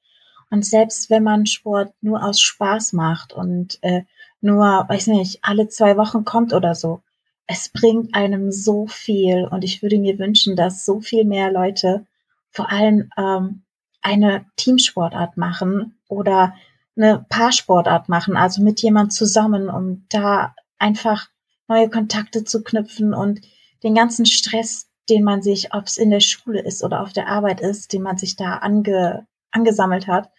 Und 0.51 0.67
selbst 0.67 1.09
wenn 1.09 1.23
man 1.23 1.47
Sport 1.47 1.93
nur 2.01 2.25
aus 2.25 2.41
Spaß 2.41 2.93
macht 2.93 3.33
und 3.33 3.79
äh, 3.83 4.03
nur, 4.41 4.85
weiß 4.89 5.07
nicht, 5.09 5.39
alle 5.43 5.69
zwei 5.69 5.97
Wochen 5.97 6.25
kommt 6.25 6.53
oder 6.53 6.75
so, 6.75 7.03
es 7.47 7.69
bringt 7.69 8.15
einem 8.15 8.51
so 8.51 8.89
viel. 8.89 9.47
Und 9.49 9.63
ich 9.63 9.81
würde 9.81 9.99
mir 9.99 10.19
wünschen, 10.19 10.57
dass 10.57 10.85
so 10.85 11.01
viel 11.01 11.25
mehr 11.25 11.53
Leute 11.53 12.05
vor 12.51 12.71
allem 12.71 13.11
ähm, 13.17 13.63
eine 14.03 14.47
Teamsportart 14.57 15.37
machen 15.37 15.99
oder 16.09 16.55
eine 16.97 17.25
Paarsportart 17.29 18.09
machen, 18.09 18.37
also 18.37 18.63
mit 18.63 18.83
jemand 18.83 19.13
zusammen, 19.13 19.69
um 19.69 20.07
da 20.09 20.55
einfach 20.79 21.29
neue 21.69 21.89
Kontakte 21.89 22.45
zu 22.45 22.63
knüpfen 22.63 23.15
und 23.15 23.41
den 23.83 23.95
ganzen 23.95 24.27
Stress, 24.27 24.89
den 25.09 25.23
man 25.23 25.43
sich, 25.43 25.75
ob 25.75 25.85
es 25.85 25.97
in 25.97 26.11
der 26.11 26.21
Schule 26.21 26.61
ist 26.61 26.83
oder 26.83 27.03
auf 27.03 27.13
der 27.13 27.29
Arbeit 27.29 27.61
ist, 27.61 27.93
den 27.93 28.03
man 28.03 28.19
sich 28.19 28.37
da 28.37 28.57
ange, 28.57 29.27
angesammelt 29.51 30.07
hat, 30.07 30.31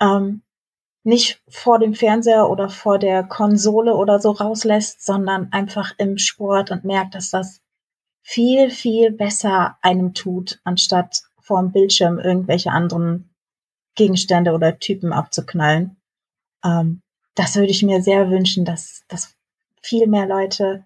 ähm, 0.00 0.42
nicht 1.02 1.42
vor 1.48 1.78
dem 1.78 1.94
Fernseher 1.94 2.48
oder 2.48 2.70
vor 2.70 2.98
der 2.98 3.24
Konsole 3.24 3.94
oder 3.94 4.20
so 4.20 4.30
rauslässt, 4.30 5.04
sondern 5.04 5.52
einfach 5.52 5.92
im 5.98 6.16
Sport 6.16 6.70
und 6.70 6.84
merkt, 6.84 7.14
dass 7.14 7.30
das 7.30 7.60
viel, 8.24 8.70
viel 8.70 9.12
besser 9.12 9.76
einem 9.82 10.14
tut, 10.14 10.58
anstatt 10.64 11.22
vor 11.40 11.60
dem 11.60 11.72
Bildschirm 11.72 12.18
irgendwelche 12.18 12.72
anderen 12.72 13.30
Gegenstände 13.94 14.52
oder 14.52 14.78
Typen 14.78 15.12
abzuknallen. 15.12 15.96
Ähm, 16.64 17.02
das 17.34 17.54
würde 17.54 17.70
ich 17.70 17.82
mir 17.82 18.02
sehr 18.02 18.30
wünschen, 18.30 18.64
dass, 18.64 19.04
dass 19.08 19.34
viel 19.82 20.06
mehr 20.06 20.26
Leute, 20.26 20.84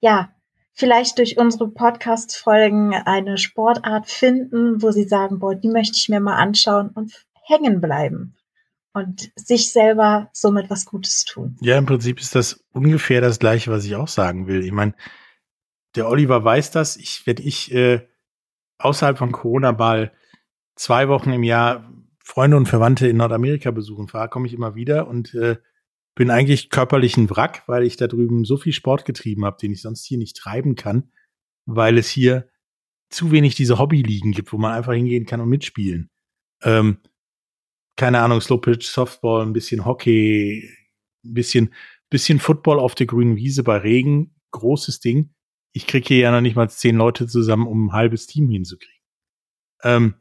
ja, 0.00 0.30
vielleicht 0.72 1.18
durch 1.18 1.38
unsere 1.38 1.68
Podcast-Folgen 1.68 2.92
eine 2.92 3.38
Sportart 3.38 4.08
finden, 4.10 4.82
wo 4.82 4.90
sie 4.90 5.04
sagen, 5.04 5.38
boah, 5.38 5.54
die 5.54 5.68
möchte 5.68 5.96
ich 5.96 6.08
mir 6.08 6.20
mal 6.20 6.36
anschauen 6.36 6.88
und 6.88 7.24
hängen 7.46 7.80
bleiben 7.80 8.34
und 8.92 9.30
sich 9.36 9.70
selber 9.70 10.28
somit 10.32 10.70
was 10.70 10.86
Gutes 10.86 11.24
tun. 11.24 11.56
Ja, 11.60 11.78
im 11.78 11.86
Prinzip 11.86 12.18
ist 12.18 12.34
das 12.34 12.64
ungefähr 12.72 13.20
das 13.20 13.38
Gleiche, 13.38 13.70
was 13.70 13.84
ich 13.84 13.94
auch 13.94 14.08
sagen 14.08 14.48
will. 14.48 14.64
Ich 14.64 14.72
meine, 14.72 14.94
der 15.94 16.08
Oliver 16.08 16.44
weiß 16.44 16.70
das. 16.70 16.96
Ich 16.96 17.26
werde 17.26 17.42
ich 17.42 17.72
äh, 17.72 18.06
außerhalb 18.78 19.18
von 19.18 19.32
Corona 19.32 19.72
mal 19.72 20.12
zwei 20.76 21.08
Wochen 21.08 21.32
im 21.32 21.42
Jahr 21.42 21.92
Freunde 22.18 22.56
und 22.56 22.66
Verwandte 22.66 23.08
in 23.08 23.16
Nordamerika 23.16 23.70
besuchen 23.70 24.08
fahre, 24.08 24.28
komme 24.28 24.46
ich 24.46 24.54
immer 24.54 24.74
wieder 24.74 25.08
und 25.08 25.34
äh, 25.34 25.56
bin 26.14 26.30
eigentlich 26.30 26.70
körperlich 26.70 27.16
ein 27.16 27.30
Wrack, 27.30 27.64
weil 27.66 27.82
ich 27.82 27.96
da 27.96 28.06
drüben 28.06 28.44
so 28.44 28.56
viel 28.56 28.72
Sport 28.72 29.04
getrieben 29.04 29.44
habe, 29.44 29.56
den 29.60 29.72
ich 29.72 29.82
sonst 29.82 30.04
hier 30.04 30.18
nicht 30.18 30.36
treiben 30.36 30.74
kann, 30.74 31.10
weil 31.66 31.98
es 31.98 32.08
hier 32.08 32.48
zu 33.08 33.32
wenig 33.32 33.56
diese 33.56 33.78
Hobbyligen 33.78 34.32
gibt, 34.32 34.52
wo 34.52 34.58
man 34.58 34.72
einfach 34.72 34.92
hingehen 34.92 35.26
kann 35.26 35.40
und 35.40 35.48
mitspielen. 35.48 36.10
Ähm, 36.62 36.98
keine 37.96 38.20
Ahnung, 38.20 38.40
Slow 38.40 38.60
Pitch, 38.60 38.86
Softball, 38.86 39.44
ein 39.44 39.52
bisschen 39.52 39.84
Hockey, 39.84 40.70
ein 41.24 41.34
bisschen, 41.34 41.74
bisschen 42.08 42.38
Football 42.38 42.78
auf 42.78 42.94
der 42.94 43.06
grünen 43.06 43.36
Wiese 43.36 43.64
bei 43.64 43.78
Regen, 43.78 44.34
großes 44.52 45.00
Ding. 45.00 45.34
Ich 45.72 45.86
kriege 45.86 46.06
hier 46.06 46.18
ja 46.18 46.30
noch 46.32 46.40
nicht 46.40 46.56
mal 46.56 46.68
zehn 46.68 46.96
Leute 46.96 47.26
zusammen, 47.26 47.66
um 47.66 47.86
ein 47.86 47.92
halbes 47.92 48.26
Team 48.26 48.48
hinzukriegen. 48.48 49.02
Ähm, 49.82 50.14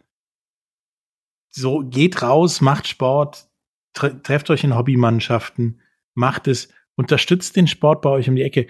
so, 1.50 1.80
geht 1.80 2.22
raus, 2.22 2.62
macht 2.62 2.88
Sport, 2.88 3.50
tre 3.94 4.22
trefft 4.22 4.50
euch 4.50 4.64
in 4.64 4.76
Hobbymannschaften, 4.76 5.82
macht 6.14 6.48
es, 6.48 6.70
unterstützt 6.96 7.56
den 7.56 7.68
Sport 7.68 8.02
bei 8.02 8.10
euch 8.10 8.30
um 8.30 8.36
die 8.36 8.44
Ecke. 8.44 8.68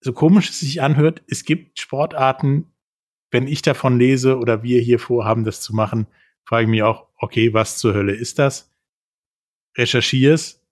So 0.00 0.12
komisch 0.12 0.50
es 0.50 0.60
sich 0.60 0.82
anhört, 0.82 1.22
es 1.28 1.44
gibt 1.44 1.78
Sportarten, 1.78 2.72
wenn 3.30 3.46
ich 3.46 3.62
davon 3.62 3.98
lese 3.98 4.38
oder 4.38 4.62
wir 4.62 4.80
hier 4.80 4.98
vorhaben, 4.98 5.44
das 5.44 5.62
zu 5.62 5.74
machen, 5.74 6.06
frage 6.44 6.64
ich 6.64 6.70
mich 6.70 6.82
auch, 6.82 7.08
okay, 7.16 7.54
was 7.54 7.78
zur 7.78 7.94
Hölle 7.94 8.14
ist 8.14 8.38
das? 8.38 8.70
Recherchier's 9.76 10.62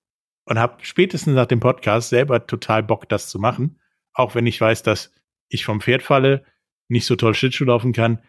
und 0.44 0.58
habe 0.58 0.84
spätestens 0.84 1.34
nach 1.34 1.46
dem 1.46 1.60
Podcast 1.60 2.10
selber 2.10 2.46
total 2.46 2.82
Bock, 2.82 3.08
das 3.08 3.28
zu 3.28 3.38
machen. 3.38 3.78
Auch 4.12 4.34
wenn 4.34 4.46
ich 4.46 4.60
weiß, 4.60 4.82
dass 4.82 5.12
ich 5.50 5.64
vom 5.64 5.82
Pferd 5.82 6.02
falle, 6.02 6.44
nicht 6.88 7.04
so 7.04 7.16
toll 7.16 7.34
Schlittschuh 7.34 7.64
laufen 7.64 7.92
kann, 7.92 8.22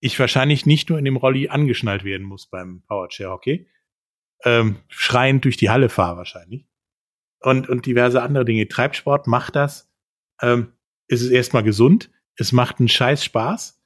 ich 0.00 0.18
wahrscheinlich 0.18 0.66
nicht 0.66 0.90
nur 0.90 0.98
in 0.98 1.04
dem 1.04 1.16
Rolli 1.16 1.48
angeschnallt 1.48 2.04
werden 2.04 2.26
muss 2.26 2.46
beim 2.46 2.82
Powerchair 2.86 3.30
Hockey, 3.30 3.68
ähm, 4.44 4.76
schreiend 4.88 5.44
durch 5.44 5.56
die 5.56 5.70
Halle 5.70 5.88
fahre 5.88 6.18
wahrscheinlich. 6.18 6.66
Und, 7.40 7.68
und 7.68 7.86
diverse 7.86 8.22
andere 8.22 8.44
Dinge. 8.44 8.68
Treibsport 8.68 9.26
macht 9.26 9.56
das. 9.56 9.90
Ähm, 10.40 10.72
es 11.08 11.22
erstmal 11.28 11.62
gesund. 11.62 12.10
Es 12.36 12.52
macht 12.52 12.78
einen 12.78 12.88
scheiß 12.88 13.24
Spaß. 13.24 13.82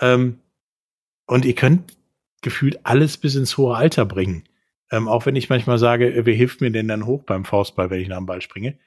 Ähm, 0.00 0.40
und 1.26 1.44
ihr 1.44 1.54
könnt 1.54 1.96
gefühlt 2.42 2.84
alles 2.86 3.16
bis 3.16 3.34
ins 3.34 3.56
hohe 3.56 3.76
Alter 3.76 4.04
bringen. 4.04 4.44
Ähm, 4.90 5.08
auch 5.08 5.26
wenn 5.26 5.36
ich 5.36 5.48
manchmal 5.48 5.78
sage, 5.78 6.24
wer 6.24 6.34
hilft 6.34 6.60
mir 6.60 6.70
denn 6.70 6.88
dann 6.88 7.06
hoch 7.06 7.24
beim 7.24 7.44
Faustball, 7.44 7.90
wenn 7.90 8.00
ich 8.00 8.08
nach 8.08 8.18
dem 8.18 8.26
Ball 8.26 8.40
springe? 8.40 8.78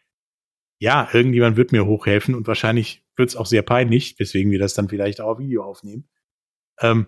Ja, 0.82 1.07
irgendjemand 1.13 1.57
wird 1.57 1.71
mir 1.71 1.86
hochhelfen 1.86 2.34
und 2.34 2.47
wahrscheinlich 2.47 3.05
wird 3.15 3.29
es 3.29 3.36
auch 3.36 3.45
sehr 3.45 3.61
peinlich, 3.61 4.17
weswegen 4.17 4.51
wir 4.51 4.57
das 4.57 4.73
dann 4.73 4.89
vielleicht 4.89 5.21
auch 5.21 5.34
auf 5.34 5.39
Video 5.39 5.63
aufnehmen. 5.63 6.09
Ähm, 6.79 7.05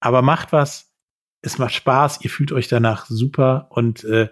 aber 0.00 0.20
macht 0.20 0.52
was, 0.52 0.92
es 1.40 1.56
macht 1.56 1.72
Spaß, 1.72 2.22
ihr 2.24 2.28
fühlt 2.28 2.52
euch 2.52 2.68
danach 2.68 3.06
super 3.06 3.68
und 3.70 4.04
äh, 4.04 4.28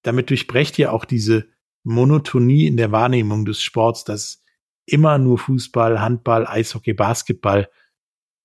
damit 0.00 0.30
durchbrecht 0.30 0.78
ihr 0.78 0.94
auch 0.94 1.04
diese 1.04 1.46
Monotonie 1.82 2.66
in 2.66 2.78
der 2.78 2.90
Wahrnehmung 2.90 3.44
des 3.44 3.60
Sports, 3.60 4.04
dass 4.04 4.42
immer 4.86 5.18
nur 5.18 5.36
Fußball, 5.36 6.00
Handball, 6.00 6.46
Eishockey, 6.46 6.94
Basketball 6.94 7.68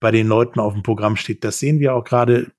bei 0.01 0.11
den 0.11 0.27
Leuten 0.27 0.59
auf 0.59 0.73
dem 0.73 0.83
Programm 0.83 1.15
steht. 1.15 1.45
Das 1.45 1.59
sehen 1.59 1.79
wir 1.79 1.95
auch 1.95 2.03
gerade, 2.03 2.51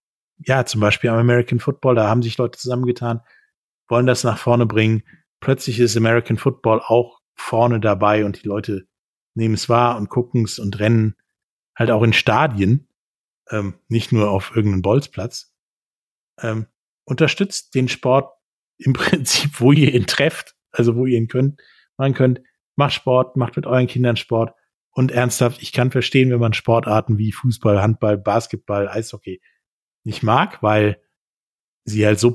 ja, 0.47 0.64
zum 0.64 0.81
Beispiel 0.81 1.11
am 1.11 1.18
American 1.18 1.61
Football, 1.61 1.97
da 1.97 2.09
haben 2.09 2.22
sich 2.22 2.39
Leute 2.39 2.59
zusammengetan, 2.59 3.20
wollen 3.87 4.07
das 4.07 4.24
nach 4.24 4.39
vorne 4.39 4.64
bringen. 4.64 5.03
Plötzlich 5.41 5.80
ist 5.80 5.97
American 5.97 6.36
Football 6.36 6.80
auch 6.80 7.20
vorne 7.34 7.80
dabei 7.80 8.24
und 8.24 8.43
die 8.43 8.49
Leute 8.49 8.86
nehmen 9.34 9.55
es 9.55 9.68
wahr 9.68 9.97
und 9.97 10.09
gucken 10.09 10.45
es 10.45 10.59
und 10.59 10.78
rennen 10.78 11.16
halt 11.74 11.91
auch 11.91 12.03
in 12.03 12.12
Stadien, 12.12 12.88
ähm, 13.51 13.74
nicht 13.88 14.12
nur 14.12 14.30
auf 14.30 14.55
irgendeinem 14.55 14.82
Bolzplatz. 14.82 15.55
Ähm, 16.41 16.66
unterstützt 17.05 17.74
den 17.74 17.88
Sport 17.88 18.32
im 18.78 18.93
Prinzip, 18.93 19.61
wo 19.61 19.72
ihr 19.72 19.95
ihn 19.95 20.07
trefft, 20.07 20.57
also 20.70 20.97
wo 20.97 21.07
ihr 21.07 21.18
ihn 21.18 21.28
könnt, 21.28 21.61
machen 21.97 22.14
könnt. 22.14 22.41
Macht 22.76 22.95
Sport, 22.95 23.36
macht 23.36 23.57
mit 23.57 23.66
euren 23.66 23.86
Kindern 23.86 24.16
Sport. 24.16 24.55
Und 24.93 25.12
ernsthaft, 25.12 25.62
ich 25.62 25.72
kann 25.72 25.91
verstehen, 25.91 26.30
wenn 26.30 26.41
man 26.41 26.53
Sportarten 26.53 27.18
wie 27.18 27.32
Fußball, 27.32 27.80
Handball, 27.80 28.18
Basketball, 28.18 28.88
Eishockey 28.88 29.41
nicht 30.05 30.22
mag, 30.22 30.62
weil 30.62 31.01
sie 31.84 32.05
halt 32.07 32.18
so 32.18 32.34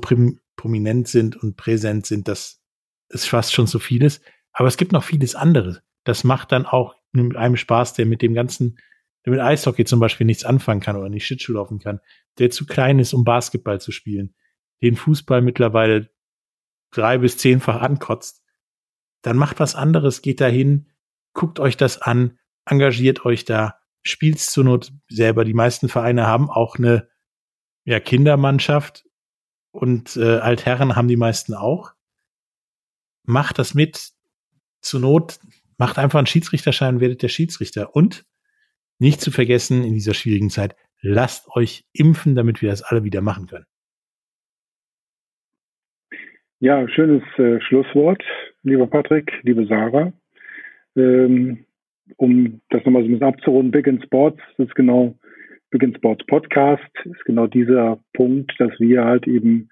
prominent 0.56 1.08
sind 1.08 1.36
und 1.36 1.56
präsent 1.56 2.06
sind, 2.06 2.28
dass 2.28 2.62
es 3.08 3.26
fast 3.26 3.52
schon 3.52 3.66
so 3.66 3.78
viel 3.78 4.02
ist. 4.02 4.22
Aber 4.52 4.68
es 4.68 4.76
gibt 4.76 4.92
noch 4.92 5.04
vieles 5.04 5.34
anderes. 5.34 5.82
Das 6.04 6.24
macht 6.24 6.52
dann 6.52 6.66
auch 6.66 6.94
mit 7.12 7.36
einem 7.36 7.56
Spaß, 7.56 7.94
der 7.94 8.06
mit 8.06 8.22
dem 8.22 8.34
ganzen, 8.34 8.78
der 9.24 9.32
mit 9.32 9.40
Eishockey 9.40 9.84
zum 9.84 10.00
Beispiel 10.00 10.26
nichts 10.26 10.44
anfangen 10.44 10.80
kann 10.80 10.96
oder 10.96 11.08
nicht 11.08 11.26
Schlittschuh 11.26 11.52
laufen 11.52 11.78
kann, 11.78 12.00
der 12.38 12.50
zu 12.50 12.66
klein 12.66 12.98
ist, 12.98 13.12
um 13.12 13.24
Basketball 13.24 13.80
zu 13.80 13.92
spielen, 13.92 14.34
den 14.82 14.96
Fußball 14.96 15.42
mittlerweile 15.42 16.10
drei 16.90 17.18
bis 17.18 17.38
zehnfach 17.38 17.80
ankotzt, 17.80 18.42
dann 19.22 19.36
macht 19.36 19.60
was 19.60 19.74
anderes, 19.74 20.22
geht 20.22 20.40
dahin, 20.40 20.90
guckt 21.32 21.58
euch 21.58 21.76
das 21.76 22.00
an, 22.00 22.38
engagiert 22.64 23.24
euch 23.24 23.44
da, 23.44 23.78
spielt's 24.02 24.46
zur 24.46 24.64
Not 24.64 24.92
selber. 25.08 25.44
Die 25.44 25.54
meisten 25.54 25.88
Vereine 25.88 26.26
haben 26.26 26.48
auch 26.48 26.76
eine 26.76 27.08
ja, 27.84 28.00
Kindermannschaft 28.00 29.04
und 29.72 30.16
äh, 30.16 30.38
Altherren 30.38 30.96
haben 30.96 31.08
die 31.08 31.16
meisten 31.16 31.54
auch. 31.54 31.95
Macht 33.26 33.58
das 33.58 33.74
mit. 33.74 34.10
Zur 34.80 35.00
Not 35.00 35.38
macht 35.78 35.98
einfach 35.98 36.18
einen 36.18 36.26
Schiedsrichterschein, 36.26 37.00
werdet 37.00 37.22
der 37.22 37.28
Schiedsrichter. 37.28 37.94
Und 37.94 38.24
nicht 38.98 39.20
zu 39.20 39.30
vergessen 39.30 39.84
in 39.84 39.92
dieser 39.92 40.14
schwierigen 40.14 40.48
Zeit, 40.48 40.74
lasst 41.00 41.48
euch 41.54 41.84
impfen, 41.92 42.34
damit 42.34 42.62
wir 42.62 42.70
das 42.70 42.82
alle 42.82 43.04
wieder 43.04 43.20
machen 43.20 43.46
können. 43.46 43.66
Ja, 46.60 46.88
schönes 46.88 47.22
äh, 47.36 47.60
Schlusswort, 47.60 48.22
lieber 48.62 48.86
Patrick, 48.86 49.30
liebe 49.42 49.66
Sarah. 49.66 50.12
Ähm, 50.96 51.66
um 52.16 52.62
das 52.70 52.84
nochmal 52.84 53.02
so 53.02 53.08
ein 53.08 53.12
bisschen 53.12 53.28
abzurunden, 53.28 53.70
Big 53.72 53.86
in 53.86 54.02
Sports, 54.02 54.40
ist 54.56 54.74
genau 54.74 55.18
Big 55.70 55.82
in 55.82 55.94
Sports 55.94 56.24
Podcast, 56.26 56.90
ist 57.04 57.24
genau 57.26 57.46
dieser 57.46 57.98
Punkt, 58.14 58.54
dass 58.58 58.70
wir 58.78 59.04
halt 59.04 59.26
eben 59.26 59.68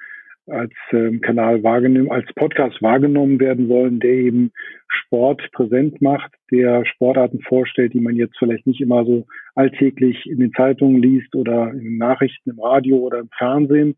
als 0.47 0.73
ähm, 0.93 1.21
Kanal 1.21 1.63
wahrgenommen, 1.63 2.11
als 2.11 2.27
Podcast 2.35 2.83
wahrgenommen 2.83 3.41
werden 3.41 3.69
wollen, 3.69 4.01
der 4.01 4.11
eben 4.11 4.53
Sport 4.89 5.43
präsent 5.53 6.03
macht, 6.03 6.33
der 6.51 6.85
Sportarten 6.85 7.41
vorstellt, 7.41 7.95
die 7.95 8.01
man 8.01 8.17
jetzt 8.17 8.37
vielleicht 8.39 8.67
nicht 8.67 8.81
immer 8.81 9.05
so 9.05 9.27
alltäglich 9.55 10.27
in 10.27 10.41
den 10.41 10.53
Zeitungen 10.53 11.01
liest 11.01 11.35
oder 11.35 11.71
in 11.71 11.81
den 11.81 11.99
Nachrichten 11.99 12.51
im 12.51 12.61
Radio 12.61 12.99
oder 12.99 13.21
im 13.21 13.31
Fernsehen 13.37 13.97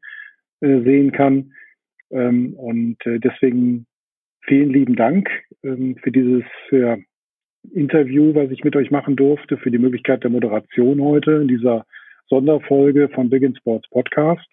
äh, 0.60 0.80
sehen 0.82 1.12
kann. 1.12 1.52
Ähm, 2.10 2.54
und 2.54 3.04
äh, 3.06 3.18
deswegen 3.18 3.86
vielen 4.42 4.70
lieben 4.70 4.94
Dank 4.94 5.28
ähm, 5.64 5.96
für 6.02 6.12
dieses 6.12 6.44
für 6.68 6.98
Interview, 7.72 8.34
was 8.34 8.50
ich 8.52 8.62
mit 8.62 8.76
euch 8.76 8.92
machen 8.92 9.16
durfte, 9.16 9.56
für 9.58 9.72
die 9.72 9.78
Möglichkeit 9.78 10.22
der 10.22 10.30
Moderation 10.30 11.00
heute 11.00 11.32
in 11.32 11.48
dieser 11.48 11.84
Sonderfolge 12.28 13.08
von 13.08 13.28
Big 13.28 13.42
in 13.42 13.56
Sports 13.56 13.88
Podcast. 13.90 14.48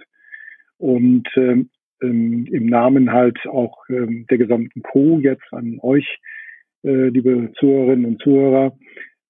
Und 0.78 1.28
ähm, 1.36 1.70
ähm, 2.04 2.48
im 2.52 2.68
Namen 2.68 3.12
halt 3.12 3.40
auch 3.48 3.78
ähm, 3.90 4.26
der 4.30 4.38
gesamten 4.38 4.84
Crew 4.84 5.20
jetzt 5.20 5.52
an 5.52 5.80
euch, 5.82 6.20
äh, 6.84 7.08
liebe 7.08 7.52
Zuhörerinnen 7.60 8.06
und 8.06 8.22
Zuhörer, 8.22 8.78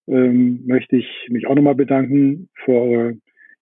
ähm, 0.07 0.65
möchte 0.65 0.97
ich 0.97 1.07
mich 1.29 1.47
auch 1.47 1.55
nochmal 1.55 1.75
bedanken 1.75 2.49
für 2.65 3.15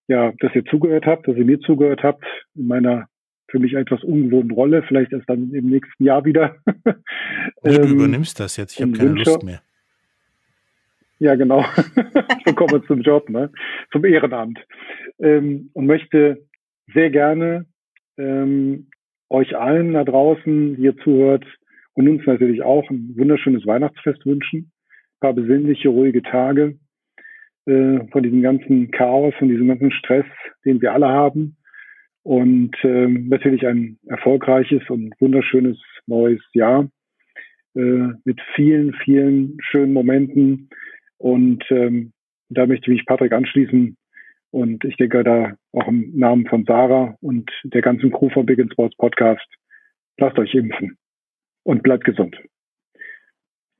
ja, 0.08 0.32
dass 0.40 0.54
ihr 0.54 0.64
zugehört 0.64 1.06
habt, 1.06 1.28
dass 1.28 1.36
ihr 1.36 1.44
mir 1.44 1.60
zugehört 1.60 2.02
habt 2.02 2.24
in 2.54 2.66
meiner 2.66 3.08
für 3.48 3.58
mich 3.58 3.74
etwas 3.74 4.02
ungewohnten 4.02 4.52
Rolle, 4.52 4.82
vielleicht 4.82 5.12
erst 5.12 5.28
dann 5.28 5.52
im 5.52 5.68
nächsten 5.68 6.04
Jahr 6.04 6.24
wieder. 6.24 6.56
Du 6.64 6.94
ähm, 7.64 7.92
übernimmst 7.92 8.40
das 8.40 8.56
jetzt, 8.56 8.74
ich 8.74 8.82
habe 8.82 8.92
keine 8.92 9.10
Wünsche. 9.10 9.30
Lust 9.30 9.44
mehr. 9.44 9.60
Ja, 11.18 11.34
genau. 11.34 11.62
so 12.46 12.54
kommen 12.54 12.72
wir 12.72 12.86
zum 12.86 13.02
Job, 13.02 13.28
ne? 13.28 13.50
zum 13.92 14.04
Ehrenamt. 14.06 14.58
Ähm, 15.18 15.70
und 15.74 15.86
möchte 15.86 16.46
sehr 16.94 17.10
gerne 17.10 17.66
ähm, 18.16 18.88
euch 19.32 19.56
allen 19.56 19.94
da 19.94 20.04
draußen, 20.04 20.76
die 20.76 20.82
ihr 20.82 20.96
zuhört, 20.98 21.44
und 21.94 22.08
uns 22.08 22.24
natürlich 22.26 22.62
auch 22.62 22.88
ein 22.90 23.14
wunderschönes 23.16 23.66
Weihnachtsfest 23.66 24.24
wünschen. 24.24 24.70
Ein 25.16 25.20
paar 25.20 25.32
besinnliche, 25.34 25.88
ruhige 25.88 26.22
Tage 26.22 26.78
äh, 27.66 27.98
von 28.10 28.22
diesem 28.22 28.42
ganzen 28.42 28.90
Chaos, 28.90 29.34
von 29.38 29.48
diesem 29.48 29.68
ganzen 29.68 29.90
Stress, 29.90 30.26
den 30.64 30.80
wir 30.80 30.92
alle 30.92 31.08
haben. 31.08 31.56
Und 32.22 32.76
ähm, 32.82 33.28
natürlich 33.28 33.66
ein 33.66 33.98
erfolgreiches 34.06 34.88
und 34.88 35.12
wunderschönes 35.20 35.78
neues 36.06 36.40
Jahr 36.54 36.88
äh, 37.74 38.08
mit 38.24 38.40
vielen, 38.54 38.94
vielen 39.04 39.58
schönen 39.60 39.92
Momenten, 39.92 40.70
und 41.22 41.64
ähm, 41.70 42.12
da 42.48 42.66
möchte 42.66 42.90
ich 42.90 42.98
mich 42.98 43.06
Patrick 43.06 43.32
anschließen. 43.32 43.96
Und 44.52 44.84
ich 44.84 44.96
denke 44.96 45.24
da 45.24 45.56
auch 45.72 45.88
im 45.88 46.12
Namen 46.14 46.46
von 46.46 46.64
Sarah 46.66 47.16
und 47.20 47.50
der 47.64 47.80
ganzen 47.80 48.12
Crew 48.12 48.28
von 48.30 48.44
Big 48.44 48.60
Sports 48.70 48.94
Podcast, 48.96 49.46
lasst 50.18 50.38
euch 50.38 50.54
impfen 50.54 50.98
und 51.62 51.82
bleibt 51.82 52.04
gesund. 52.04 52.36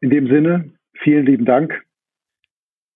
In 0.00 0.10
dem 0.10 0.28
Sinne, 0.28 0.72
vielen 0.94 1.26
lieben 1.26 1.44
Dank. 1.44 1.84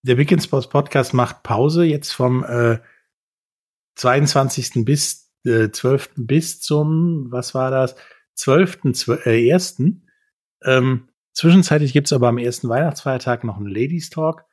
Der 0.02 0.14
Big 0.14 0.42
Sports 0.42 0.68
Podcast 0.70 1.12
macht 1.12 1.42
Pause 1.42 1.84
jetzt 1.84 2.12
vom 2.12 2.44
äh, 2.44 2.78
22. 3.96 4.84
bis 4.86 5.30
äh, 5.44 5.68
12. 5.68 6.14
bis 6.16 6.60
zum, 6.60 7.30
was 7.30 7.54
war 7.54 7.70
das? 7.70 7.94
12. 8.36 8.92
12, 8.92 9.26
äh, 9.26 9.52
1. 9.52 9.82
Ähm, 10.64 11.08
Zwischenzeitlich 11.36 11.92
gibt 11.92 12.06
es 12.06 12.14
aber 12.14 12.28
am 12.28 12.38
ersten 12.38 12.70
Weihnachtsfeiertag 12.70 13.44
noch 13.44 13.58
einen 13.58 13.66
Ladies 13.66 14.08
Talk 14.08 14.46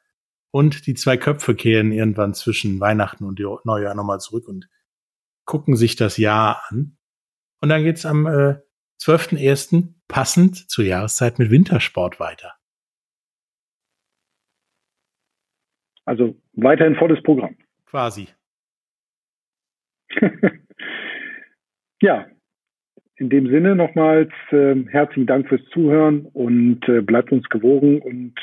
und 0.53 0.85
die 0.85 0.93
zwei 0.93 1.17
Köpfe 1.17 1.55
kehren 1.55 1.91
irgendwann 1.91 2.35
zwischen 2.35 2.79
Weihnachten 2.79 3.23
und 3.25 3.39
Neujahr 3.39 3.95
nochmal 3.95 4.19
zurück 4.19 4.47
und 4.47 4.69
gucken 5.45 5.75
sich 5.75 5.95
das 5.95 6.17
Jahr 6.17 6.61
an. 6.69 6.95
Und 7.59 7.69
dann 7.69 7.83
geht's 7.83 8.05
am 8.05 8.27
äh, 8.27 8.59
12.01. 9.01 9.95
passend 10.07 10.69
zur 10.69 10.85
Jahreszeit 10.85 11.39
mit 11.39 11.49
Wintersport 11.49 12.19
weiter. 12.19 12.53
Also 16.05 16.39
weiterhin 16.53 16.97
volles 16.97 17.23
Programm. 17.23 17.57
Quasi. 17.87 18.27
ja, 21.99 22.27
in 23.15 23.29
dem 23.31 23.49
Sinne 23.49 23.75
nochmals 23.75 24.31
äh, 24.51 24.75
herzlichen 24.89 25.25
Dank 25.25 25.49
fürs 25.49 25.65
Zuhören 25.73 26.27
und 26.27 26.87
äh, 26.87 27.01
bleibt 27.01 27.31
uns 27.31 27.49
gewogen 27.49 27.99
und 28.01 28.35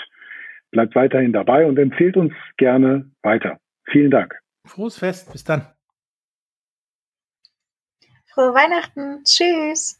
bleibt 0.70 0.94
weiterhin 0.94 1.32
dabei 1.32 1.66
und 1.66 1.78
empfehlt 1.78 2.16
uns 2.16 2.32
gerne 2.56 3.10
weiter. 3.22 3.58
Vielen 3.90 4.10
Dank. 4.10 4.38
Frohes 4.66 4.98
Fest. 4.98 5.32
Bis 5.32 5.44
dann. 5.44 5.66
Frohe 8.26 8.54
Weihnachten. 8.54 9.24
Tschüss. 9.24 9.99